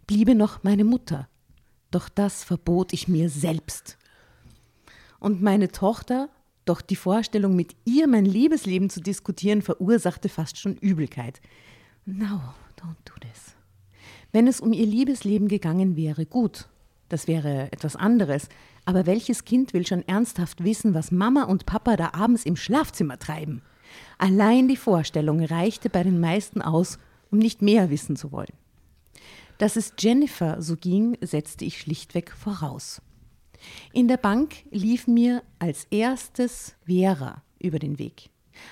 Bliebe 0.07 0.35
noch 0.35 0.63
meine 0.63 0.83
Mutter, 0.83 1.27
doch 1.91 2.09
das 2.09 2.43
verbot 2.43 2.93
ich 2.93 3.07
mir 3.07 3.29
selbst. 3.29 3.97
Und 5.19 5.41
meine 5.41 5.69
Tochter 5.69 6.29
doch 6.65 6.81
die 6.81 6.95
Vorstellung, 6.95 7.55
mit 7.55 7.75
ihr 7.83 8.07
mein 8.07 8.25
Liebesleben 8.25 8.89
zu 8.89 9.01
diskutieren, 9.01 9.61
verursachte 9.61 10.29
fast 10.29 10.57
schon 10.57 10.77
Übelkeit. 10.77 11.41
No, 12.05 12.41
don't 12.79 12.95
do 13.05 13.13
this. 13.19 13.55
Wenn 14.31 14.47
es 14.47 14.61
um 14.61 14.71
ihr 14.71 14.85
Liebesleben 14.85 15.47
gegangen 15.47 15.95
wäre, 15.95 16.25
gut, 16.25 16.69
das 17.09 17.27
wäre 17.27 17.71
etwas 17.71 17.95
anderes. 17.95 18.47
Aber 18.85 19.05
welches 19.05 19.43
Kind 19.45 19.73
will 19.73 19.85
schon 19.85 20.07
ernsthaft 20.07 20.63
wissen, 20.63 20.93
was 20.93 21.11
Mama 21.11 21.43
und 21.43 21.65
Papa 21.65 21.97
da 21.97 22.13
abends 22.13 22.45
im 22.45 22.55
Schlafzimmer 22.55 23.19
treiben? 23.19 23.61
Allein 24.17 24.67
die 24.67 24.77
Vorstellung 24.77 25.43
reichte 25.43 25.89
bei 25.89 26.03
den 26.03 26.19
meisten 26.19 26.61
aus, 26.61 26.97
um 27.31 27.39
nicht 27.39 27.61
mehr 27.61 27.89
wissen 27.89 28.15
zu 28.15 28.31
wollen. 28.31 28.53
Dass 29.57 29.75
es 29.75 29.93
Jennifer 29.99 30.61
so 30.61 30.75
ging, 30.75 31.17
setzte 31.21 31.65
ich 31.65 31.79
schlichtweg 31.79 32.31
voraus. 32.31 33.01
In 33.93 34.07
der 34.07 34.17
Bank 34.17 34.55
lief 34.71 35.07
mir 35.07 35.43
als 35.59 35.85
erstes 35.89 36.75
Vera 36.85 37.43
über 37.59 37.79
den 37.79 37.97
Weg. 37.99 38.29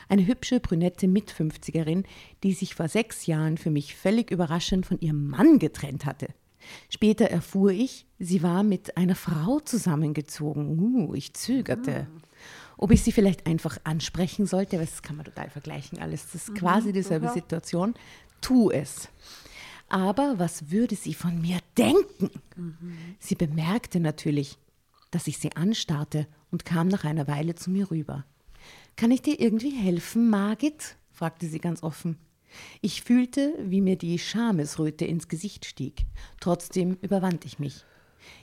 Eine 0.09 0.27
hübsche 0.27 0.59
brünette 0.59 1.07
Mitfünfzigerin, 1.07 2.03
die 2.43 2.53
sich 2.53 2.75
vor 2.75 2.87
sechs 2.87 3.25
Jahren 3.25 3.57
für 3.57 3.71
mich 3.71 3.95
völlig 3.95 4.31
überraschend 4.31 4.85
von 4.85 4.99
ihrem 4.99 5.27
Mann 5.27 5.59
getrennt 5.59 6.05
hatte. 6.05 6.27
Später 6.89 7.25
erfuhr 7.25 7.71
ich, 7.71 8.05
sie 8.19 8.43
war 8.43 8.63
mit 8.63 8.97
einer 8.97 9.15
Frau 9.15 9.59
zusammengezogen. 9.59 10.79
Uh, 10.79 11.15
ich 11.15 11.33
zögerte. 11.33 12.07
Ob 12.81 12.89
ich 12.89 13.03
sie 13.03 13.11
vielleicht 13.11 13.45
einfach 13.45 13.77
ansprechen 13.83 14.47
sollte, 14.47 14.79
weil 14.79 14.87
das 14.87 15.03
kann 15.03 15.15
man 15.15 15.25
total 15.25 15.51
vergleichen 15.51 15.99
alles. 15.99 16.23
Das 16.23 16.35
ist 16.35 16.49
mhm, 16.49 16.55
quasi 16.55 16.91
dieselbe 16.91 17.27
ja. 17.27 17.33
Situation. 17.33 17.93
Tu 18.41 18.71
es. 18.71 19.07
Aber 19.87 20.39
was 20.39 20.71
würde 20.71 20.95
sie 20.95 21.13
von 21.13 21.39
mir 21.39 21.59
denken? 21.77 22.31
Mhm. 22.55 23.15
Sie 23.19 23.35
bemerkte 23.35 23.99
natürlich, 23.99 24.57
dass 25.11 25.27
ich 25.27 25.37
sie 25.37 25.55
anstarrte 25.55 26.25
und 26.49 26.65
kam 26.65 26.87
nach 26.87 27.03
einer 27.03 27.27
Weile 27.27 27.53
zu 27.53 27.69
mir 27.69 27.91
rüber. 27.91 28.25
Kann 28.95 29.11
ich 29.11 29.21
dir 29.21 29.39
irgendwie 29.39 29.71
helfen, 29.71 30.31
Margit? 30.31 30.97
fragte 31.11 31.45
sie 31.47 31.59
ganz 31.59 31.83
offen. 31.83 32.17
Ich 32.81 33.03
fühlte, 33.03 33.53
wie 33.61 33.81
mir 33.81 33.95
die 33.95 34.17
Schamesröte 34.17 35.05
ins 35.05 35.27
Gesicht 35.27 35.65
stieg. 35.65 36.05
Trotzdem 36.39 36.97
überwand 37.01 37.45
ich 37.45 37.59
mich. 37.59 37.85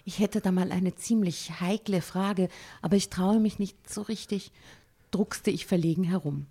Ich 0.05 0.19
hätte 0.19 0.41
da 0.41 0.53
mal 0.53 0.73
eine 0.73 0.95
ziemlich 0.95 1.61
heikle 1.61 2.01
Frage, 2.01 2.49
aber 2.83 2.97
ich 2.97 3.11
traue 3.11 3.41
mich 3.41 3.59
nicht 3.59 3.88
so 3.88 4.03
richtig, 4.03 4.53
druckste 5.11 5.51
ich 5.51 5.67
verlegen 5.67 6.05
herum. 6.05 6.47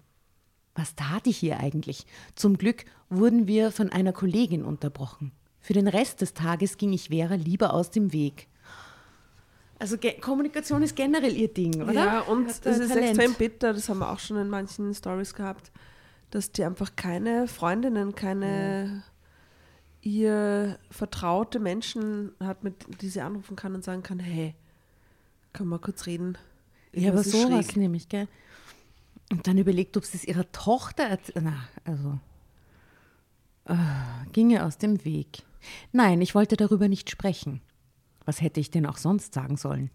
Was 0.76 0.96
tat 0.96 1.26
ich 1.28 1.38
hier 1.38 1.60
eigentlich? 1.60 2.06
Zum 2.36 2.58
Glück 2.58 2.86
wurden 3.10 3.48
wir 3.48 3.72
von 3.72 3.92
einer 3.92 4.14
Kollegin 4.14 4.64
unterbrochen. 4.64 5.32
Für 5.60 5.74
den 5.74 5.88
Rest 5.88 6.22
des 6.22 6.34
Tages 6.34 6.78
ging 6.78 6.94
ich 6.94 7.10
Vera 7.10 7.36
lieber 7.36 7.74
aus 7.74 7.90
dem 7.90 8.14
Weg. 8.14 8.48
Also 9.80 9.98
Ge 9.98 10.20
Kommunikation 10.20 10.82
ist 10.82 10.96
generell 10.96 11.36
ihr 11.36 11.54
Ding, 11.54 11.82
oder? 11.82 11.94
Ja, 11.94 12.20
und 12.22 12.48
es 12.48 12.60
ist 12.60 12.96
extrem 12.96 13.34
bitter, 13.34 13.74
das 13.74 13.90
haben 13.90 14.00
wir 14.00 14.12
auch 14.12 14.20
schon 14.20 14.38
in 14.38 14.50
manchen 14.50 14.94
Stories 14.94 15.34
gehabt, 15.34 15.72
dass 16.32 16.52
die 16.52 16.64
einfach 16.64 16.96
keine 16.96 17.48
Freundinnen, 17.48 18.16
keine 18.16 18.86
ja. 18.86 19.04
Ihr 20.02 20.80
vertraute 20.90 21.60
Menschen 21.60 22.32
hat, 22.40 22.64
mit 22.64 23.02
die 23.02 23.10
sie 23.10 23.22
anrufen 23.22 23.56
kann 23.56 23.76
und 23.76 23.84
sagen 23.84 24.04
kann, 24.04 24.20
hey, 24.20 24.56
können 25.54 25.70
wir 25.70 25.80
kurz 25.80 26.06
reden? 26.06 26.38
Ja, 26.94 27.12
aber 27.12 27.24
sowas 27.24 27.76
nämlich, 27.76 28.10
gell? 28.10 28.28
Und 29.32 29.46
dann 29.48 29.58
überlegt, 29.58 29.98
ob 29.98 30.06
sie 30.06 30.18
es 30.18 30.26
ihrer 30.26 30.50
Tochter 30.52 31.04
erzählt. 31.04 31.44
Na, 31.44 31.68
also. 31.84 32.20
Oh, 33.68 34.32
ginge 34.32 34.64
aus 34.66 34.78
dem 34.78 35.04
Weg. 35.04 35.44
Nein, 35.92 36.22
ich 36.22 36.34
wollte 36.34 36.56
darüber 36.56 36.88
nicht 36.88 37.10
sprechen. 37.10 37.62
Was 38.26 38.42
hätte 38.42 38.60
ich 38.60 38.72
denn 38.72 38.86
auch 38.86 38.98
sonst 38.98 39.34
sagen 39.34 39.58
sollen? 39.58 39.90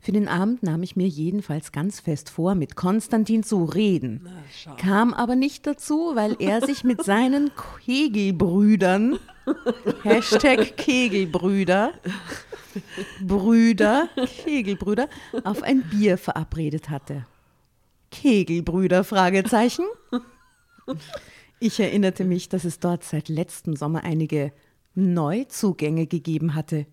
Für 0.00 0.12
den 0.12 0.28
Abend 0.28 0.62
nahm 0.62 0.82
ich 0.82 0.96
mir 0.96 1.08
jedenfalls 1.08 1.72
ganz 1.72 2.00
fest 2.00 2.30
vor, 2.30 2.54
mit 2.54 2.76
Konstantin 2.76 3.42
zu 3.42 3.64
reden, 3.64 4.28
Na, 4.66 4.74
kam 4.76 5.14
aber 5.14 5.34
nicht 5.36 5.66
dazu, 5.66 6.12
weil 6.14 6.36
er 6.38 6.64
sich 6.64 6.84
mit 6.84 7.04
seinen 7.04 7.50
Kegelbrüdern, 7.84 9.18
Hashtag 10.02 10.76
Kegelbrüder, 10.76 11.94
Brüder, 13.20 14.08
Kegelbrüder, 14.44 15.08
auf 15.44 15.62
ein 15.62 15.82
Bier 15.82 16.18
verabredet 16.18 16.90
hatte. 16.90 17.26
Kegelbrüder, 18.10 19.04
Fragezeichen. 19.04 19.84
Ich 21.60 21.80
erinnerte 21.80 22.24
mich, 22.24 22.48
dass 22.48 22.64
es 22.64 22.78
dort 22.78 23.04
seit 23.04 23.28
letztem 23.28 23.76
Sommer 23.76 24.04
einige 24.04 24.52
Neuzugänge 24.94 26.06
gegeben 26.06 26.54
hatte, 26.54 26.86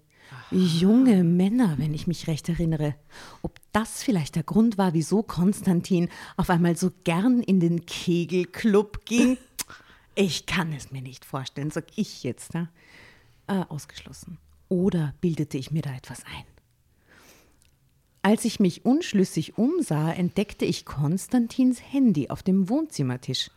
junge 0.51 1.23
Männer, 1.23 1.75
wenn 1.77 1.93
ich 1.93 2.07
mich 2.07 2.27
recht 2.27 2.49
erinnere. 2.49 2.95
Ob 3.41 3.59
das 3.71 4.03
vielleicht 4.03 4.35
der 4.35 4.43
Grund 4.43 4.77
war, 4.77 4.93
wieso 4.93 5.23
Konstantin 5.23 6.09
auf 6.37 6.49
einmal 6.49 6.75
so 6.75 6.91
gern 7.03 7.41
in 7.41 7.59
den 7.59 7.85
Kegelclub 7.85 9.05
ging? 9.05 9.37
Ich 10.15 10.45
kann 10.45 10.73
es 10.73 10.91
mir 10.91 11.01
nicht 11.01 11.25
vorstellen, 11.25 11.71
sag 11.71 11.85
ich 11.95 12.23
jetzt. 12.23 12.53
Ne? 12.53 12.69
Äh, 13.47 13.63
ausgeschlossen. 13.69 14.37
Oder 14.67 15.13
bildete 15.21 15.57
ich 15.57 15.71
mir 15.71 15.81
da 15.81 15.95
etwas 15.95 16.23
ein? 16.25 16.45
Als 18.21 18.43
ich 18.43 18.59
mich 18.59 18.85
unschlüssig 18.85 19.57
umsah, 19.57 20.11
entdeckte 20.11 20.65
ich 20.65 20.85
Konstantins 20.85 21.81
Handy 21.81 22.29
auf 22.29 22.43
dem 22.43 22.67
Wohnzimmertisch. 22.69 23.49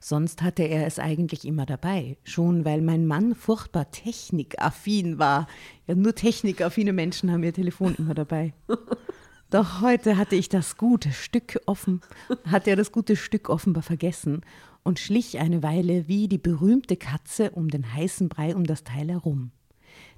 Sonst 0.00 0.42
hatte 0.42 0.64
er 0.64 0.86
es 0.86 0.98
eigentlich 0.98 1.44
immer 1.46 1.66
dabei, 1.66 2.16
schon 2.24 2.64
weil 2.64 2.82
mein 2.82 3.06
Mann 3.06 3.36
furchtbar 3.36 3.90
technikaffin 3.92 5.18
war. 5.18 5.46
Ja, 5.86 5.94
nur 5.94 6.14
technikaffine 6.16 6.92
Menschen 6.92 7.30
haben 7.30 7.44
ihr 7.44 7.54
Telefon 7.54 7.94
immer 7.94 8.14
dabei. 8.14 8.54
Doch 9.50 9.80
heute 9.80 10.18
hatte 10.18 10.34
ich 10.34 10.48
das 10.48 10.76
gute 10.76 11.12
Stück 11.12 11.60
offen, 11.64 12.02
hatte 12.44 12.70
er 12.70 12.76
das 12.76 12.92
gute 12.92 13.16
Stück 13.16 13.48
offenbar 13.48 13.82
vergessen 13.82 14.42
und 14.88 14.98
schlich 14.98 15.38
eine 15.38 15.62
Weile 15.62 16.08
wie 16.08 16.28
die 16.28 16.38
berühmte 16.38 16.96
Katze 16.96 17.50
um 17.50 17.68
den 17.68 17.92
heißen 17.92 18.30
Brei 18.30 18.56
um 18.56 18.64
das 18.64 18.84
Teil 18.84 19.10
herum. 19.10 19.50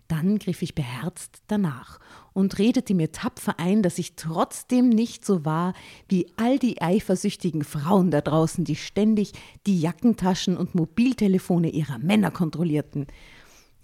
Dann 0.07 0.39
griff 0.39 0.63
ich 0.63 0.77
beherzt 0.77 1.43
danach 1.49 1.99
und 2.35 2.57
redete 2.57 2.95
mir 2.95 3.11
tapfer 3.11 3.59
ein, 3.59 3.83
dass 3.83 3.99
ich 3.99 4.15
trotzdem 4.15 4.89
nicht 4.89 5.25
so 5.25 5.45
war 5.45 5.75
wie 6.09 6.29
all 6.37 6.61
die 6.61 6.81
eifersüchtigen 6.81 7.65
Frauen 7.65 8.13
da 8.13 8.21
draußen, 8.21 8.65
die 8.65 8.77
ständig 8.77 9.33
die 9.67 9.81
Jackentaschen 9.81 10.57
und 10.57 10.77
Mobiltelefone 10.77 11.71
ihrer 11.71 11.99
Männer 11.99 12.31
kontrollierten. 12.31 13.09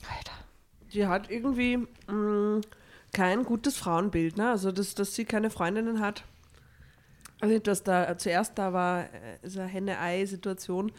Alter. 0.08 0.32
Die 0.92 1.06
hat 1.08 1.28
irgendwie 1.32 1.78
mh, 2.06 2.60
kein 3.12 3.42
gutes 3.42 3.76
Frauenbild, 3.76 4.36
ne? 4.36 4.50
Also, 4.50 4.70
dass, 4.70 4.94
dass 4.94 5.16
sie 5.16 5.24
keine 5.24 5.50
Freundinnen 5.50 5.98
hat. 5.98 6.22
Also, 7.40 7.58
dass 7.58 7.82
da 7.82 8.16
zuerst 8.16 8.58
da 8.58 8.72
war, 8.72 9.04
äh, 9.04 9.38
so 9.44 9.60
eine 9.60 9.68
Henne-Ei-Situation, 9.68 10.92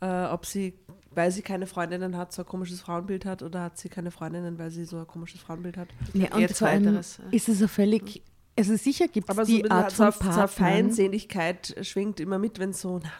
äh, 0.00 0.24
ob 0.26 0.44
sie, 0.46 0.74
weil 1.10 1.30
sie 1.30 1.42
keine 1.42 1.66
Freundinnen 1.66 2.16
hat, 2.16 2.32
so 2.32 2.42
ein 2.42 2.48
komisches 2.48 2.80
Frauenbild 2.80 3.24
hat 3.24 3.42
oder 3.42 3.62
hat 3.62 3.78
sie 3.78 3.88
keine 3.88 4.10
Freundinnen, 4.10 4.58
weil 4.58 4.70
sie 4.70 4.84
so 4.84 4.98
ein 4.98 5.06
komisches 5.06 5.40
Frauenbild 5.40 5.76
hat. 5.76 5.88
Ja, 6.12 6.34
und 6.34 6.50
vor 6.52 6.68
allem 6.68 6.94
ja. 6.94 7.00
ist 7.30 7.48
es 7.48 7.58
so 7.58 7.68
völlig, 7.68 8.22
also 8.58 8.76
sicher 8.76 9.08
gibt 9.08 9.30
es 9.30 9.36
so, 9.36 9.44
die 9.44 9.64
ein 9.64 9.70
Art 9.70 9.92
von 9.92 10.12
so, 10.12 10.30
so. 10.32 10.46
Feindseligkeit 10.48 11.76
schwingt 11.82 12.20
immer 12.20 12.38
mit, 12.38 12.58
wenn 12.58 12.72
so, 12.72 13.00
na, 13.02 13.10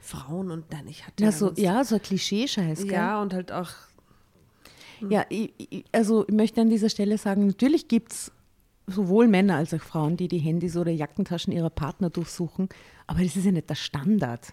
Frauen 0.00 0.50
und 0.50 0.72
dann 0.72 0.88
ich 0.88 1.06
hatte 1.06 1.22
Ja, 1.22 1.30
so, 1.30 1.52
ja, 1.56 1.84
so 1.84 1.96
ein 1.96 2.02
Klischee-Scheiß, 2.02 2.84
ja, 2.84 3.20
und 3.20 3.34
halt 3.34 3.52
auch 3.52 3.70
Ja, 5.08 5.26
ich, 5.28 5.52
ich, 5.58 5.84
also 5.92 6.26
ich 6.26 6.34
möchte 6.34 6.60
an 6.60 6.70
dieser 6.70 6.88
Stelle 6.88 7.18
sagen, 7.18 7.46
natürlich 7.46 7.88
gibt 7.88 8.12
es 8.12 8.32
sowohl 8.90 9.28
Männer 9.28 9.56
als 9.56 9.72
auch 9.74 9.80
Frauen, 9.80 10.16
die 10.16 10.28
die 10.28 10.38
Handys 10.38 10.76
oder 10.76 10.90
Jackentaschen 10.90 11.52
ihrer 11.52 11.70
Partner 11.70 12.10
durchsuchen, 12.10 12.68
aber 13.06 13.22
das 13.22 13.36
ist 13.36 13.44
ja 13.44 13.52
nicht 13.52 13.70
der 13.70 13.74
Standard. 13.74 14.52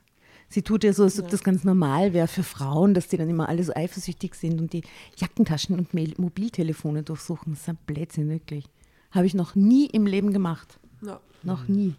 Sie 0.49 0.61
tut 0.61 0.83
ja 0.85 0.93
so, 0.93 1.03
als 1.03 1.19
ob 1.19 1.27
das 1.29 1.43
ganz 1.43 1.63
normal 1.65 2.13
wäre 2.13 2.27
für 2.29 2.43
Frauen, 2.43 2.93
dass 2.93 3.09
die 3.09 3.17
dann 3.17 3.29
immer 3.29 3.49
alle 3.49 3.63
so 3.63 3.73
eifersüchtig 3.75 4.33
sind 4.35 4.61
und 4.61 4.71
die 4.71 4.81
Jackentaschen 5.17 5.77
und 5.77 5.93
Mail 5.93 6.13
Mobiltelefone 6.17 7.03
durchsuchen. 7.03 7.53
Das 7.53 7.61
ist 7.63 7.69
ein 7.69 7.77
Blödsinn, 7.85 8.29
wirklich. 8.29 8.65
Habe 9.11 9.25
ich 9.25 9.33
noch 9.33 9.55
nie 9.55 9.87
im 9.87 10.05
Leben 10.05 10.31
gemacht. 10.31 10.79
ja, 11.01 11.19
Noch 11.43 11.67
nie. 11.67 11.95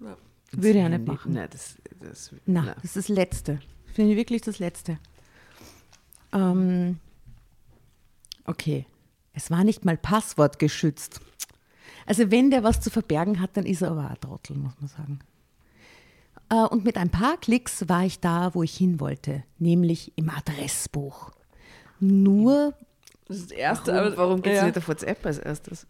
ja. 0.00 0.16
Würde 0.52 0.68
ich 0.70 0.76
ja 0.76 0.88
nicht 0.88 1.06
machen. 1.06 1.34
Nein, 1.34 1.48
das, 1.50 1.76
das, 2.00 2.30
Na, 2.46 2.62
nein. 2.62 2.74
das 2.76 2.84
ist 2.84 2.96
das 2.96 3.08
Letzte. 3.08 3.60
Finde 3.92 4.12
ich 4.12 4.16
wirklich 4.16 4.40
das 4.42 4.58
Letzte. 4.58 4.98
Ähm, 6.32 6.98
okay. 8.46 8.86
Es 9.32 9.50
war 9.50 9.62
nicht 9.62 9.84
mal 9.84 9.96
passwortgeschützt. 9.96 11.20
Also 12.10 12.28
wenn 12.32 12.50
der 12.50 12.64
was 12.64 12.80
zu 12.80 12.90
verbergen 12.90 13.40
hat, 13.40 13.50
dann 13.56 13.64
ist 13.64 13.82
er 13.82 13.92
aber 13.92 14.10
ein 14.10 14.20
Trottel, 14.20 14.56
muss 14.56 14.72
man 14.80 14.88
sagen. 14.88 15.20
Äh, 16.50 16.56
und 16.66 16.84
mit 16.84 16.96
ein 16.96 17.08
paar 17.08 17.36
Klicks 17.36 17.88
war 17.88 18.04
ich 18.04 18.18
da, 18.18 18.52
wo 18.52 18.64
ich 18.64 18.76
hin 18.76 18.98
wollte, 18.98 19.44
nämlich 19.60 20.12
im 20.16 20.28
Adressbuch. 20.28 21.30
Nur 22.00 22.74
Das 23.28 23.36
ist 23.36 23.50
das 23.52 23.56
Erste. 23.56 23.92
Warum, 23.92 24.06
aber- 24.08 24.16
warum 24.16 24.42
geht 24.42 24.54
es 24.54 24.58
ja. 24.58 24.64
nicht 24.66 24.76
auf 24.78 24.88
WhatsApp 24.88 25.24
als 25.24 25.38
erstes? 25.38 25.86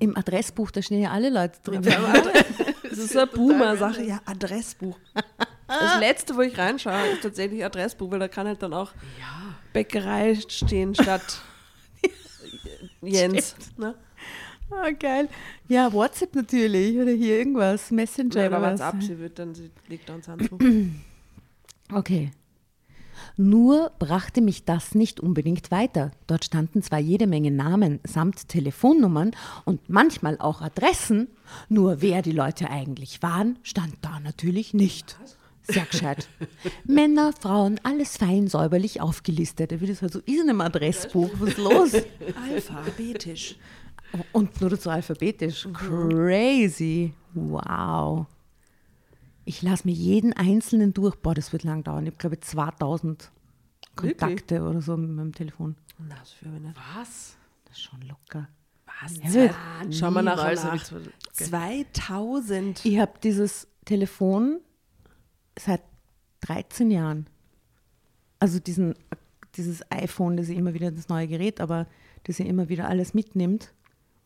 im 0.00 0.16
Adressbuch, 0.18 0.70
da 0.70 0.82
stehen 0.82 1.00
ja 1.00 1.10
alle 1.12 1.30
Leute 1.30 1.58
drin. 1.64 1.82
Das 2.90 2.98
ist 2.98 3.16
eine 3.16 3.26
Boomer-Sache. 3.26 4.02
Ja, 4.04 4.20
Adressbuch. 4.26 4.98
Das 5.66 5.98
letzte, 6.00 6.36
wo 6.36 6.40
ich 6.42 6.56
reinschaue, 6.58 7.08
ist 7.14 7.22
tatsächlich 7.22 7.64
Adressbuch, 7.64 8.10
weil 8.10 8.18
da 8.18 8.28
kann 8.28 8.46
halt 8.46 8.62
dann 8.62 8.74
auch 8.74 8.92
Bäckerei 9.72 10.36
stehen 10.48 10.94
statt 10.94 11.40
Jens. 13.02 13.54
Ne? 13.76 13.94
Ah, 14.70 14.90
geil. 14.90 15.28
Ja, 15.68 15.92
WhatsApp 15.92 16.34
natürlich 16.34 16.96
oder 16.98 17.12
hier 17.12 17.38
irgendwas, 17.38 17.90
Messenger 17.90 18.40
Ja, 18.42 18.46
oder 18.48 18.56
aber 18.58 18.72
was. 18.74 18.80
WhatsApp, 18.80 19.02
sie 19.02 19.18
wird 19.18 19.38
dann, 19.38 19.54
sie 19.54 19.70
legt 19.88 20.08
da 20.08 20.14
uns 20.14 20.28
Handtuch. 20.28 20.58
Okay. 21.90 22.32
Nur 23.38 23.92
brachte 23.98 24.42
mich 24.42 24.66
das 24.66 24.94
nicht 24.94 25.20
unbedingt 25.20 25.70
weiter. 25.70 26.10
Dort 26.26 26.44
standen 26.44 26.82
zwar 26.82 26.98
jede 26.98 27.26
Menge 27.26 27.50
Namen 27.50 28.00
samt 28.04 28.48
Telefonnummern 28.48 29.30
und 29.64 29.88
manchmal 29.88 30.38
auch 30.38 30.60
Adressen, 30.60 31.28
nur 31.70 32.02
wer 32.02 32.20
die 32.20 32.32
Leute 32.32 32.68
eigentlich 32.68 33.22
waren, 33.22 33.58
stand 33.62 33.94
da 34.02 34.20
natürlich 34.20 34.74
nicht. 34.74 35.16
Sehr 35.62 35.86
gescheit. 35.86 36.28
Männer, 36.84 37.32
Frauen, 37.32 37.80
alles 37.84 38.16
fein 38.18 38.48
säuberlich 38.48 39.00
aufgelistet. 39.00 39.80
Wie 39.80 39.86
das 39.86 40.02
halt 40.02 40.12
so 40.12 40.18
ist 40.18 40.28
in 40.42 40.50
einem 40.50 40.60
Adressbuch. 40.60 41.30
Was 41.38 41.48
ist 41.50 41.58
los? 41.58 41.92
Alphabetisch. 42.50 43.56
Und 44.32 44.60
nur 44.60 44.70
dazu 44.70 44.90
alphabetisch. 44.90 45.68
Crazy. 45.72 47.12
Wow. 47.34 48.26
Ich 49.44 49.62
lasse 49.62 49.86
mir 49.86 49.92
jeden 49.94 50.32
einzelnen 50.32 50.92
durch. 50.94 51.16
Boah, 51.16 51.34
das 51.34 51.52
wird 51.52 51.64
lang 51.64 51.82
dauern. 51.84 52.04
Ich 52.06 52.10
habe, 52.12 52.18
glaube 52.18 52.34
ich, 52.36 52.42
2000 52.42 53.30
Kontakte 53.96 54.62
oder 54.62 54.80
so 54.80 54.96
mit 54.96 55.10
meinem 55.10 55.32
Telefon. 55.32 55.76
Na, 55.98 56.16
das 56.20 56.32
für 56.32 56.48
nicht. 56.48 56.74
Was? 56.96 57.36
Das 57.64 57.76
ist 57.76 57.82
schon 57.82 58.00
locker. 58.02 58.48
Was? 59.02 59.16
Ja, 59.34 59.50
Schauen 59.90 60.14
wir 60.14 60.22
nachher 60.22 60.50
Niemals 60.54 60.64
hab 60.64 60.72
nach. 60.74 60.82
ich 60.82 60.84
zwei- 61.32 61.86
2000. 61.92 62.84
Ich 62.84 62.98
habe 62.98 63.12
dieses 63.22 63.68
Telefon 63.84 64.60
seit 65.58 65.82
13 66.42 66.90
Jahren. 66.90 67.26
Also 68.38 68.58
diesen, 68.60 68.94
dieses 69.56 69.82
iPhone, 69.90 70.36
das 70.36 70.48
ich 70.48 70.56
immer 70.56 70.74
wieder, 70.74 70.90
das 70.90 71.08
neue 71.08 71.26
Gerät, 71.26 71.60
aber 71.60 71.86
das 72.24 72.38
ihr 72.38 72.46
immer 72.46 72.68
wieder 72.68 72.88
alles 72.88 73.14
mitnimmt. 73.14 73.72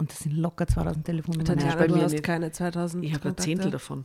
Und 0.03 0.11
das 0.11 0.19
sind 0.19 0.37
locker 0.37 0.67
2000 0.67 1.07
Telefonnummern. 1.07 1.47
Tatjana, 1.47 1.77
bei 1.77 1.87
du 1.87 1.95
mir 1.95 2.03
hast 2.03 2.11
nicht. 2.11 2.25
keine 2.25 2.51
2000 2.51 3.05
Ich 3.05 3.15
habe 3.15 3.29
ein. 3.29 3.37
Zehntel 3.39 3.71
davon. 3.71 4.05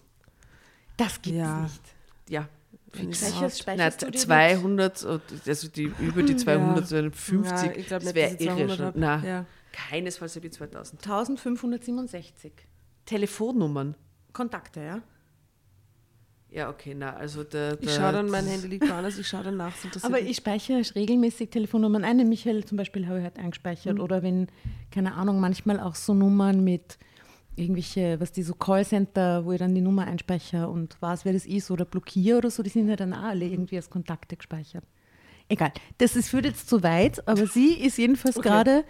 Das 0.96 1.20
gibt's 1.24 1.40
Ja. 1.40 1.62
nicht. 1.62 1.82
Ja. 2.30 2.48
Speicherst 2.94 4.04
dir 4.04 4.12
200, 4.12 5.04
und- 5.04 5.22
also 5.48 5.68
die, 5.70 5.92
über 6.00 6.22
die 6.22 6.36
200, 6.36 6.88
so 6.88 6.96
50, 7.10 7.52
Ja, 7.52 7.72
ich 7.76 7.88
glaub 7.88 8.04
das 8.04 8.14
wäre 8.14 8.36
irre 8.36 8.56
200 8.68 8.78
schon. 8.78 9.00
Nein, 9.00 9.26
Ja. 9.26 9.46
keinesfalls 9.72 10.36
habe 10.36 10.46
ich 10.46 10.54
2000. 10.54 11.02
1567. 11.02 12.54
Telefonnummern. 13.06 13.96
Kontakte, 14.34 14.82
ja? 14.82 15.02
Ja, 16.58 16.72
okay, 16.72 16.96
na, 16.96 17.15
also 17.15 17.43
der, 17.43 17.76
der 17.76 17.88
Ich 17.88 17.93
schaue 17.93 18.13
dann, 18.13 18.32
mein 18.32 18.48
Handy 18.48 18.67
liegt 18.67 18.89
woanders, 18.89 19.20
ich 19.20 19.28
schaue 19.28 19.43
dann 19.43 19.58
nach. 19.58 19.76
Aber 20.02 20.20
ich 20.20 20.38
speichere 20.38 20.82
regelmäßig 20.96 21.52
Telefonnummern 21.52 22.04
ein. 22.04 22.17
Den 22.17 22.30
Michael 22.30 22.65
zum 22.65 22.78
Beispiel 22.78 23.06
habe 23.06 23.20
ich 23.20 23.24
halt 23.24 23.38
eingespeichert. 23.38 24.00
Oder 24.00 24.24
wenn, 24.24 24.48
keine 24.89 25.13
Ahnung, 25.13 25.39
manchmal 25.39 25.80
auch 25.80 25.93
so 25.93 26.15
Nummern 26.15 26.63
mit 26.63 26.98
irgendwelche, 27.56 28.20
was 28.20 28.32
die 28.32 28.41
so 28.41 28.56
Callcenter, 28.56 29.46
wo 29.46 29.52
ich 29.52 29.60
dann 29.60 29.76
die 29.76 29.82
Nummer 29.82 30.08
einspeichere 30.08 30.67
und 30.67 31.00
weiß, 31.00 31.26
wer 31.26 31.34
das 31.34 31.46
ist 31.46 31.70
oder 31.70 31.86
blockiere 31.86 32.39
oder 32.39 32.50
so, 32.50 32.63
die 32.63 32.72
sind 32.72 32.89
ja 32.89 32.96
dann 32.96 33.13
auch 33.13 33.22
alle 33.26 33.46
irgendwie 33.46 33.76
als 33.76 33.91
Kontakte 33.91 34.36
gespeichert. 34.36 34.84
Egal, 35.50 35.72
das 36.00 36.15
ist, 36.15 36.30
führt 36.30 36.46
jetzt 36.46 36.67
zu 36.67 36.82
weit, 36.82 37.28
aber 37.28 37.46
sie 37.46 37.74
ist 37.76 38.00
jedenfalls 38.00 38.38
Okay. 38.38 38.50
gerade. 38.50 38.84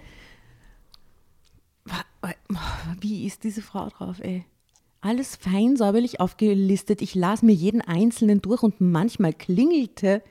Wie 3.01 3.25
ist 3.25 3.43
diese 3.43 3.61
Frau 3.61 3.89
drauf, 3.89 4.21
ey? 4.21 4.45
Alles 5.01 5.35
fein 5.35 5.75
säuberlich 5.75 6.19
aufgelistet. 6.19 7.01
Ich 7.01 7.13
las 7.15 7.41
mir 7.43 7.53
jeden 7.53 7.81
einzelnen 7.81 8.41
durch 8.41 8.63
und 8.63 8.81
manchmal 8.81 9.33
klingelte 9.33 10.23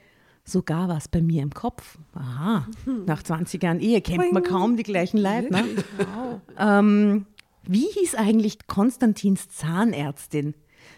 sogar 0.45 0.89
was 0.89 1.09
bei 1.09 1.21
mir 1.23 1.43
im 1.43 1.53
Kopf. 1.55 1.99
Aha, 2.15 2.67
nach 3.07 3.23
20 3.23 3.63
Jahren 3.63 3.81
Ehe 3.81 4.01
kennt 4.01 4.33
man 4.33 4.43
kaum 4.43 4.77
die 4.77 4.83
gleichen 4.83 5.19
Leute. 5.19 5.53
Ne? 5.53 5.65
Ähm, 6.59 7.27
wie 7.65 7.87
hieß 7.87 8.15
eigentlich 8.17 8.67
Konstantins 8.67 9.49
Zahnärztin? 9.49 10.55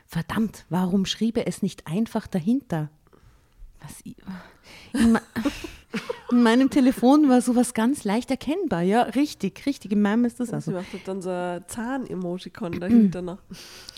Verdammt, 0.06 0.66
warum 0.68 1.06
schrieb 1.06 1.36
er 1.38 1.46
es 1.46 1.62
nicht 1.62 1.86
einfach 1.86 2.26
dahinter? 2.26 2.90
Was 3.80 4.04
i- 4.04 4.16
in, 5.92 6.00
me- 6.30 6.36
in 6.38 6.42
meinem 6.42 6.70
Telefon 6.70 7.28
war 7.28 7.40
sowas 7.40 7.74
ganz 7.74 8.04
leicht 8.04 8.30
erkennbar. 8.30 8.82
Ja, 8.82 9.02
richtig, 9.02 9.64
richtig. 9.66 9.92
In 9.92 10.02
meinem 10.02 10.24
ist 10.24 10.40
das 10.40 10.48
Sie 10.48 10.54
also. 10.54 10.70
macht 10.72 10.92
halt 10.92 11.06
dann 11.08 11.22
so 11.22 11.30
ein 11.30 11.64
Zahn-Emoticon 11.66 12.72
dahinter 12.80 13.22
noch. 13.22 13.38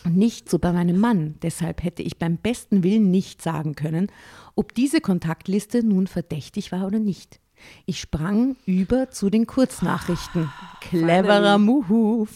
Nicht 0.09 0.49
so 0.49 0.59
bei 0.59 0.73
meinem 0.73 0.99
Mann. 0.99 1.35
Deshalb 1.43 1.83
hätte 1.83 2.03
ich 2.03 2.19
beim 2.19 2.37
besten 2.37 2.83
Willen 2.83 3.11
nicht 3.11 3.43
sagen 3.43 3.75
können, 3.75 4.09
ob 4.55 4.75
diese 4.75 5.01
Kontaktliste 5.01 5.83
nun 5.85 6.07
verdächtig 6.07 6.73
war 6.73 6.87
oder 6.87 6.99
nicht. 6.99 7.41
Ich 7.87 8.01
sprang 8.01 8.57
über 8.65 9.11
zu 9.11 9.29
den 9.29 9.47
Kurznachrichten. 9.47 10.51
Cleverer 10.81 11.59
Move. 11.59 12.29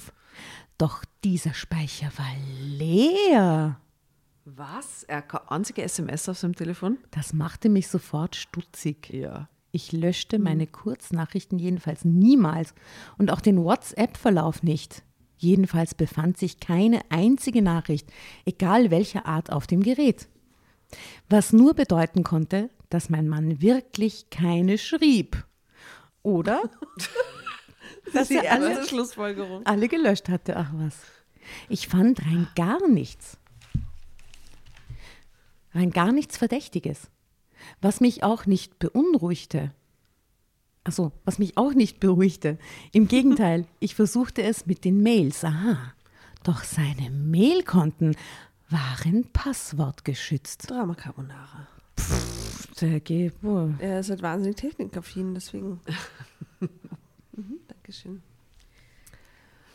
Doch 0.76 1.04
dieser 1.22 1.54
Speicher 1.54 2.10
war 2.16 2.26
leer. 2.76 3.78
Was? 4.44 5.04
Er 5.04 5.22
keine 5.22 5.50
einzige 5.50 5.82
SMS 5.82 6.28
auf 6.28 6.38
seinem 6.38 6.54
Telefon? 6.54 6.98
Das 7.10 7.32
machte 7.32 7.68
mich 7.68 7.88
sofort 7.88 8.36
stutzig. 8.36 9.10
Ja. 9.10 9.48
Ich 9.72 9.92
löschte 9.92 10.38
meine 10.38 10.66
Kurznachrichten 10.66 11.58
jedenfalls 11.58 12.04
niemals 12.04 12.74
und 13.18 13.30
auch 13.32 13.40
den 13.40 13.62
WhatsApp-Verlauf 13.64 14.62
nicht. 14.62 15.02
Jedenfalls 15.38 15.94
befand 15.94 16.38
sich 16.38 16.60
keine 16.60 17.00
einzige 17.10 17.60
Nachricht, 17.60 18.12
egal 18.44 18.90
welcher 18.90 19.26
Art, 19.26 19.50
auf 19.50 19.66
dem 19.66 19.82
Gerät. 19.82 20.28
Was 21.28 21.52
nur 21.52 21.74
bedeuten 21.74 22.22
konnte, 22.22 22.70
dass 22.88 23.10
mein 23.10 23.28
Mann 23.28 23.60
wirklich 23.60 24.30
keine 24.30 24.78
schrieb. 24.78 25.44
Oder 26.22 26.62
dass 28.12 28.28
Die 28.28 28.36
er 28.36 28.44
erste 28.44 28.64
alle, 28.76 28.86
Schlussfolgerung. 28.86 29.66
alle 29.66 29.88
gelöscht 29.88 30.28
hatte. 30.28 30.56
Ach 30.56 30.70
was. 30.74 30.96
Ich 31.68 31.88
fand 31.88 32.24
rein 32.24 32.46
gar 32.54 32.86
nichts. 32.88 33.38
Rein 35.74 35.90
gar 35.90 36.12
nichts 36.12 36.36
Verdächtiges. 36.36 37.10
Was 37.80 38.00
mich 38.00 38.22
auch 38.22 38.46
nicht 38.46 38.78
beunruhigte. 38.78 39.72
Also, 40.84 41.12
was 41.24 41.38
mich 41.38 41.56
auch 41.56 41.72
nicht 41.72 41.98
beruhigte. 42.00 42.58
Im 42.92 43.08
Gegenteil, 43.08 43.66
ich 43.80 43.94
versuchte 43.94 44.42
es 44.42 44.66
mit 44.66 44.84
den 44.84 45.02
Mails. 45.02 45.44
Aha. 45.44 45.92
Doch 46.42 46.62
seine 46.62 47.10
Mailkonten 47.10 48.16
waren 48.68 49.24
passwortgeschützt. 49.32 50.70
Drama 50.70 50.94
Carbonara. 50.94 51.68
Der 52.80 53.00
Ge- 53.00 53.32
oh. 53.42 53.70
Er 53.78 54.00
ist 54.00 54.10
halt 54.10 54.20
wahnsinnig 54.22 54.56
technikaffin, 54.56 55.32
deswegen. 55.34 55.80
mhm, 56.60 57.60
Dankeschön. 57.68 58.22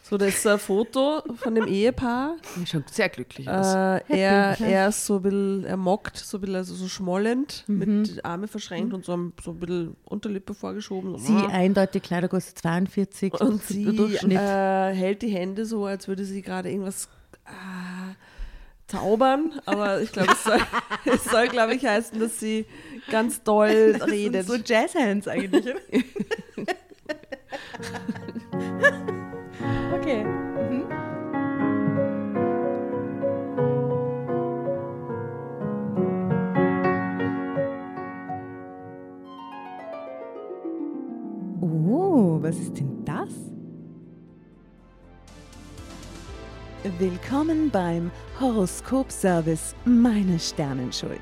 So, 0.09 0.17
das 0.17 0.29
ist 0.29 0.47
ein 0.47 0.57
Foto 0.57 1.21
von 1.35 1.53
dem 1.53 1.67
Ehepaar. 1.67 2.37
Schaut 2.65 2.89
sehr 2.89 3.09
glücklich 3.09 3.47
aus. 3.47 3.67
Äh, 3.67 4.01
er, 4.07 4.59
er 4.59 4.89
ist 4.89 5.05
so 5.05 5.17
ein 5.17 5.21
bisschen, 5.21 5.65
er 5.65 5.77
mockt, 5.77 6.17
so 6.17 6.37
ein 6.37 6.41
bisschen 6.41 6.55
also 6.55 6.73
so 6.73 6.87
schmollend, 6.87 7.63
mit 7.67 7.87
den 7.87 8.25
Arme 8.25 8.47
verschränkt 8.47 8.91
und 8.93 9.05
so 9.05 9.15
ein, 9.15 9.33
so 9.43 9.51
ein 9.51 9.59
bisschen 9.59 9.95
Unterlippe 10.05 10.55
vorgeschoben. 10.55 11.15
Sie 11.19 11.35
eindeutig 11.35 12.01
Kleidergröße 12.01 12.55
42. 12.55 13.39
und 13.39 13.61
sie 13.61 13.85
äh, 13.85 14.95
hält 14.95 15.21
die 15.21 15.29
Hände 15.29 15.67
so, 15.67 15.85
als 15.85 16.07
würde 16.07 16.25
sie 16.25 16.41
gerade 16.41 16.71
irgendwas 16.71 17.07
äh, 17.45 18.15
zaubern, 18.87 19.61
aber 19.67 20.01
ich 20.01 20.11
glaube, 20.11 20.31
es 20.31 20.43
soll, 20.43 20.59
es 21.05 21.23
soll 21.25 21.49
glaube 21.49 21.75
ich, 21.75 21.85
heißen, 21.85 22.19
dass 22.19 22.39
sie 22.39 22.65
ganz 23.11 23.43
doll 23.43 23.95
redet. 24.09 24.47
So 24.47 24.55
Jazzhands 24.55 25.27
eigentlich. 25.27 25.75
okay. 29.93 30.25
Oh, 41.61 42.39
was 42.41 42.57
ist 42.57 42.77
denn 42.77 43.03
das? 43.05 43.29
Willkommen 46.97 47.69
beim 47.69 48.09
Horoskopservice 48.39 49.75
Meine 49.85 50.39
Sternenschuld. 50.39 51.21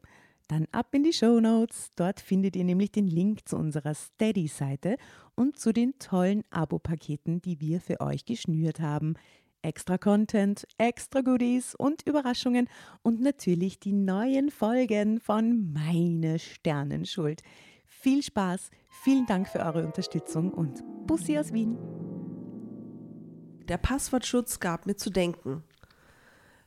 Dann 0.51 0.67
ab 0.73 0.93
in 0.93 1.03
die 1.03 1.13
Show 1.13 1.39
Notes. 1.39 1.91
Dort 1.95 2.19
findet 2.19 2.57
ihr 2.57 2.65
nämlich 2.65 2.91
den 2.91 3.07
Link 3.07 3.47
zu 3.47 3.55
unserer 3.55 3.93
Steady-Seite 3.93 4.97
und 5.33 5.57
zu 5.57 5.71
den 5.71 5.97
tollen 5.97 6.43
Abo-Paketen, 6.49 7.41
die 7.41 7.61
wir 7.61 7.79
für 7.79 8.01
euch 8.01 8.25
geschnürt 8.25 8.81
haben. 8.81 9.13
Extra 9.61 9.97
Content, 9.97 10.67
extra 10.77 11.21
Goodies 11.21 11.73
und 11.73 12.05
Überraschungen 12.05 12.67
und 13.01 13.21
natürlich 13.21 13.79
die 13.79 13.93
neuen 13.93 14.51
Folgen 14.51 15.21
von 15.21 15.71
Meine 15.71 16.37
Sternenschuld. 16.37 17.43
Viel 17.85 18.21
Spaß, 18.21 18.71
vielen 18.89 19.25
Dank 19.27 19.47
für 19.47 19.59
eure 19.59 19.85
Unterstützung 19.85 20.51
und 20.53 20.83
Bussi 21.07 21.39
aus 21.39 21.53
Wien. 21.53 21.77
Der 23.69 23.77
Passwortschutz 23.77 24.59
gab 24.59 24.85
mir 24.85 24.97
zu 24.97 25.11
denken. 25.11 25.63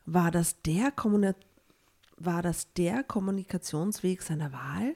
War 0.07 0.31
das 0.31 0.63
der, 0.63 0.91
Kommuni 0.91 1.33
war 2.17 2.43
das 2.43 2.73
der 2.75 3.03
Kommunikationsweg 3.03 4.23
seiner 4.23 4.53
Wahl? 4.53 4.95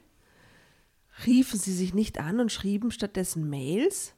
Riefen 1.26 1.59
sie 1.59 1.72
sich 1.72 1.94
nicht 1.94 2.18
an 2.18 2.40
und 2.40 2.52
schrieben 2.52 2.90
stattdessen 2.90 3.48
Mails? 3.48 4.14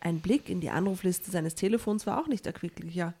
Ein 0.00 0.20
Blick 0.20 0.48
in 0.48 0.60
die 0.60 0.70
Anrufliste 0.70 1.30
seines 1.30 1.54
Telefons 1.54 2.06
war 2.06 2.20
auch 2.20 2.26
nicht 2.26 2.46
erquicklicher. 2.46 3.14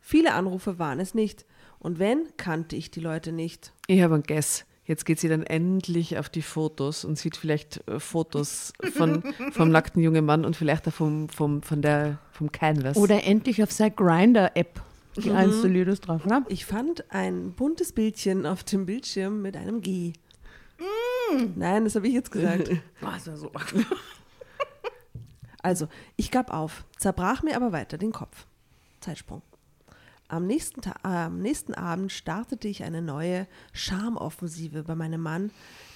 Viele 0.00 0.34
Anrufe 0.34 0.78
waren 0.78 1.00
es 1.00 1.14
nicht. 1.14 1.46
Und 1.78 1.98
wenn, 1.98 2.26
kannte 2.36 2.76
ich 2.76 2.90
die 2.90 3.00
Leute 3.00 3.32
nicht. 3.32 3.72
Ich 3.86 4.02
habe 4.02 4.14
einen 4.14 4.22
Guess. 4.22 4.64
Jetzt 4.86 5.06
geht 5.06 5.18
sie 5.18 5.28
dann 5.28 5.44
endlich 5.44 6.18
auf 6.18 6.28
die 6.28 6.42
Fotos 6.42 7.04
und 7.04 7.18
sieht 7.18 7.36
vielleicht 7.36 7.86
äh, 7.88 7.98
Fotos 7.98 8.74
von, 8.92 9.22
vom 9.52 9.70
nackten 9.70 10.02
jungen 10.02 10.26
Mann 10.26 10.44
und 10.44 10.56
vielleicht 10.56 10.86
auch 10.88 10.92
vom, 10.92 11.28
vom, 11.30 11.62
von 11.62 11.80
der, 11.80 12.18
vom 12.32 12.52
Canvas. 12.52 12.96
Oder 12.96 13.24
endlich 13.24 13.62
auf 13.62 13.72
seine 13.72 13.92
Grinder-App. 13.92 14.82
Die 15.16 15.28
installiert 15.28 15.88
es 15.88 16.00
drauf, 16.00 16.26
oder? 16.26 16.44
Ich 16.48 16.66
fand 16.66 17.10
ein 17.12 17.52
buntes 17.52 17.92
Bildchen 17.92 18.46
auf 18.46 18.64
dem 18.64 18.86
Bildschirm 18.86 19.42
mit 19.42 19.56
einem 19.56 19.80
G. 19.80 20.12
Nein, 21.56 21.84
das 21.84 21.94
habe 21.94 22.08
ich 22.08 22.14
jetzt 22.14 22.30
gesagt. 22.30 22.70
Also 23.00 23.36
so. 23.36 23.50
Also, 25.62 25.88
ich 26.16 26.30
gab 26.30 26.52
auf, 26.52 26.84
zerbrach 26.98 27.42
mir 27.42 27.56
aber 27.56 27.72
weiter 27.72 27.96
den 27.96 28.12
Kopf. 28.12 28.46
Zeitsprung. 29.00 29.40
Am 30.28 30.46
nächsten, 30.46 30.82
Ta 30.82 30.94
äh, 31.04 31.24
am 31.24 31.40
nächsten 31.40 31.72
Abend 31.72 32.12
startete 32.12 32.68
ich 32.68 32.82
eine 32.82 33.00
neue 33.00 33.46
Charmoffensive 33.72 34.82
bei 34.82 34.94
meinem 34.94 35.22
Mann, 35.22 35.50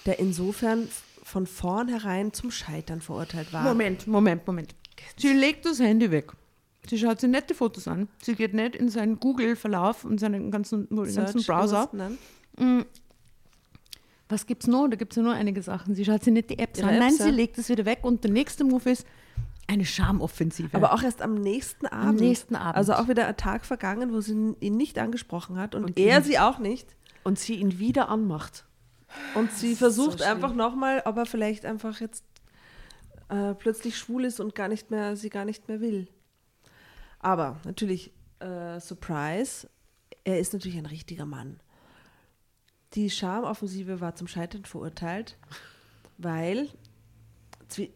der 0.07 0.21
insofern 0.21 0.89
von 1.23 1.47
vornherein 1.47 2.33
zum 2.33 2.51
Scheitern 2.51 3.03
verurteilt 3.03 3.53
war. 3.53 3.63
Moment, 3.63 4.07
Moment, 4.07 4.47
Moment. 4.47 4.75
Sie 5.19 5.35
legt 5.35 5.67
das 5.67 5.81
Handy 5.81 6.11
weg. 6.11 6.33
Sie 6.89 6.99
schaut 6.99 7.21
sich 7.21 7.29
nette 7.31 7.55
Fotos 7.55 7.87
an. 7.89 8.09
Sie 8.23 8.35
geht 8.35 8.55
nicht 8.55 8.75
in 8.77 8.89
seinen 8.89 9.21
Google-Verlauf 9.21 10.05
und 10.05 10.19
seinen 10.19 10.51
ganzen, 10.51 10.89
ganzen 10.89 11.43
Browser. 11.45 11.89
los, 11.93 12.17
nein. 12.57 12.85
Was 14.29 14.47
gibt's 14.47 14.67
noch? 14.67 14.89
Da 14.89 14.97
gibt 14.97 15.13
es 15.13 15.17
ja 15.17 15.23
nur 15.23 15.33
einige 15.33 15.63
Sachen. 15.63 15.95
Sie 15.95 16.05
schaut 16.05 16.23
sich 16.23 16.33
nicht 16.33 16.51
die 16.51 16.59
Apps 16.59 16.79
Ihre 16.81 16.89
an. 16.89 16.99
Nein, 16.99 17.09
Apps, 17.09 17.19
sie 17.19 17.25
ja. 17.31 17.35
legt 17.35 17.57
es 17.59 17.69
wieder 17.69 17.85
weg 17.87 18.01
und 18.03 18.25
der 18.25 18.31
nächste 18.31 18.65
Move 18.65 18.91
ist 18.91 19.07
eine 19.67 19.85
Charmoffensive. 19.87 20.77
Aber 20.77 20.93
auch 20.93 21.03
erst 21.03 21.23
am 21.23 21.35
nächsten 21.35 21.87
Abend. 21.87 22.21
nächsten 22.21 22.55
Abend. 22.57 22.77
Also 22.77 22.95
auch 22.95 23.09
wieder 23.09 23.27
ein 23.27 23.37
Tag 23.37 23.65
vergangen, 23.65 24.13
wo 24.13 24.21
sie 24.21 24.55
ihn 24.61 24.77
nicht 24.77 24.99
angesprochen 24.99 25.57
hat 25.59 25.75
und, 25.75 25.85
Und 25.85 25.99
er 25.99 26.19
ihn- 26.19 26.25
sie 26.25 26.39
auch 26.39 26.59
nicht. 26.59 26.95
und 27.25 27.39
sie 27.39 27.55
ihn 27.55 27.79
wieder 27.79 28.09
anmacht. 28.11 28.65
Und 29.35 29.51
sie 29.53 29.75
versucht 29.75 30.21
einfach 30.23 30.55
nochmal, 30.55 31.03
ob 31.07 31.17
er 31.17 31.25
vielleicht 31.27 31.65
einfach 31.65 32.01
jetzt 32.01 32.25
äh, 33.31 33.55
plötzlich 33.55 33.97
schwul 33.97 34.25
ist 34.25 34.41
und 34.41 34.55
gar 34.55 34.69
nicht 34.69 34.91
mehr, 34.91 35.17
sie 35.17 35.31
gar 35.31 35.45
nicht 35.47 35.69
mehr 35.69 35.81
will. 35.81 36.09
Aber 37.21 37.61
natürlich, 37.65 38.13
äh, 38.41 38.81
Surprise, 38.81 39.69
er 40.25 40.39
ist 40.39 40.53
natürlich 40.53 40.79
ein 40.79 40.87
richtiger 40.87 41.27
Mann. 41.27 41.61
Die 42.95 43.11
Charmoffensive 43.11 44.01
war 44.01 44.15
zum 44.15 44.29
Scheitern 44.29 44.65
verurteilt, 44.65 45.37
weil, 46.17 46.69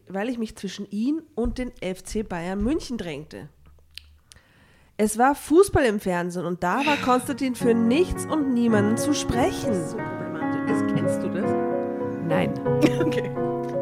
weil 0.07 0.29
ich 0.29 0.37
mich 0.37 0.55
zwischen 0.55 0.89
ihn 0.89 1.21
und 1.35 1.57
den 1.57 1.71
FC 1.71 2.27
Bayern 2.27 2.63
München 2.63 2.97
drängte. 2.97 3.49
Es 4.95 5.17
war 5.17 5.33
Fußball 5.33 5.85
im 5.85 5.99
Fernsehen 5.99 6.45
und 6.45 6.61
da 6.61 6.85
war 6.85 6.97
Konstantin 6.97 7.55
für 7.55 7.73
nichts 7.73 8.25
und 8.25 8.53
niemanden 8.53 8.97
zu 8.97 9.15
sprechen. 9.15 9.73
so 9.73 9.97
problematisch. 9.97 10.61
Das, 10.67 10.93
kennst 10.93 11.23
du 11.23 11.29
das? 11.29 11.51
Nein. 12.27 12.53
Okay. 13.03 13.31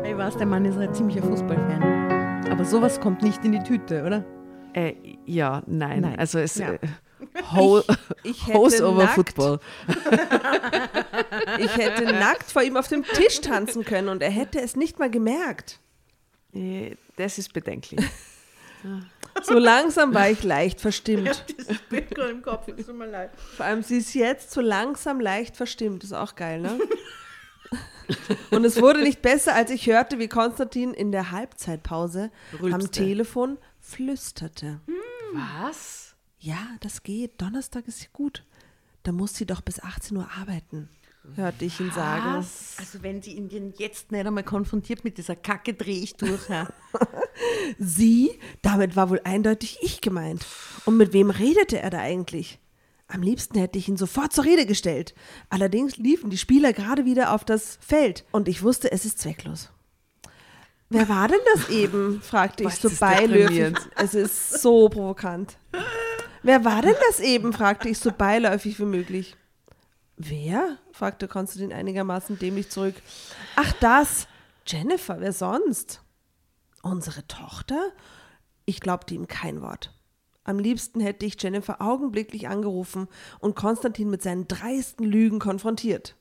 Ich 0.09 0.17
weiß, 0.17 0.37
der 0.37 0.45
Mann 0.45 0.65
ist 0.65 0.77
ein 0.77 0.93
ziemlicher 0.93 1.23
Fußballfan. 1.23 2.49
Aber 2.51 2.65
sowas 2.65 2.99
kommt 2.99 3.21
nicht 3.21 3.43
in 3.45 3.53
die 3.53 3.63
Tüte, 3.63 4.03
oder? 4.03 4.25
Äh, 4.73 4.93
ja, 5.25 5.63
nein. 5.67 6.01
Nein. 6.01 6.19
Also 6.19 6.39
es 6.39 6.55
Ja. 6.55 6.73
äh, 6.73 6.79
Ho 7.53 7.81
Ich 8.23 8.47
hätte 8.47 8.57
Hose 8.57 8.87
over 8.87 9.03
nackt- 9.03 9.15
Football. 9.15 9.59
Ich 11.59 11.77
hätte 11.77 12.05
nackt 12.05 12.51
vor 12.51 12.63
ihm 12.63 12.77
auf 12.77 12.87
dem 12.87 13.03
Tisch 13.03 13.41
tanzen 13.41 13.83
können 13.85 14.09
und 14.09 14.21
er 14.23 14.31
hätte 14.31 14.59
es 14.59 14.75
nicht 14.75 14.99
mal 14.99 15.09
gemerkt. 15.09 15.79
Äh, 16.53 16.95
Das 17.17 17.37
ist 17.37 17.53
bedenklich. 17.53 18.05
So 19.43 19.57
langsam 19.59 20.13
war 20.13 20.29
ich 20.29 20.43
leicht 20.43 20.81
verstimmt. 20.81 21.45
dieses 21.57 21.77
Bild 21.83 22.17
im 22.17 22.41
Kopf, 22.41 22.65
tut 22.65 22.93
mir 22.97 23.05
leid. 23.05 23.29
Vor 23.55 23.65
allem, 23.65 23.81
sie 23.83 23.97
ist 23.99 24.13
jetzt 24.13 24.51
so 24.51 24.59
langsam 24.59 25.19
leicht 25.21 25.55
verstimmt. 25.55 26.03
Ist 26.03 26.11
auch 26.13 26.35
geil, 26.35 26.59
ne? 26.59 26.77
Und 28.51 28.65
es 28.65 28.81
wurde 28.81 29.01
nicht 29.03 29.21
besser, 29.21 29.55
als 29.55 29.71
ich 29.71 29.85
hörte, 29.87 30.19
wie 30.19 30.27
Konstantin 30.27 30.93
in 30.93 31.11
der 31.13 31.31
Halbzeitpause 31.31 32.29
am 32.53 32.59
Rülpste. 32.59 32.91
Telefon 32.91 33.57
flüsterte. 33.81 34.79
Was? 35.33 36.15
Ja, 36.39 36.57
das 36.79 37.03
geht. 37.03 37.41
Donnerstag 37.41 37.87
ist 37.87 38.11
gut. 38.13 38.45
Da 39.03 39.11
muss 39.11 39.35
sie 39.35 39.45
doch 39.45 39.61
bis 39.61 39.79
18 39.79 40.15
Uhr 40.17 40.29
arbeiten, 40.39 40.87
hörte 41.35 41.65
ich 41.65 41.79
ihn 41.79 41.91
sagen. 41.91 42.35
Also 42.35 43.01
wenn 43.01 43.21
sie 43.21 43.33
ihn 43.33 43.73
jetzt 43.77 44.11
nicht 44.11 44.25
einmal 44.25 44.43
konfrontiert 44.43 45.03
mit 45.03 45.17
dieser 45.17 45.35
Kacke, 45.35 45.73
drehe 45.73 46.01
ich 46.01 46.15
durch. 46.15 46.47
Ja. 46.49 46.67
Sie? 47.79 48.39
Damit 48.61 48.95
war 48.95 49.09
wohl 49.09 49.21
eindeutig 49.23 49.79
ich 49.81 50.01
gemeint. 50.01 50.45
Und 50.85 50.97
mit 50.97 51.13
wem 51.13 51.31
redete 51.31 51.79
er 51.79 51.89
da 51.89 51.99
eigentlich? 51.99 52.59
Am 53.07 53.23
liebsten 53.23 53.57
hätte 53.57 53.77
ich 53.77 53.89
ihn 53.89 53.97
sofort 53.97 54.31
zur 54.33 54.45
Rede 54.45 54.65
gestellt. 54.65 55.15
Allerdings 55.49 55.97
liefen 55.97 56.29
die 56.29 56.37
Spieler 56.37 56.73
gerade 56.73 57.05
wieder 57.05 57.33
auf 57.33 57.43
das 57.43 57.77
Feld 57.81 58.25
und 58.31 58.47
ich 58.47 58.63
wusste, 58.63 58.91
es 58.91 59.05
ist 59.05 59.19
zwecklos. 59.19 59.69
Wer 60.93 61.07
war 61.07 61.29
denn 61.29 61.39
das 61.53 61.69
eben? 61.69 62.21
fragte 62.21 62.65
ich 62.65 62.75
so 62.75 62.89
beiläufig. 62.89 63.73
Es 63.95 64.13
ist 64.13 64.61
so 64.61 64.89
provokant. 64.89 65.57
Wer 66.43 66.65
war 66.65 66.81
denn 66.81 66.95
das 67.07 67.21
eben? 67.21 67.53
fragte 67.53 67.87
ich 67.87 67.97
so 67.97 68.11
beiläufig 68.11 68.77
wie 68.77 68.85
möglich. 68.85 69.37
Wer? 70.17 70.77
fragte 70.91 71.29
Konstantin 71.29 71.71
einigermaßen 71.71 72.37
dämlich 72.37 72.69
zurück. 72.69 72.95
Ach, 73.55 73.71
das. 73.79 74.27
Jennifer, 74.67 75.21
wer 75.21 75.31
sonst? 75.31 76.01
Unsere 76.81 77.25
Tochter? 77.25 77.93
Ich 78.65 78.81
glaubte 78.81 79.13
ihm 79.13 79.29
kein 79.29 79.61
Wort. 79.61 79.93
Am 80.43 80.59
liebsten 80.59 80.99
hätte 80.99 81.25
ich 81.25 81.41
Jennifer 81.41 81.81
augenblicklich 81.81 82.49
angerufen 82.49 83.07
und 83.39 83.55
Konstantin 83.55 84.09
mit 84.09 84.23
seinen 84.23 84.49
dreisten 84.49 85.05
Lügen 85.05 85.39
konfrontiert. 85.39 86.17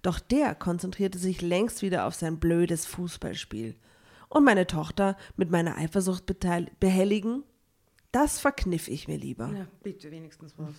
Doch 0.00 0.18
der 0.18 0.54
konzentrierte 0.54 1.18
sich 1.18 1.42
längst 1.42 1.82
wieder 1.82 2.06
auf 2.06 2.14
sein 2.14 2.40
blödes 2.40 2.86
Fußballspiel. 2.86 3.76
Und 4.28 4.44
meine 4.44 4.66
Tochter 4.66 5.16
mit 5.36 5.50
meiner 5.50 5.76
Eifersucht 5.76 6.24
behelligen? 6.80 7.44
Das 8.12 8.40
verkniff 8.40 8.88
ich 8.88 9.06
mir 9.08 9.18
lieber. 9.18 9.48
ja, 9.54 9.66
bitte 9.82 10.10
wenigstens 10.10 10.54
was. 10.56 10.74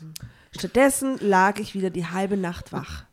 Stattdessen 0.52 1.18
lag 1.20 1.60
ich 1.60 1.76
wieder 1.76 1.90
die 1.90 2.08
halbe 2.08 2.38
Nacht 2.38 2.74
wach. 2.74 3.06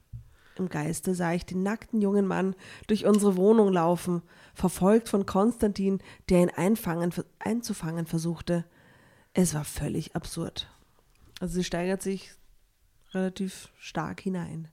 Im 0.59 0.71
Geiste 0.71 1.15
sah 1.15 1.33
ich 1.35 1.45
den 1.45 1.63
nackten 1.63 2.01
jungen 2.01 2.27
Mann 2.27 2.55
durch 2.87 3.05
unsere 3.05 3.37
Wohnung 3.37 3.71
laufen, 3.73 4.23
verfolgt 4.55 5.11
von 5.11 5.27
Konstantin, 5.27 6.01
der 6.31 6.41
ihn 6.41 6.51
einfangen, 6.51 7.13
einzufangen 7.39 8.07
versuchte. 8.07 8.65
Es 9.35 9.53
war 9.53 9.65
völlig 9.65 10.17
absurd. 10.17 10.71
Also 11.41 11.57
sie 11.57 11.65
steigert 11.65 12.01
sich 12.01 12.33
relativ 13.13 13.71
stark 13.79 14.23
hinein. 14.23 14.69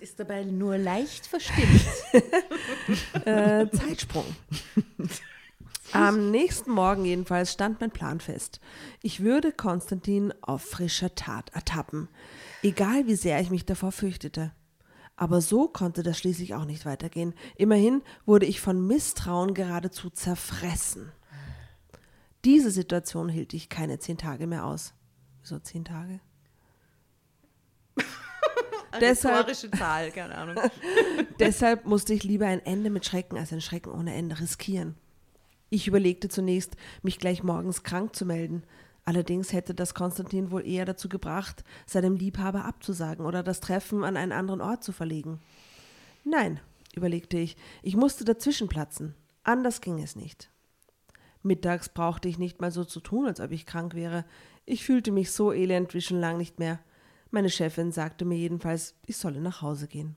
Ist 0.00 0.18
dabei 0.18 0.44
nur 0.44 0.78
leicht 0.78 1.26
verstimmt. 1.26 1.82
Äh, 3.24 3.70
Zeitsprung. 3.70 4.24
Am 5.92 6.30
nächsten 6.30 6.72
Morgen 6.72 7.04
jedenfalls 7.04 7.52
stand 7.52 7.80
mein 7.80 7.90
Plan 7.90 8.20
fest. 8.20 8.60
Ich 9.02 9.20
würde 9.20 9.52
Konstantin 9.52 10.32
auf 10.40 10.62
frischer 10.62 11.14
Tat 11.14 11.50
ertappen, 11.50 12.08
egal 12.62 13.06
wie 13.06 13.14
sehr 13.14 13.40
ich 13.40 13.50
mich 13.50 13.64
davor 13.64 13.92
fürchtete. 13.92 14.52
Aber 15.16 15.40
so 15.40 15.68
konnte 15.68 16.02
das 16.02 16.18
schließlich 16.18 16.54
auch 16.54 16.64
nicht 16.64 16.84
weitergehen. 16.86 17.34
Immerhin 17.56 18.02
wurde 18.24 18.46
ich 18.46 18.60
von 18.60 18.86
Misstrauen 18.86 19.54
geradezu 19.54 20.10
zerfressen. 20.10 21.12
Diese 22.44 22.70
Situation 22.70 23.28
hielt 23.28 23.54
ich 23.54 23.68
keine 23.68 23.98
zehn 23.98 24.18
Tage 24.18 24.46
mehr 24.46 24.64
aus. 24.64 24.94
Wieso 25.42 25.58
zehn 25.58 25.84
Tage? 25.84 26.20
Deshalb- 29.00 29.48
Rhetorische 29.48 29.70
Zahl, 29.70 30.10
keine 30.10 30.36
Ahnung. 30.36 30.56
Deshalb 31.38 31.86
musste 31.86 32.14
ich 32.14 32.24
lieber 32.24 32.46
ein 32.46 32.64
Ende 32.64 32.90
mit 32.90 33.04
Schrecken 33.06 33.38
als 33.38 33.52
ein 33.52 33.60
Schrecken 33.60 33.90
ohne 33.92 34.14
Ende 34.14 34.38
riskieren. 34.38 34.96
Ich 35.70 35.88
überlegte 35.88 36.28
zunächst, 36.28 36.76
mich 37.02 37.18
gleich 37.18 37.42
morgens 37.42 37.82
krank 37.82 38.14
zu 38.14 38.26
melden. 38.26 38.62
Allerdings 39.04 39.52
hätte 39.52 39.74
das 39.74 39.94
Konstantin 39.94 40.50
wohl 40.50 40.66
eher 40.66 40.84
dazu 40.84 41.08
gebracht, 41.08 41.64
seinem 41.86 42.14
Liebhaber 42.14 42.64
abzusagen 42.64 43.26
oder 43.26 43.42
das 43.42 43.60
Treffen 43.60 44.04
an 44.04 44.16
einen 44.16 44.32
anderen 44.32 44.60
Ort 44.60 44.84
zu 44.84 44.92
verlegen. 44.92 45.40
Nein, 46.24 46.60
überlegte 46.94 47.38
ich, 47.38 47.56
ich 47.82 47.96
musste 47.96 48.24
dazwischen 48.24 48.68
platzen. 48.68 49.14
Anders 49.42 49.80
ging 49.80 50.00
es 50.00 50.14
nicht. 50.14 50.50
Mittags 51.42 51.88
brauchte 51.88 52.28
ich 52.28 52.38
nicht 52.38 52.60
mal 52.60 52.70
so 52.70 52.84
zu 52.84 53.00
tun, 53.00 53.26
als 53.26 53.40
ob 53.40 53.50
ich 53.50 53.66
krank 53.66 53.94
wäre. 53.94 54.24
Ich 54.64 54.84
fühlte 54.84 55.10
mich 55.10 55.32
so 55.32 55.52
elend 55.52 55.94
wie 55.94 56.00
schon 56.00 56.20
lang 56.20 56.36
nicht 56.36 56.60
mehr. 56.60 56.78
Meine 57.32 57.48
Chefin 57.50 57.92
sagte 57.92 58.24
mir 58.26 58.36
jedenfalls, 58.36 58.94
ich 59.06 59.16
solle 59.16 59.40
nach 59.40 59.62
Hause 59.62 59.88
gehen. 59.88 60.16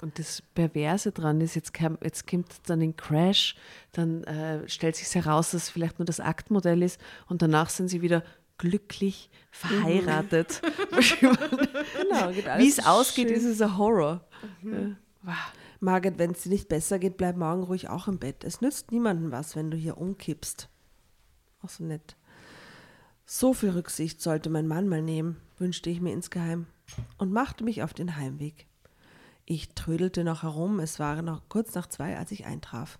Und 0.00 0.18
das 0.18 0.42
Perverse 0.54 1.12
dran 1.12 1.40
ist, 1.40 1.54
jetzt, 1.54 1.74
kam, 1.74 1.98
jetzt 2.02 2.26
kommt 2.26 2.48
dann 2.66 2.80
ein 2.80 2.96
Crash, 2.96 3.56
dann 3.92 4.24
äh, 4.24 4.68
stellt 4.68 4.96
sich 4.96 5.12
heraus, 5.14 5.50
dass 5.50 5.64
es 5.64 5.70
vielleicht 5.70 5.98
nur 5.98 6.06
das 6.06 6.20
Aktmodell 6.20 6.82
ist 6.82 7.00
und 7.28 7.42
danach 7.42 7.68
sind 7.68 7.88
sie 7.88 8.00
wieder 8.00 8.22
glücklich 8.58 9.28
verheiratet. 9.50 10.62
Genau, 12.00 12.30
geht 12.32 12.46
alles 12.46 12.64
Wie 12.64 12.68
es 12.68 12.84
ausgeht, 12.86 13.28
schön. 13.28 13.36
ist 13.36 13.44
es 13.44 13.60
ein 13.60 13.76
Horror. 13.76 14.24
Ja. 14.62 14.96
Wow. 15.22 15.34
Margaret, 15.80 16.18
wenn 16.18 16.30
es 16.30 16.42
dir 16.42 16.50
nicht 16.50 16.68
besser 16.68 16.98
geht, 17.00 17.16
bleib 17.16 17.36
morgen 17.36 17.64
ruhig 17.64 17.88
auch 17.88 18.06
im 18.06 18.18
Bett. 18.18 18.44
Es 18.44 18.60
nützt 18.60 18.92
niemandem 18.92 19.32
was, 19.32 19.56
wenn 19.56 19.70
du 19.70 19.76
hier 19.76 19.98
umkippst. 19.98 20.68
Auch 21.62 21.68
so 21.68 21.82
nett. 21.84 22.16
So 23.34 23.54
viel 23.54 23.70
Rücksicht 23.70 24.20
sollte 24.20 24.50
mein 24.50 24.68
Mann 24.68 24.90
mal 24.90 25.00
nehmen, 25.00 25.40
wünschte 25.56 25.88
ich 25.88 26.02
mir 26.02 26.12
insgeheim 26.12 26.66
und 27.16 27.32
machte 27.32 27.64
mich 27.64 27.82
auf 27.82 27.94
den 27.94 28.18
Heimweg. 28.18 28.66
Ich 29.46 29.70
trödelte 29.70 30.22
noch 30.22 30.42
herum, 30.42 30.80
es 30.80 30.98
war 30.98 31.22
noch 31.22 31.48
kurz 31.48 31.74
nach 31.74 31.86
zwei, 31.86 32.18
als 32.18 32.30
ich 32.30 32.44
eintraf. 32.44 32.98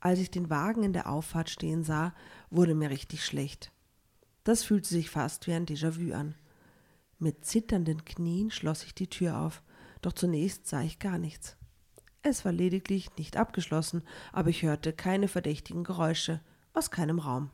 Als 0.00 0.18
ich 0.18 0.32
den 0.32 0.50
Wagen 0.50 0.82
in 0.82 0.92
der 0.92 1.08
Auffahrt 1.08 1.48
stehen 1.48 1.84
sah, 1.84 2.12
wurde 2.50 2.74
mir 2.74 2.90
richtig 2.90 3.24
schlecht. 3.24 3.70
Das 4.42 4.64
fühlte 4.64 4.88
sich 4.88 5.10
fast 5.10 5.46
wie 5.46 5.52
ein 5.52 5.64
Déjà-vu 5.64 6.12
an. 6.12 6.34
Mit 7.20 7.44
zitternden 7.44 8.04
Knien 8.04 8.50
schloss 8.50 8.82
ich 8.82 8.96
die 8.96 9.08
Tür 9.08 9.38
auf, 9.38 9.62
doch 10.00 10.12
zunächst 10.12 10.66
sah 10.66 10.82
ich 10.82 10.98
gar 10.98 11.18
nichts. 11.18 11.56
Es 12.24 12.44
war 12.44 12.50
lediglich 12.50 13.16
nicht 13.16 13.36
abgeschlossen, 13.36 14.02
aber 14.32 14.50
ich 14.50 14.64
hörte 14.64 14.92
keine 14.92 15.28
verdächtigen 15.28 15.84
Geräusche 15.84 16.40
aus 16.74 16.90
keinem 16.90 17.20
Raum. 17.20 17.50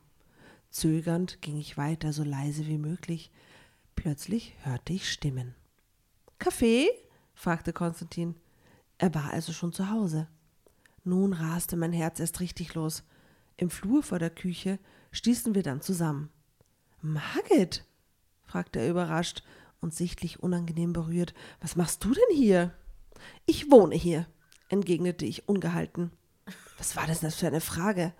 Zögernd 0.69 1.41
ging 1.41 1.57
ich 1.57 1.77
weiter, 1.77 2.13
so 2.13 2.23
leise 2.23 2.67
wie 2.67 2.77
möglich. 2.77 3.31
Plötzlich 3.95 4.53
hörte 4.63 4.93
ich 4.93 5.11
Stimmen. 5.11 5.55
Kaffee? 6.37 6.87
fragte 7.33 7.73
Konstantin. 7.73 8.35
Er 8.97 9.13
war 9.15 9.31
also 9.31 9.51
schon 9.51 9.73
zu 9.73 9.89
Hause. 9.89 10.27
Nun 11.03 11.33
raste 11.33 11.75
mein 11.75 11.93
Herz 11.93 12.19
erst 12.19 12.39
richtig 12.39 12.75
los. 12.75 13.03
Im 13.57 13.69
Flur 13.69 14.03
vor 14.03 14.19
der 14.19 14.29
Küche 14.29 14.79
stießen 15.11 15.55
wir 15.55 15.63
dann 15.63 15.81
zusammen. 15.81 16.29
Margit? 17.01 17.85
fragte 18.43 18.79
er 18.79 18.89
überrascht 18.89 19.43
und 19.81 19.93
sichtlich 19.93 20.41
unangenehm 20.41 20.93
berührt. 20.93 21.33
Was 21.61 21.75
machst 21.75 22.03
du 22.03 22.13
denn 22.13 22.35
hier? 22.35 22.73
Ich 23.45 23.71
wohne 23.71 23.95
hier, 23.95 24.27
entgegnete 24.69 25.25
ich 25.25 25.47
ungehalten. 25.47 26.11
Was 26.77 26.95
war 26.95 27.07
das 27.07 27.21
denn 27.21 27.31
für 27.31 27.47
eine 27.47 27.61
Frage? 27.61 28.13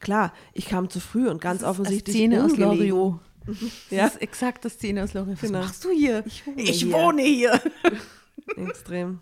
Klar, 0.00 0.32
ich 0.52 0.66
kam 0.66 0.90
zu 0.90 1.00
früh 1.00 1.28
und 1.28 1.40
ganz 1.40 1.62
offensichtlich 1.62 2.16
Szene 2.16 2.44
aus. 2.44 2.56
Loriot. 2.56 3.20
Ja. 3.90 4.02
Das 4.06 4.14
ist 4.16 4.22
exakt 4.22 4.64
das 4.64 4.72
Szene 4.72 5.04
aus 5.04 5.14
Loriot. 5.14 5.36
Was 5.40 5.48
Genau. 5.48 5.60
machst 5.60 5.84
du 5.84 5.90
hier? 5.90 6.24
Ich 6.26 6.44
wohne 6.46 6.62
ich 6.62 6.80
hier. 6.82 6.92
wohne 6.92 7.22
hier. 7.22 7.60
Extrem. 8.56 9.20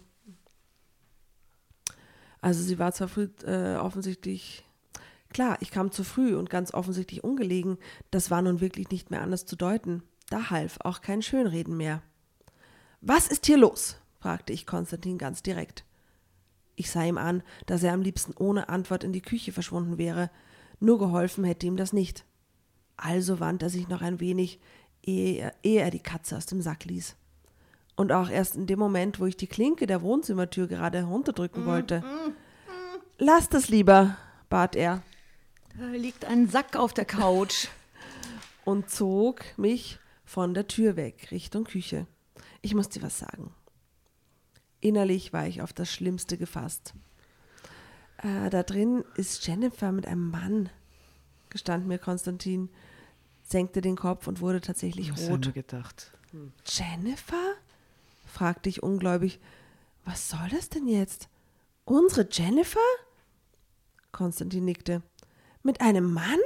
Also 2.41 2.63
sie 2.63 2.79
war 2.79 2.93
zwar 2.93 3.09
früh 3.09 3.29
äh, 3.47 3.77
offensichtlich, 3.77 4.65
klar, 5.31 5.57
ich 5.61 5.71
kam 5.71 5.93
zu 5.93 6.05
früh 6.05 6.35
und 6.37 6.51
ganz 6.51 6.73
offensichtlich 6.75 7.23
ungelegen, 7.25 7.79
das 8.11 8.31
war 8.31 8.43
nun 8.43 8.61
wirklich 8.61 8.91
nicht 8.91 9.11
mehr 9.11 9.23
anders 9.23 9.47
zu 9.47 9.57
deuten. 9.57 10.03
Da 10.31 10.51
half 10.51 10.79
auch 10.81 11.01
kein 11.03 11.21
Schönreden 11.23 11.77
mehr. 11.77 12.03
Was 13.01 13.29
ist 13.29 13.47
hier 13.47 13.59
los? 13.59 13.97
fragte 14.21 14.55
ich 14.55 14.67
Konstantin 14.67 15.19
ganz 15.19 15.43
direkt. 15.43 15.85
Ich 16.77 16.91
sah 16.91 17.05
ihm 17.05 17.19
an, 17.19 17.43
dass 17.67 17.83
er 17.83 17.93
am 17.93 18.01
liebsten 18.01 18.33
ohne 18.39 18.71
Antwort 18.71 19.05
in 19.05 19.13
die 19.13 19.21
Küche 19.21 19.53
verschwunden 19.53 19.99
wäre. 19.99 20.31
Nur 20.85 20.99
geholfen 20.99 21.45
hätte 21.45 21.67
ihm 21.67 21.79
das 21.79 21.95
nicht. 21.95 22.27
Also 22.99 23.41
wandte 23.41 23.67
er 23.67 23.71
sich 23.71 23.89
noch 23.89 24.03
ein 24.03 24.21
wenig, 24.21 24.61
ehe 25.03 25.39
er, 25.39 25.55
ehe 25.63 25.81
er 25.81 25.91
die 25.91 25.99
Katze 26.03 26.37
aus 26.37 26.45
dem 26.45 26.61
Sack 26.61 26.85
ließ. 26.85 27.17
Und 27.97 28.13
auch 28.13 28.29
erst 28.29 28.55
in 28.55 28.67
dem 28.67 28.81
Moment, 28.81 29.19
wo 29.19 29.25
ich 29.25 29.39
die 29.39 29.47
Klinke 29.47 29.87
der 29.87 30.03
Wohnzimmertür 30.03 30.67
gerade 30.67 30.99
herunterdrücken 30.99 31.65
wollte. 31.65 32.05
Lass 33.17 33.49
das 33.49 33.71
lieber, 33.71 34.19
bat 34.51 34.77
er 34.77 35.03
Da 35.79 35.87
liegt 35.87 36.27
ein 36.27 36.51
Sack 36.51 36.77
auf 36.77 36.93
der 36.93 37.07
Couch. 37.07 37.69
und 38.67 38.91
zog 38.91 39.43
mich 39.57 39.99
von 40.27 40.53
der 40.53 40.69
Tür 40.69 40.97
weg, 40.97 41.29
Richtung 41.31 41.65
Küche. 41.65 42.07
Ich 42.61 42.75
muss 42.75 42.91
dir 42.91 43.01
was 43.01 43.19
sagen. 43.19 43.55
Innerlich 44.81 45.33
war 45.33 45.47
ich 45.47 45.63
auf 45.63 45.73
das 45.73 45.91
Schlimmste 45.91 46.37
gefasst. 46.37 46.93
Äh, 48.25 48.49
da 48.51 48.63
drin 48.63 49.05
ist 49.17 49.47
Jennifer 49.47 49.93
mit 49.93 50.07
einem 50.07 50.31
Mann, 50.31 50.71
gestand 51.51 51.87
mir 51.87 51.99
Konstantin, 51.99 52.71
senkte 53.43 53.83
den 53.83 53.97
Kopf 53.97 54.27
und 54.27 54.41
wurde 54.41 54.63
tatsächlich 54.63 55.13
Was 55.13 55.25
haben 55.25 55.31
rot. 55.33 55.47
wir 55.47 55.53
gedacht? 55.53 56.11
Jennifer? 56.67 57.55
fragte 58.27 58.69
ich 58.69 58.83
ungläubig. 58.83 59.39
Was 60.05 60.29
soll 60.31 60.49
das 60.51 60.71
denn 60.71 60.89
jetzt? 60.89 61.29
Unsere 61.85 62.27
Jennifer? 62.31 62.81
Konstantin 64.11 64.65
nickte. 64.65 65.03
Mit 65.63 65.81
einem 65.83 66.13
Mann? 66.13 66.41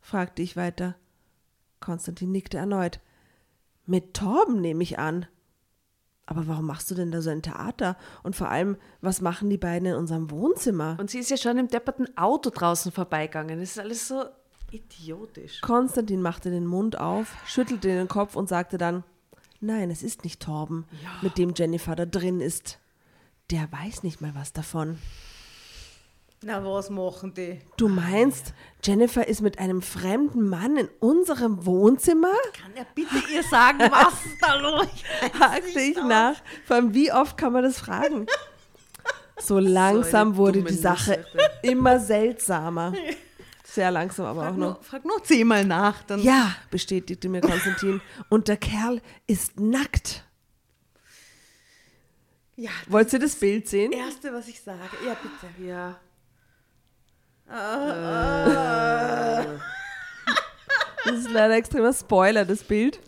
fragte 0.00 0.42
ich 0.42 0.56
weiter. 0.56 0.96
Konstantin 1.80 2.32
nickte 2.32 2.58
erneut. 2.58 3.00
Mit 3.86 4.14
Torben 4.14 4.60
nehme 4.60 4.82
ich 4.82 4.98
an. 4.98 5.26
Aber 6.26 6.46
warum 6.46 6.66
machst 6.66 6.90
du 6.90 6.94
denn 6.94 7.10
da 7.10 7.20
so 7.20 7.30
ein 7.30 7.42
Theater? 7.42 7.96
Und 8.22 8.36
vor 8.36 8.48
allem, 8.48 8.76
was 9.00 9.20
machen 9.20 9.50
die 9.50 9.58
beiden 9.58 9.86
in 9.86 9.94
unserem 9.94 10.30
Wohnzimmer? 10.30 10.96
Und 11.00 11.10
sie 11.10 11.18
ist 11.18 11.30
ja 11.30 11.36
schon 11.36 11.58
im 11.58 11.68
depperten 11.68 12.16
Auto 12.16 12.50
draußen 12.50 12.92
vorbeigegangen. 12.92 13.58
Das 13.58 13.70
ist 13.70 13.78
alles 13.78 14.08
so 14.08 14.24
idiotisch. 14.70 15.60
Konstantin 15.60 16.22
machte 16.22 16.50
den 16.50 16.66
Mund 16.66 16.98
auf, 16.98 17.34
schüttelte 17.46 17.88
den 17.88 18.08
Kopf 18.08 18.36
und 18.36 18.48
sagte 18.48 18.78
dann, 18.78 19.04
nein, 19.60 19.90
es 19.90 20.02
ist 20.02 20.24
nicht 20.24 20.40
Torben, 20.40 20.86
mit 21.22 21.38
dem 21.38 21.54
Jennifer 21.54 21.94
da 21.96 22.06
drin 22.06 22.40
ist. 22.40 22.78
Der 23.50 23.70
weiß 23.70 24.02
nicht 24.02 24.20
mal 24.20 24.34
was 24.34 24.52
davon. 24.52 24.98
Na, 26.44 26.64
was 26.64 26.90
machen 26.90 27.32
die? 27.34 27.60
Du 27.76 27.88
meinst, 27.88 28.52
Jennifer 28.82 29.26
ist 29.28 29.42
mit 29.42 29.58
einem 29.60 29.80
fremden 29.80 30.48
Mann 30.48 30.76
in 30.76 30.88
unserem 30.98 31.64
Wohnzimmer? 31.64 32.32
Kann 32.60 32.72
er 32.74 32.84
bitte 32.94 33.16
ihr 33.32 33.44
sagen, 33.44 33.78
was 33.78 34.14
ist 34.26 34.36
da 34.40 34.54
los? 34.56 34.86
hakte 35.38 35.80
ich 35.80 35.96
nach. 35.96 36.34
Vor 36.66 36.76
allem, 36.76 36.94
wie 36.94 37.12
oft 37.12 37.36
kann 37.36 37.52
man 37.52 37.62
das 37.64 37.78
fragen? 37.78 38.26
So 39.40 39.58
langsam 39.58 40.28
eine 40.28 40.36
wurde 40.36 40.62
die 40.62 40.74
Sache 40.74 41.16
Nussette. 41.32 41.50
immer 41.62 41.98
seltsamer. 41.98 42.92
Sehr 43.64 43.90
langsam 43.90 44.26
aber 44.26 44.42
auch 44.42 44.44
Frag 44.44 44.56
noch. 44.56 44.74
nur, 44.76 44.82
frag 44.84 45.04
nur 45.04 45.24
zehnmal 45.24 45.64
nach. 45.64 46.02
Dann 46.04 46.22
Ja, 46.22 46.54
bestätigte 46.70 47.28
mir 47.28 47.40
Konstantin. 47.40 48.00
Und 48.28 48.46
der 48.46 48.56
Kerl 48.58 49.00
ist 49.26 49.58
nackt. 49.58 50.22
ja 52.54 52.70
Wollt 52.86 53.12
ihr 53.12 53.18
das 53.18 53.34
Bild 53.34 53.66
sehen? 53.68 53.90
das 53.90 54.00
Erste, 54.00 54.32
was 54.32 54.46
ich 54.46 54.60
sage. 54.60 54.78
Ja, 55.04 55.14
bitte. 55.20 55.66
Ja. 55.66 55.98
Das 61.04 61.16
ist 61.18 61.30
leider 61.30 61.56
extremer 61.56 61.92
Spoiler, 61.92 62.44
das 62.44 62.62
Bild. 62.62 63.00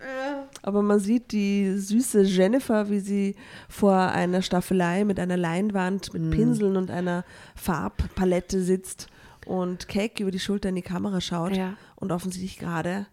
Aber 0.63 0.83
man 0.83 0.99
sieht 0.99 1.33
die 1.33 1.77
süße 1.77 2.23
Jennifer, 2.23 2.89
wie 2.91 3.01
sie 3.01 3.37
vor 3.69 3.95
einer 3.97 4.43
Staffelei 4.43 5.05
mit 5.05 5.21
einer 5.21 5.37
Leinwand, 5.37 6.13
mit 6.15 6.31
Pinseln 6.31 6.77
und 6.77 6.91
einer 6.91 7.25
Farbpalette 7.55 8.63
sitzt 8.63 9.09
und 9.47 9.89
keck 9.89 10.21
über 10.21 10.31
die 10.31 10.41
Schulter 10.41 10.71
in 10.71 10.75
die 10.77 10.83
Kamera 10.83 11.21
schaut 11.21 11.55
Ja. 11.57 11.75
und 11.97 12.13
offensichtlich 12.13 12.59
gerade 12.59 13.07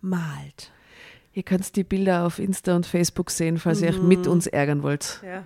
malt. 0.00 0.70
Ihr 1.34 1.42
könnt 1.42 1.74
die 1.74 1.82
Bilder 1.82 2.26
auf 2.26 2.38
Insta 2.38 2.76
und 2.76 2.86
Facebook 2.86 3.30
sehen, 3.30 3.58
falls 3.58 3.82
ihr 3.82 3.88
euch 3.88 4.00
mit 4.00 4.28
uns 4.28 4.46
ärgern 4.46 4.84
wollt. 4.84 5.20
Ja. 5.24 5.44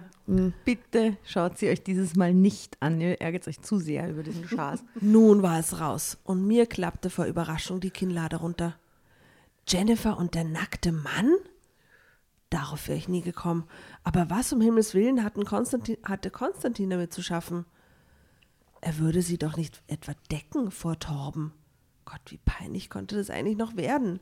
Bitte 0.67 1.17
schaut 1.25 1.57
sie 1.57 1.71
euch 1.71 1.83
dieses 1.83 2.15
Mal 2.15 2.35
nicht 2.35 2.77
an. 2.81 3.01
Ihr 3.01 3.23
ärgert 3.23 3.49
euch 3.49 3.63
zu 3.63 3.79
sehr 3.79 4.11
über 4.11 4.23
diesen 4.23 4.47
Schaß. 4.47 4.85
Nun 5.01 5.41
war 5.43 5.59
es 5.59 5.81
raus 5.81 6.19
und 6.25 6.47
mir 6.47 6.67
klappte 6.67 7.09
vor 7.09 7.25
Überraschung 7.25 7.81
die 7.81 7.91
Kinnlade 7.91 8.37
runter. 8.37 8.77
Jennifer 9.67 10.19
und 10.19 10.35
der 10.35 10.45
nackte 10.45 10.93
Mann? 10.93 11.35
Darauf 12.51 12.89
wäre 12.89 12.99
ich 12.99 13.09
nie 13.09 13.23
gekommen. 13.23 13.65
Aber 14.03 14.29
was 14.29 14.53
um 14.53 14.61
Himmels 14.61 14.93
Willen 14.93 15.25
hatten 15.25 15.47
Konstantin, 15.47 15.97
hatte 16.05 16.31
Konstantin 16.31 16.91
damit 16.91 17.15
zu 17.15 17.23
schaffen? 17.23 17.65
Er 18.83 18.99
würde 18.99 19.23
sie 19.23 19.39
doch 19.39 19.57
nicht 19.57 19.83
etwa 19.87 20.13
decken 20.31 20.71
vor 20.71 20.99
Torben. 20.99 21.53
Gott, 22.05 22.21
wie 22.27 22.41
peinlich 22.45 22.91
konnte 22.91 23.17
das 23.17 23.31
eigentlich 23.31 23.57
noch 23.57 23.77
werden? 23.77 24.21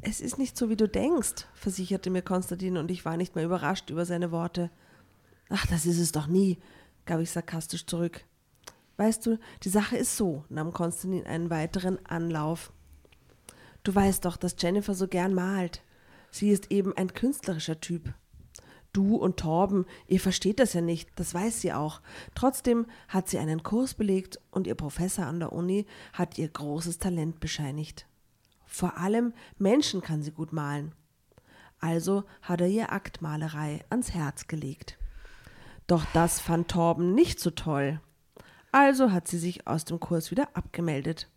Es 0.00 0.20
ist 0.20 0.38
nicht 0.38 0.56
so, 0.56 0.68
wie 0.68 0.76
du 0.76 0.88
denkst, 0.88 1.46
versicherte 1.54 2.10
mir 2.10 2.22
Konstantin 2.22 2.76
und 2.76 2.90
ich 2.90 3.04
war 3.04 3.16
nicht 3.16 3.34
mehr 3.34 3.44
überrascht 3.44 3.90
über 3.90 4.04
seine 4.04 4.32
Worte. 4.32 4.70
Ach, 5.48 5.66
das 5.66 5.86
ist 5.86 5.98
es 5.98 6.12
doch 6.12 6.26
nie, 6.26 6.58
gab 7.06 7.20
ich 7.20 7.30
sarkastisch 7.30 7.86
zurück. 7.86 8.24
Weißt 8.96 9.26
du, 9.26 9.38
die 9.62 9.68
Sache 9.68 9.96
ist 9.96 10.16
so, 10.16 10.44
nahm 10.48 10.72
Konstantin 10.72 11.26
einen 11.26 11.50
weiteren 11.50 12.04
Anlauf. 12.06 12.72
Du 13.82 13.94
weißt 13.94 14.24
doch, 14.24 14.36
dass 14.36 14.56
Jennifer 14.58 14.94
so 14.94 15.08
gern 15.08 15.34
malt. 15.34 15.82
Sie 16.30 16.50
ist 16.50 16.70
eben 16.70 16.96
ein 16.96 17.12
künstlerischer 17.12 17.80
Typ. 17.80 18.14
Du 18.92 19.16
und 19.16 19.38
Torben, 19.38 19.86
ihr 20.06 20.20
versteht 20.20 20.60
das 20.60 20.72
ja 20.72 20.80
nicht, 20.80 21.10
das 21.16 21.34
weiß 21.34 21.60
sie 21.60 21.72
auch. 21.72 22.00
Trotzdem 22.34 22.86
hat 23.08 23.28
sie 23.28 23.38
einen 23.38 23.64
Kurs 23.64 23.94
belegt 23.94 24.40
und 24.52 24.68
ihr 24.68 24.76
Professor 24.76 25.26
an 25.26 25.40
der 25.40 25.52
Uni 25.52 25.86
hat 26.12 26.38
ihr 26.38 26.48
großes 26.48 26.98
Talent 26.98 27.40
bescheinigt. 27.40 28.06
Vor 28.74 28.98
allem 28.98 29.32
Menschen 29.56 30.00
kann 30.00 30.20
sie 30.24 30.32
gut 30.32 30.52
malen. 30.52 30.90
Also 31.78 32.24
hat 32.42 32.60
er 32.60 32.66
ihr 32.66 32.90
Aktmalerei 32.92 33.84
ans 33.88 34.10
Herz 34.12 34.48
gelegt. 34.48 34.98
Doch 35.86 36.04
das 36.12 36.40
fand 36.40 36.68
Torben 36.72 37.14
nicht 37.14 37.38
so 37.38 37.50
toll. 37.50 38.00
Also 38.72 39.12
hat 39.12 39.28
sie 39.28 39.38
sich 39.38 39.68
aus 39.68 39.84
dem 39.84 40.00
Kurs 40.00 40.32
wieder 40.32 40.48
abgemeldet. 40.54 41.30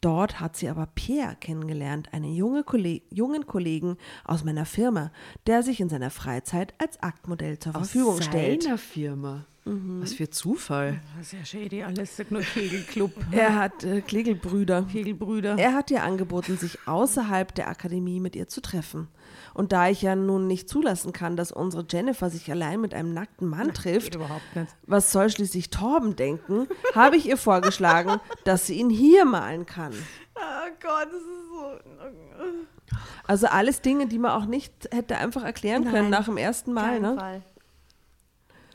Dort 0.00 0.38
hat 0.38 0.56
sie 0.56 0.68
aber 0.68 0.86
Pierre 0.86 1.34
kennengelernt, 1.34 2.12
einen 2.14 2.32
junge 2.32 2.62
Kolleg 2.62 3.02
jungen 3.10 3.44
Kollegen 3.44 3.96
aus 4.24 4.44
meiner 4.44 4.64
Firma, 4.64 5.10
der 5.48 5.64
sich 5.64 5.80
in 5.80 5.88
seiner 5.88 6.10
Freizeit 6.10 6.74
als 6.78 7.02
Aktmodell 7.02 7.58
zur 7.58 7.72
Verfügung 7.72 8.18
Aus 8.18 8.24
stellt. 8.24 8.62
seiner 8.62 8.78
Firma. 8.78 9.46
Was 9.64 10.14
für 10.14 10.28
Zufall. 10.28 11.00
Das 11.16 11.26
ist 11.26 11.32
ja 11.34 11.44
shady, 11.44 11.84
alles 11.84 12.20
nur 12.30 12.40
Kegelclub. 12.40 13.12
Er 13.30 13.54
hat 13.54 13.84
äh, 13.84 14.00
Klegelbrüder. 14.00 14.86
Kegelbrüder. 14.90 15.56
Er 15.56 15.74
hat 15.74 15.92
ihr 15.92 16.02
angeboten, 16.02 16.58
sich 16.58 16.78
außerhalb 16.86 17.54
der 17.54 17.68
Akademie 17.68 18.18
mit 18.18 18.34
ihr 18.34 18.48
zu 18.48 18.60
treffen. 18.60 19.06
Und 19.54 19.70
da 19.70 19.88
ich 19.88 20.02
ja 20.02 20.16
nun 20.16 20.48
nicht 20.48 20.68
zulassen 20.68 21.12
kann, 21.12 21.36
dass 21.36 21.52
unsere 21.52 21.86
Jennifer 21.88 22.28
sich 22.28 22.50
allein 22.50 22.80
mit 22.80 22.92
einem 22.92 23.14
nackten 23.14 23.48
Mann 23.48 23.72
trifft, 23.72 24.16
überhaupt 24.16 24.56
nicht. 24.56 24.74
was 24.86 25.12
soll 25.12 25.30
schließlich 25.30 25.70
Torben 25.70 26.16
denken, 26.16 26.66
habe 26.96 27.16
ich 27.16 27.28
ihr 27.28 27.36
vorgeschlagen, 27.36 28.18
dass 28.44 28.66
sie 28.66 28.74
ihn 28.74 28.90
hier 28.90 29.24
malen 29.24 29.64
kann. 29.64 29.92
Oh 30.34 30.70
Gott, 30.80 31.06
das 31.06 31.20
ist 31.20 31.50
so. 31.52 32.98
Also 33.28 33.46
alles 33.46 33.80
Dinge, 33.80 34.06
die 34.08 34.18
man 34.18 34.32
auch 34.32 34.46
nicht 34.46 34.72
hätte 34.90 35.16
einfach 35.18 35.44
erklären 35.44 35.84
können 35.84 36.10
Nein, 36.10 36.10
nach 36.10 36.24
dem 36.24 36.36
ersten 36.36 36.72
Mal. 36.72 36.98
Ne? 36.98 37.16
Fall. 37.16 37.42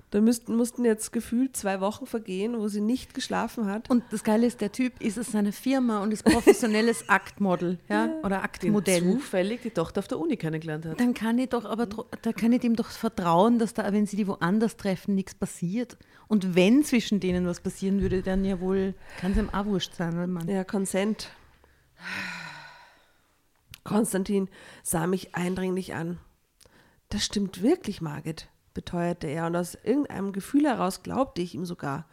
Da 0.09 0.21
müssten, 0.21 0.55
mussten 0.55 0.85
jetzt 0.85 1.11
gefühlt 1.11 1.57
zwei 1.57 1.81
Wochen 1.81 2.05
vergehen, 2.05 2.57
wo 2.57 2.69
sie 2.69 2.79
nicht 2.79 3.13
geschlafen 3.13 3.65
hat. 3.65 3.89
Und 3.89 4.05
das 4.11 4.23
Geile 4.23 4.47
ist, 4.47 4.61
der 4.61 4.71
Typ 4.71 5.01
ist 5.01 5.17
es 5.17 5.33
seine 5.33 5.51
Firma 5.51 6.01
und 6.01 6.13
ist 6.13 6.23
professionelles 6.23 7.09
Aktmodel, 7.09 7.77
ja, 7.89 8.05
oder 8.23 8.37
Den 8.37 8.43
Aktmodell. 8.43 9.01
zufällig 9.01 9.63
die 9.63 9.71
Tochter 9.71 9.99
auf 9.99 10.07
der 10.07 10.17
Uni 10.19 10.37
kennengelernt 10.37 10.85
hat. 10.85 10.97
Dann 11.01 11.13
kann 11.13 11.37
ich 11.39 11.49
doch 11.49 11.65
aber, 11.65 11.87
da 12.21 12.31
kann 12.31 12.53
ich 12.53 12.61
dem 12.61 12.77
doch 12.77 12.89
vertrauen, 12.89 13.59
dass 13.59 13.73
da, 13.73 13.91
wenn 13.91 14.05
sie 14.05 14.15
die 14.15 14.27
woanders 14.27 14.77
treffen, 14.77 15.13
nichts 15.13 15.35
passiert. 15.35 15.97
Und 16.29 16.55
wenn 16.55 16.85
zwischen 16.85 17.19
denen 17.19 17.45
was 17.45 17.59
passieren 17.59 17.99
würde, 18.01 18.21
dann 18.21 18.45
ja 18.45 18.61
wohl, 18.61 18.93
kann 19.19 19.33
es 19.33 19.37
ihm 19.37 19.49
auch 19.49 19.65
wurscht 19.65 19.93
sein, 19.93 20.15
weil 20.17 20.27
man. 20.27 20.47
Ja, 20.47 20.63
Consent. 20.63 21.31
Konstantin 23.83 24.49
sah 24.83 25.07
mich 25.07 25.35
eindringlich 25.35 25.95
an. 25.95 26.19
Das 27.09 27.25
stimmt 27.25 27.61
wirklich, 27.61 28.01
Margit, 28.01 28.49
beteuerte 28.77 29.25
er, 29.25 29.47
und 29.47 29.55
aus 29.55 29.75
irgendeinem 29.83 30.33
Gefühl 30.33 30.65
heraus 30.65 31.01
glaubte 31.01 31.41
ich 31.41 31.55
ihm 31.55 31.65
sogar. 31.65 32.05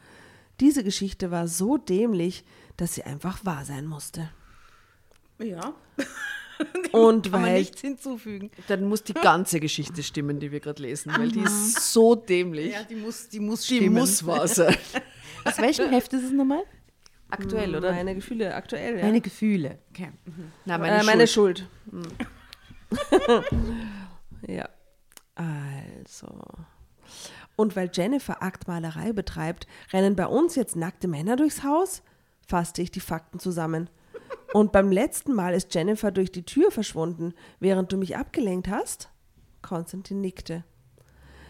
Diese 0.61 0.83
Geschichte 0.83 1.31
war 1.31 1.47
so 1.47 1.77
dämlich, 1.77 2.43
dass 2.79 2.95
sie 2.95 3.03
einfach 3.03 3.45
wahr 3.45 3.67
sein 3.67 3.85
musste. 3.85 4.31
Ja. 5.39 5.75
Und 6.93 7.25
Kann 7.25 7.33
man 7.33 7.51
weil 7.51 7.59
nichts 7.59 7.83
hinzufügen. 7.83 8.51
Dann 8.69 8.85
muss 8.85 9.03
die 9.03 9.13
ganze 9.13 9.61
Geschichte 9.61 10.03
stimmen, 10.03 10.39
die 10.41 10.53
wir 10.53 10.61
gerade 10.61 10.81
lesen, 10.83 11.13
weil 11.15 11.31
die 11.31 11.41
ist 11.41 11.93
so 11.93 12.15
dämlich. 12.15 12.73
Ja, 12.73 12.85
die 12.85 12.95
muss, 12.95 13.29
die 13.29 13.41
muss 13.41 13.67
die 13.67 13.77
stimmen. 13.77 13.95
muss 13.95 14.25
wahr 14.25 14.49
sein. 14.49 14.77
Aus 15.45 15.59
welchem 15.59 15.91
Heft 15.91 16.13
ist 16.15 16.23
es 16.23 16.33
nochmal? 16.33 16.63
Aktuell, 17.29 17.75
oder? 17.75 17.93
meine 17.93 18.15
Gefühle 18.15 18.55
aktuell, 18.55 18.99
ja. 18.99 19.05
Meine 19.05 19.21
Gefühle. 19.21 19.81
Okay. 19.91 20.13
Nein, 20.65 20.81
meine, 20.81 21.01
äh, 21.01 21.05
meine 21.05 21.27
Schuld. 21.27 21.69
Schuld. 21.91 22.15
ja. 24.47 24.69
Also. 25.35 26.29
Und 27.57 27.77
weil 27.77 27.91
Jennifer 27.93 28.43
Aktmalerei 28.43 29.13
betreibt, 29.13 29.67
rennen 29.93 30.17
bei 30.17 30.27
uns 30.27 30.55
jetzt 30.55 30.77
nackte 30.77 31.09
Männer 31.09 31.37
durchs 31.37 31.63
Haus? 31.63 32.03
Fasste 32.47 32.83
ich 32.83 32.91
die 32.91 33.01
Fakten 33.01 33.39
zusammen. 33.39 33.89
Und 34.53 34.73
beim 34.73 34.93
letzten 34.93 35.35
Mal 35.35 35.55
ist 35.55 35.75
Jennifer 35.75 36.11
durch 36.11 36.31
die 36.31 36.45
Tür 36.45 36.71
verschwunden, 36.71 37.35
während 37.61 37.93
du 37.93 37.97
mich 37.97 38.17
abgelenkt 38.17 38.69
hast? 38.69 39.09
Konstantin 39.63 40.21
nickte. 40.21 40.65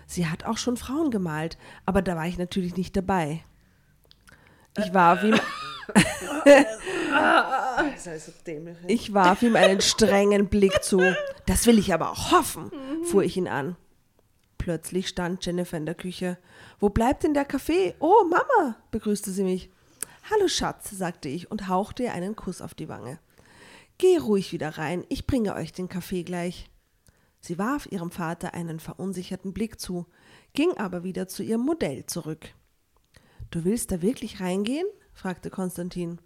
Sie 0.07 0.27
hat 0.27 0.45
auch 0.45 0.59
schon 0.59 0.77
Frauen 0.77 1.11
gemalt, 1.11 1.59
aber 1.87 2.03
da 2.03 2.17
war 2.17 2.27
ich 2.27 2.39
natürlich 2.39 2.77
nicht 2.77 2.97
dabei. 2.97 3.43
Ich 4.77 4.93
warf 4.93 5.23
ihm, 5.23 5.39
ich 8.87 9.15
warf 9.15 9.43
ihm 9.43 9.57
einen 9.57 9.81
strengen 9.81 10.49
Blick 10.49 10.83
zu. 10.83 11.01
Das 11.47 11.67
will 11.67 11.79
ich 11.79 11.93
aber 11.93 12.11
auch 12.11 12.33
hoffen, 12.33 12.71
fuhr 13.05 13.23
ich 13.23 13.37
ihn 13.37 13.49
an. 13.49 13.77
Plötzlich 14.59 15.09
stand 15.09 15.45
Jennifer 15.45 15.77
in 15.77 15.87
der 15.87 15.95
Küche. 15.95 16.39
Wo 16.81 16.89
bleibt 16.89 17.23
denn 17.23 17.35
der 17.35 17.45
Kaffee? 17.45 17.95
Oh, 17.99 18.25
Mama, 18.25 18.77
begrüßte 18.91 19.31
sie 19.31 19.45
mich. 19.45 19.71
Hallo 20.31 20.49
Schatz, 20.49 20.91
sagte 20.91 21.29
ich 21.29 21.51
und 21.51 21.69
hauchte 21.69 22.05
ihr 22.05 22.15
einen 22.15 22.35
Kuss 22.35 22.63
auf 22.63 22.73
die 22.73 22.89
Wange. 22.89 23.19
Geh 23.99 24.17
ruhig 24.17 24.53
wieder 24.53 24.79
rein, 24.79 25.05
ich 25.09 25.27
bringe 25.27 25.55
euch 25.55 25.73
den 25.73 25.89
Kaffee 25.89 26.23
gleich. 26.23 26.71
Sie 27.41 27.59
warf 27.59 27.87
ihrem 27.91 28.11
Vater 28.11 28.55
einen 28.55 28.81
verunsicherten 28.81 29.53
Blick 29.53 29.79
zu, 29.79 30.07
ging 30.55 30.73
aber 30.79 31.05
wieder 31.05 31.29
zu 31.29 31.43
ihrem 31.43 31.61
Modell 31.61 32.07
zurück. 32.07 32.49
Du 33.51 33.65
willst 33.65 33.93
da 33.93 34.01
wirklich 34.01 34.41
reingehen? 34.41 34.87
Fragte 35.15 35.51
Konstantin. 35.51 36.21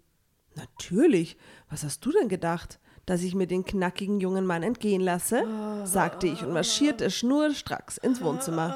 Natürlich. 0.55 1.37
Was 1.69 1.83
hast 1.83 2.05
du 2.05 2.11
denn 2.11 2.27
gedacht? 2.27 2.79
dass 3.09 3.23
ich 3.23 3.33
mir 3.33 3.47
den 3.47 3.65
knackigen 3.65 4.19
jungen 4.19 4.45
Mann 4.45 4.61
entgehen 4.61 5.01
lasse, 5.01 5.43
sagte 5.83 6.27
ich 6.27 6.43
und 6.43 6.53
marschierte 6.53 7.09
schnurstracks 7.09 7.97
ins 7.97 8.21
Wohnzimmer. 8.21 8.75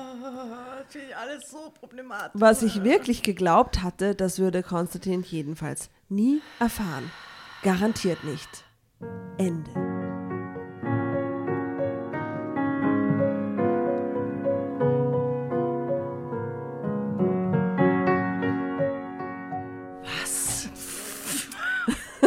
Alles 1.22 1.52
so 1.52 1.72
problematisch. 1.80 2.42
Was 2.42 2.64
ich 2.64 2.84
wirklich 2.84 3.22
geglaubt 3.22 3.84
hatte, 3.84 4.16
das 4.16 4.40
würde 4.40 4.64
Konstantin 4.64 5.22
jedenfalls 5.22 5.92
nie 6.10 6.42
erfahren. 6.60 7.12
Garantiert 7.62 8.24
nicht. 8.24 8.66
Ende. 9.38 9.83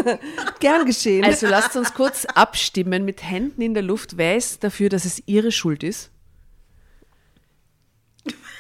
Gern 0.61 0.87
geschehen. 0.87 1.25
Also 1.25 1.47
lasst 1.47 1.77
uns 1.77 1.95
kurz 1.95 2.25
abstimmen 2.27 3.05
mit 3.05 3.23
Händen 3.23 3.63
in 3.63 3.75
der 3.75 3.83
Luft. 3.83 4.17
Wer 4.17 4.37
ist 4.37 4.63
dafür, 4.65 4.89
dass 4.89 5.05
es 5.05 5.23
ihre 5.27 5.53
Schuld 5.53 5.83
ist? 5.83 6.11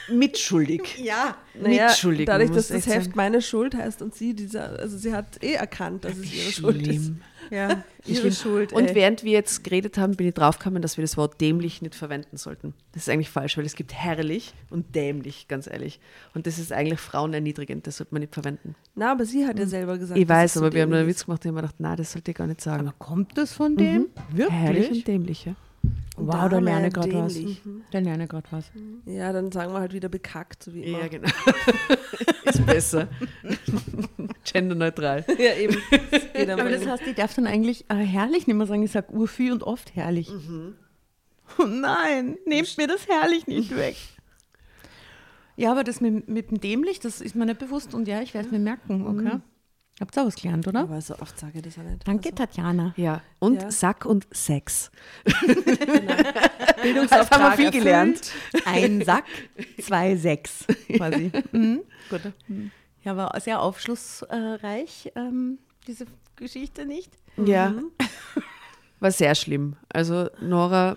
Mitschuldig. 0.08 0.98
Ja. 1.02 1.36
naja, 1.54 1.88
mitschuldig, 1.88 2.26
dadurch, 2.26 2.50
dass 2.50 2.68
das 2.68 2.86
Heft 2.86 3.06
sagen. 3.06 3.12
meine 3.14 3.42
Schuld 3.42 3.74
heißt 3.74 4.02
und 4.02 4.14
sie 4.14 4.34
dieser, 4.34 4.78
also 4.78 4.96
sie 4.96 5.12
hat 5.12 5.42
eh 5.42 5.54
erkannt, 5.54 6.04
dass 6.04 6.16
es 6.16 6.32
ihre 6.32 6.52
Schuld 6.52 6.86
ist. 6.86 7.12
Ja, 7.50 7.84
ihre 8.06 8.32
Schuld. 8.32 8.72
Und 8.72 8.88
ey. 8.88 8.94
während 8.94 9.24
wir 9.24 9.32
jetzt 9.32 9.64
geredet 9.64 9.98
haben, 9.98 10.16
bin 10.16 10.28
ich 10.28 10.34
draufgekommen, 10.34 10.82
dass 10.82 10.96
wir 10.96 11.02
das 11.02 11.16
Wort 11.16 11.40
dämlich 11.40 11.82
nicht 11.82 11.94
verwenden 11.94 12.36
sollten. 12.36 12.74
Das 12.92 13.02
ist 13.02 13.08
eigentlich 13.08 13.30
falsch, 13.30 13.56
weil 13.56 13.66
es 13.66 13.74
gibt 13.74 13.94
herrlich 13.94 14.54
und 14.70 14.94
dämlich, 14.94 15.48
ganz 15.48 15.66
ehrlich. 15.66 16.00
Und 16.34 16.46
das 16.46 16.58
ist 16.58 16.72
eigentlich 16.72 17.00
frauenerniedrigend, 17.00 17.86
das 17.86 17.98
sollte 17.98 18.14
man 18.14 18.20
nicht 18.20 18.34
verwenden. 18.34 18.74
Na, 18.94 19.12
aber 19.12 19.24
sie 19.24 19.46
hat 19.46 19.58
ja 19.58 19.66
selber 19.66 19.98
gesagt. 19.98 20.18
Ich 20.18 20.28
weiß, 20.28 20.54
so 20.54 20.60
aber 20.60 20.72
wir 20.72 20.82
haben 20.82 20.90
nur 20.90 20.98
einen 20.98 21.08
Witz 21.08 21.24
gemacht 21.24 21.44
und 21.44 21.44
ich 21.44 21.48
habe 21.48 21.56
mir 21.56 21.62
gedacht, 21.62 21.76
na, 21.78 21.96
das 21.96 22.12
sollte 22.12 22.30
ich 22.30 22.36
gar 22.36 22.46
nicht 22.46 22.60
sagen. 22.60 22.88
Aber 22.88 22.96
kommt 22.98 23.36
das 23.36 23.52
von 23.52 23.76
dem? 23.76 24.06
Herrlich 24.36 24.84
Wirklich? 24.84 24.98
und 24.98 25.08
dämlich, 25.08 25.44
ja. 25.44 25.54
Wow, 26.16 26.48
da 26.48 26.58
lerne 26.58 26.88
ich 26.88 26.94
gerade 26.94 27.12
was. 27.12 27.34
dämlich. 27.34 27.62
Da 27.90 27.98
lerne 27.98 28.24
ich 28.24 28.30
gerade 28.30 28.46
was. 28.50 28.64
ist. 28.66 28.74
Ja, 29.04 29.32
dann 29.32 29.52
sagen 29.52 29.72
wir 29.72 29.80
halt 29.80 29.92
wieder 29.92 30.08
bekackt, 30.08 30.62
so 30.62 30.72
wie 30.72 30.84
immer. 30.84 31.00
Ja, 31.00 31.08
genau. 31.08 31.28
ist 32.44 32.66
besser. 32.66 33.08
Genderneutral. 34.52 35.24
Ja, 35.38 35.54
eben. 35.54 35.76
Das 36.34 36.48
Aber 36.60 36.70
das 36.70 36.86
heißt, 36.86 37.06
ich 37.06 37.14
darf 37.14 37.34
dann 37.34 37.46
eigentlich 37.46 37.84
äh, 37.90 37.94
herrlich 37.96 38.46
nicht 38.46 38.56
mehr 38.56 38.66
sagen, 38.66 38.82
ich 38.82 38.92
sage 38.92 39.12
urviel 39.12 39.52
und 39.52 39.62
oft 39.62 39.94
herrlich. 39.94 40.30
Oh 41.58 41.64
nein, 41.64 42.36
nehmt 42.46 42.76
mir 42.78 42.86
das 42.88 43.06
herrlich 43.08 43.46
nicht 43.46 43.76
weg. 43.76 43.96
Ja, 45.56 45.70
aber 45.70 45.84
das 45.84 46.00
mit, 46.00 46.28
mit 46.28 46.50
dem 46.50 46.60
dämlich, 46.60 47.00
das 47.00 47.20
ist 47.20 47.34
mir 47.34 47.46
nicht 47.46 47.58
bewusst 47.58 47.94
und 47.94 48.06
ja, 48.08 48.20
ich 48.20 48.34
werde 48.34 48.46
es 48.48 48.52
mir 48.52 48.58
merken, 48.58 49.06
okay? 49.06 49.40
Habt 49.98 50.14
ihr 50.14 50.22
auch 50.22 50.26
was 50.26 50.34
gelernt, 50.36 50.68
oder? 50.68 50.80
aber 50.80 51.00
so 51.00 51.14
oft 51.18 51.38
sage 51.38 51.52
ich 51.56 51.62
das 51.62 51.78
auch 51.78 51.82
nicht. 51.82 52.06
Danke, 52.06 52.28
Also, 52.28 52.36
Tatjana. 52.44 52.92
Ja, 52.98 53.22
und 53.38 53.62
Ja. 53.62 53.70
Sack 53.70 54.04
und 54.04 54.26
Sex. 54.30 54.90
Bildungsauftrag 56.82 57.08
Das 57.08 57.30
haben 57.30 57.42
wir 57.44 57.52
viel 57.56 57.64
erfüllt. 57.66 57.72
gelernt. 57.84 58.32
Ein 58.66 59.02
Sack, 59.02 59.24
zwei 59.80 60.16
Sechs, 60.16 60.66
quasi. 60.94 61.30
Mhm. 61.52 61.80
Gut. 62.10 62.20
Ja, 63.06 63.16
war 63.16 63.40
sehr 63.40 63.60
aufschlussreich, 63.62 65.12
ähm, 65.14 65.58
diese 65.86 66.06
Geschichte 66.34 66.84
nicht? 66.84 67.12
Ja. 67.36 67.72
War 69.00 69.10
sehr 69.12 69.34
schlimm. 69.36 69.76
Also, 69.90 70.28
Nora, 70.40 70.96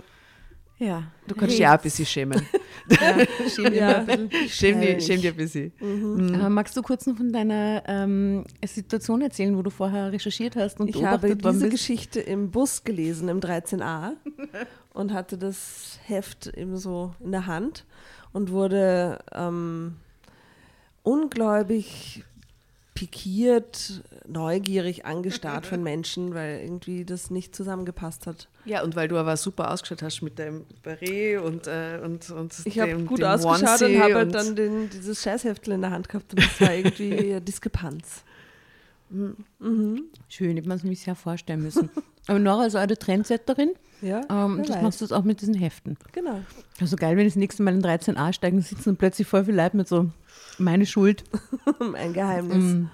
Ja. 0.79 1.03
du 1.27 1.35
kannst 1.35 1.55
dich 1.57 1.67
auch 1.67 1.71
ein 1.73 1.81
bisschen 1.81 2.05
schämen. 2.05 2.41
Ja, 2.89 3.17
schäm 3.47 3.73
Ja. 3.75 3.97
ein 3.99 4.05
bisschen. 4.29 4.49
Schäm, 4.49 4.81
dich, 4.81 5.05
schäm 5.05 5.21
dich 5.21 5.29
ein 5.29 5.35
bisschen. 5.35 6.33
Aber 6.33 6.49
magst 6.49 6.75
du 6.75 6.81
kurz 6.81 7.05
noch 7.05 7.15
von 7.17 7.31
deiner 7.31 7.83
ähm, 7.85 8.43
Situation 8.65 9.21
erzählen, 9.21 9.55
wo 9.55 9.61
du 9.61 9.69
vorher 9.69 10.11
recherchiert 10.11 10.55
hast 10.55 10.79
und 10.79 10.87
Ich 10.89 11.03
habe 11.03 11.35
diese 11.35 11.59
bist? 11.59 11.69
Geschichte 11.69 12.19
im 12.21 12.49
Bus 12.49 12.83
gelesen, 12.83 13.29
im 13.29 13.39
13a, 13.41 14.13
und 14.93 15.13
hatte 15.13 15.37
das 15.37 15.99
Heft 16.05 16.47
eben 16.47 16.75
so 16.77 17.13
in 17.19 17.31
der 17.33 17.45
Hand 17.45 17.85
und 18.33 18.49
wurde 18.51 19.19
ähm, 19.33 19.97
ungläubig 21.03 22.23
pikiert, 22.93 24.03
neugierig 24.27 25.05
angestarrt 25.05 25.65
von 25.65 25.81
Menschen, 25.81 26.33
weil 26.33 26.59
irgendwie 26.59 27.05
das 27.05 27.31
nicht 27.31 27.55
zusammengepasst 27.55 28.27
hat. 28.27 28.49
Ja, 28.65 28.83
und 28.83 28.95
weil 28.97 29.07
du 29.07 29.17
aber 29.17 29.37
super 29.37 29.71
ausgeschaut 29.71 30.03
hast 30.03 30.21
mit 30.21 30.37
deinem 30.37 30.65
Barret 30.83 31.39
und, 31.41 31.67
äh, 31.67 31.99
und, 32.03 32.29
und 32.29 32.53
Ich 32.65 32.77
habe 32.77 32.97
gut 33.05 33.19
dem 33.19 33.25
ausgeschaut 33.25 33.81
Onesie 33.81 33.95
und 33.95 34.03
habe 34.03 34.15
halt 34.15 34.35
dann 34.35 34.55
den, 34.55 34.89
dieses 34.89 35.23
Scheißheftel 35.23 35.73
in 35.73 35.81
der 35.81 35.91
Hand 35.91 36.09
gehabt 36.09 36.33
und 36.33 36.43
das 36.43 36.59
war 36.59 36.73
irgendwie 36.75 37.17
eine 37.17 37.41
Diskrepanz. 37.41 38.23
Schön, 40.27 40.57
ich 40.57 40.63
habe 40.65 40.75
es 40.75 40.83
mir 40.83 40.95
sehr 40.95 41.15
vorstellen 41.15 41.61
müssen. 41.63 41.89
Aber 42.27 42.39
Nora 42.39 42.65
ist 42.67 42.75
eine 42.75 42.97
Trendsetterin. 42.97 43.71
Ja, 44.01 44.21
Ähm, 44.29 44.59
das 44.65 44.75
weiß. 44.77 44.83
machst 44.83 45.01
du 45.01 45.05
jetzt 45.05 45.11
auch 45.13 45.23
mit 45.23 45.41
diesen 45.41 45.55
Heften. 45.55 45.97
Genau. 46.11 46.39
Also 46.79 46.95
geil, 46.95 47.17
wenn 47.17 47.25
ich 47.25 47.33
das 47.33 47.39
nächste 47.39 47.63
Mal 47.63 47.73
in 47.73 47.81
13a 47.83 48.31
steigen 48.33 48.57
und 48.57 48.65
sitzen 48.65 48.89
und 48.89 48.97
plötzlich 48.97 49.27
voll 49.27 49.45
viel 49.45 49.55
Leute 49.55 49.75
mit 49.75 49.87
so, 49.87 50.09
meine 50.57 50.85
Schuld. 50.85 51.23
Ein 51.93 52.13
Geheimnis. 52.13 52.87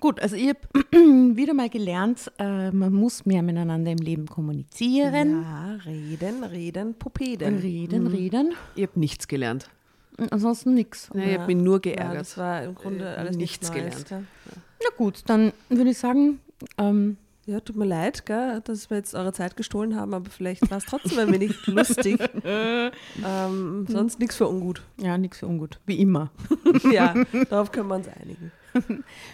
Gut, 0.00 0.20
also 0.20 0.36
ich 0.36 0.48
habe 0.48 0.58
wieder 1.36 1.54
mal 1.54 1.70
gelernt, 1.70 2.30
äh, 2.38 2.70
man 2.72 2.92
muss 2.92 3.24
mehr 3.24 3.42
miteinander 3.42 3.92
im 3.92 3.98
Leben 3.98 4.26
kommunizieren. 4.26 5.42
Ja, 5.42 5.76
reden, 5.86 6.44
reden, 6.44 6.94
Pupeden. 6.98 7.58
Reden, 7.58 8.06
reden. 8.08 8.52
Ich 8.74 8.82
habe 8.82 8.98
nichts 9.00 9.28
gelernt. 9.28 9.70
Ansonsten 10.30 10.74
nichts. 10.74 11.08
Nee, 11.14 11.32
ich 11.32 11.38
habe 11.38 11.52
mich 11.54 11.62
nur 11.64 11.76
Ja, 11.76 11.80
geärgert. 11.92 12.20
das 12.20 12.36
war 12.36 12.62
im 12.64 12.74
Grunde 12.74 13.04
Äh, 13.04 13.16
alles 13.16 13.36
nichts 13.36 13.70
nichts 13.72 13.72
gelernt. 14.06 14.26
Na 14.84 14.90
gut, 14.96 15.22
dann 15.26 15.52
würde 15.68 15.90
ich 15.90 15.98
sagen, 15.98 16.40
ähm, 16.78 17.16
Ja, 17.46 17.60
tut 17.60 17.76
mir 17.76 17.84
leid, 17.84 18.24
gell, 18.26 18.62
dass 18.64 18.88
wir 18.90 18.96
jetzt 18.96 19.14
eure 19.14 19.32
Zeit 19.32 19.56
gestohlen 19.56 19.96
haben, 19.96 20.14
aber 20.14 20.30
vielleicht 20.30 20.70
war 20.70 20.78
es 20.78 20.86
trotzdem 20.86 21.18
ein 21.18 21.32
wenig 21.32 21.66
lustig. 21.66 22.18
ähm, 22.44 23.86
sonst 23.88 24.18
nichts 24.18 24.36
für 24.36 24.48
ungut. 24.48 24.82
ja, 24.98 25.18
nichts 25.18 25.38
für 25.40 25.46
ungut, 25.46 25.78
wie 25.86 25.98
immer. 26.00 26.30
ja, 26.92 27.14
darauf 27.50 27.70
können 27.70 27.88
wir 27.88 27.96
uns 27.96 28.08
einigen. 28.08 28.50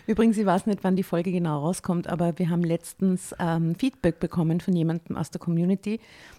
Übrigens, 0.07 0.37
ich 0.37 0.45
weiß 0.45 0.67
nicht, 0.67 0.81
wann 0.83 0.97
die 0.97 1.03
Folge 1.03 1.33
genau 1.33 1.61
rauskommt, 1.61 2.09
aber 2.09 2.39
wir 2.39 2.51
haben 2.51 2.63
letztens 2.63 3.35
ähm, 3.39 3.75
Feedback 3.75 4.21
bekommen 4.21 4.61
von 4.61 4.75
jemandem 4.77 5.17
aus 5.17 5.31
der 5.31 5.41
Community, 5.41 5.99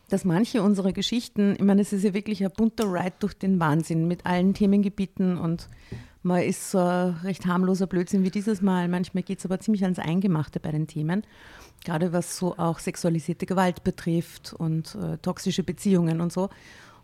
dass 0.09 0.24
manche 0.24 0.62
unserer 0.62 0.91
Geschichten, 0.91 1.55
ich 1.55 1.64
meine, 1.64 1.82
es 1.82 1.93
ist 1.93 2.03
ja 2.03 2.14
wirklich 2.14 2.43
ein 2.43 2.51
bunter 2.55 2.86
Ride 2.86 3.16
durch 3.20 3.34
den 3.34 3.59
Wahnsinn 3.59 4.07
mit 4.07 4.26
allen 4.28 4.53
Themengebieten 4.53 5.38
und 5.38 5.68
mal 6.24 6.44
ist 6.44 6.72
so 6.72 6.80
ein 6.80 7.16
recht 7.24 7.46
harmloser 7.46 7.88
Blödsinn 7.88 8.24
wie 8.24 8.32
dieses 8.32 8.62
Mal. 8.62 8.88
Manchmal 8.88 9.24
geht 9.24 9.40
es 9.40 9.46
aber 9.46 9.60
ziemlich 9.60 9.84
ans 9.84 10.00
Eingemachte 10.00 10.60
bei 10.60 10.72
den 10.72 10.88
Themen, 10.88 11.24
gerade 11.84 12.14
was 12.14 12.38
so 12.38 12.58
auch 12.58 12.80
sexualisierte 12.80 13.46
Gewalt 13.46 13.84
betrifft 13.84 14.54
und 14.54 14.96
äh, 14.96 15.18
toxische 15.18 15.64
Beziehungen 15.64 16.22
und 16.22 16.32
so. 16.32 16.50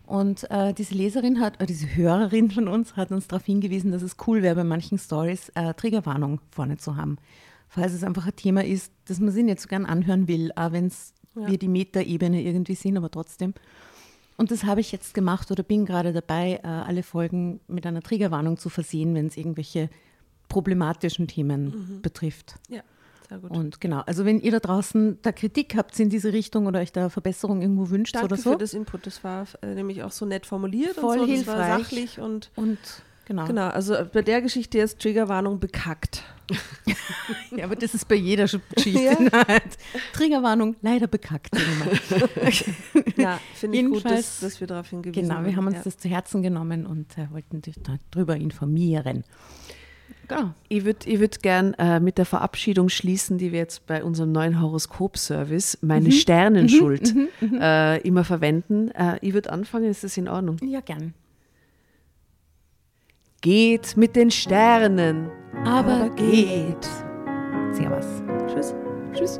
Und 0.06 0.50
äh, 0.50 0.72
diese 0.72 0.94
Leserin 0.94 1.40
hat, 1.40 1.60
äh, 1.60 1.66
diese 1.66 1.94
Hörerin 1.94 2.50
von 2.50 2.66
uns 2.66 2.96
hat 2.96 3.12
uns 3.12 3.28
darauf 3.28 3.44
hingewiesen, 3.44 3.92
dass 3.92 4.02
es 4.02 4.16
cool 4.26 4.42
wäre, 4.42 4.54
bei 4.54 4.64
manchen 4.64 4.98
Stories 4.98 5.50
äh, 5.50 5.74
Triggerwarnung 5.74 6.40
vorne 6.50 6.78
zu 6.78 6.96
haben. 6.96 7.18
Falls 7.68 7.92
es 7.92 8.02
einfach 8.02 8.26
ein 8.26 8.34
Thema 8.34 8.64
ist, 8.64 8.90
das 9.06 9.20
man 9.20 9.30
sich 9.30 9.44
nicht 9.44 9.60
so 9.60 9.68
gern 9.68 9.84
anhören 9.84 10.26
will, 10.26 10.50
auch 10.56 10.72
wenn 10.72 10.86
es 10.86 11.12
wir 11.46 11.58
die 11.58 11.68
Metaebene 11.68 12.42
irgendwie 12.42 12.74
sind, 12.74 12.96
aber 12.96 13.10
trotzdem. 13.10 13.54
Und 14.38 14.52
das 14.52 14.64
habe 14.64 14.80
ich 14.80 14.92
jetzt 14.92 15.14
gemacht 15.14 15.50
oder 15.50 15.62
bin 15.64 15.84
gerade 15.84 16.12
dabei, 16.12 16.60
äh, 16.62 16.66
alle 16.66 17.02
Folgen 17.02 17.60
mit 17.66 17.84
einer 17.86 18.00
Triggerwarnung 18.00 18.56
zu 18.56 18.68
versehen, 18.68 19.14
wenn 19.14 19.26
es 19.26 19.36
irgendwelche 19.36 19.90
problematischen 20.48 21.26
Themen 21.26 22.00
betrifft. 22.02 22.54
Ja, 22.68 22.82
sehr 23.28 23.38
gut. 23.38 23.50
Und 23.50 23.80
genau, 23.80 24.00
also 24.06 24.24
wenn 24.24 24.40
ihr 24.40 24.52
da 24.52 24.60
draußen 24.60 25.18
da 25.22 25.32
Kritik 25.32 25.76
habt 25.76 25.98
in 25.98 26.08
diese 26.08 26.32
Richtung 26.32 26.66
oder 26.66 26.78
euch 26.80 26.92
da 26.92 27.10
Verbesserung 27.10 27.60
irgendwo 27.60 27.90
wünscht 27.90 28.14
Danke 28.14 28.26
oder 28.26 28.36
so. 28.36 28.52
für 28.52 28.58
das 28.58 28.74
Input. 28.74 29.06
Das 29.06 29.22
war 29.24 29.46
äh, 29.60 29.74
nämlich 29.74 30.02
auch 30.04 30.12
so 30.12 30.24
nett 30.24 30.46
formuliert 30.46 30.94
Voll 30.94 31.18
und 31.18 31.26
so. 31.26 31.32
Hilfreich. 31.32 31.82
sachlich 31.82 32.20
und 32.20 32.50
Und 32.54 32.78
genau. 33.28 33.46
genau. 33.46 33.68
Also 33.68 33.94
bei 34.12 34.22
der 34.22 34.42
Geschichte 34.42 34.78
ist 34.78 34.98
Triggerwarnung 34.98 35.60
bekackt. 35.60 36.24
Ja, 37.54 37.64
aber 37.64 37.76
das 37.76 37.94
ist 37.94 38.08
bei 38.08 38.14
jeder 38.14 38.44
Sch- 38.44 38.60
Geschichte. 38.74 39.00
Ja. 39.00 39.44
Triggerwarnung, 40.12 40.76
leider 40.80 41.06
bekackt. 41.06 41.54
Ja, 43.16 43.40
finde 43.54 43.78
ich 43.78 43.86
gut, 43.86 44.04
dass, 44.04 44.40
dass 44.40 44.60
wir 44.60 44.66
darauf 44.66 44.88
hingewiesen 44.88 45.28
genau, 45.28 45.44
wir 45.44 45.56
haben 45.56 45.66
uns 45.66 45.76
ja. 45.76 45.82
das 45.82 45.98
zu 45.98 46.08
Herzen 46.08 46.42
genommen 46.42 46.86
und 46.86 47.18
äh, 47.18 47.30
wollten 47.32 47.60
dich 47.60 47.76
darüber 48.12 48.36
informieren. 48.36 49.24
Genau. 50.28 50.54
Ich 50.68 50.84
würde 50.84 51.08
ich 51.08 51.20
würd 51.20 51.42
gern 51.42 51.74
äh, 51.74 52.00
mit 52.00 52.18
der 52.18 52.26
Verabschiedung 52.26 52.88
schließen, 52.88 53.38
die 53.38 53.50
wir 53.50 53.58
jetzt 53.58 53.86
bei 53.86 54.04
unserem 54.04 54.32
neuen 54.32 54.60
Horoskop-Service, 54.60 55.78
meine 55.80 56.12
Sternenschuld, 56.12 57.14
äh, 57.42 58.00
immer 58.06 58.24
verwenden. 58.24 58.90
Äh, 58.90 59.18
ich 59.22 59.32
würde 59.32 59.50
anfangen, 59.50 59.86
ist 59.86 60.04
das 60.04 60.16
in 60.16 60.28
Ordnung? 60.28 60.58
Ja, 60.62 60.80
gern. 60.80 61.14
Geht 63.40 63.96
mit 63.96 64.16
den 64.16 64.32
Sternen. 64.32 65.30
Aber 65.64 66.10
geht. 66.10 66.82
Servus. 67.70 68.20
Tschüss. 68.48 68.74
Tschüss. 69.12 69.38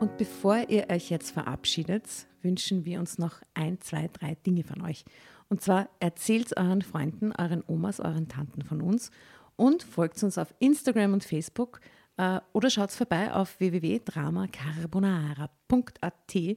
Und 0.00 0.16
bevor 0.18 0.68
ihr 0.68 0.90
euch 0.90 1.10
jetzt 1.10 1.30
verabschiedet, 1.30 2.26
wünschen 2.42 2.84
wir 2.84 2.98
uns 2.98 3.18
noch 3.18 3.40
ein, 3.54 3.80
zwei, 3.80 4.10
drei 4.12 4.36
Dinge 4.44 4.64
von 4.64 4.82
euch. 4.82 5.04
Und 5.48 5.60
zwar 5.60 5.88
erzählt 6.00 6.56
euren 6.56 6.82
Freunden, 6.82 7.32
euren 7.38 7.62
Omas, 7.68 8.00
euren 8.00 8.26
Tanten 8.26 8.62
von 8.62 8.80
uns 8.80 9.12
und 9.54 9.84
folgt 9.84 10.20
uns 10.24 10.38
auf 10.38 10.52
Instagram 10.58 11.12
und 11.12 11.22
Facebook 11.22 11.78
äh, 12.16 12.40
oder 12.52 12.68
schaut 12.70 12.90
vorbei 12.90 13.32
auf 13.32 13.60
www.dramacarbonara.at, 13.60 16.56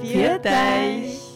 Viert 0.00 0.46
euch! 0.46 1.31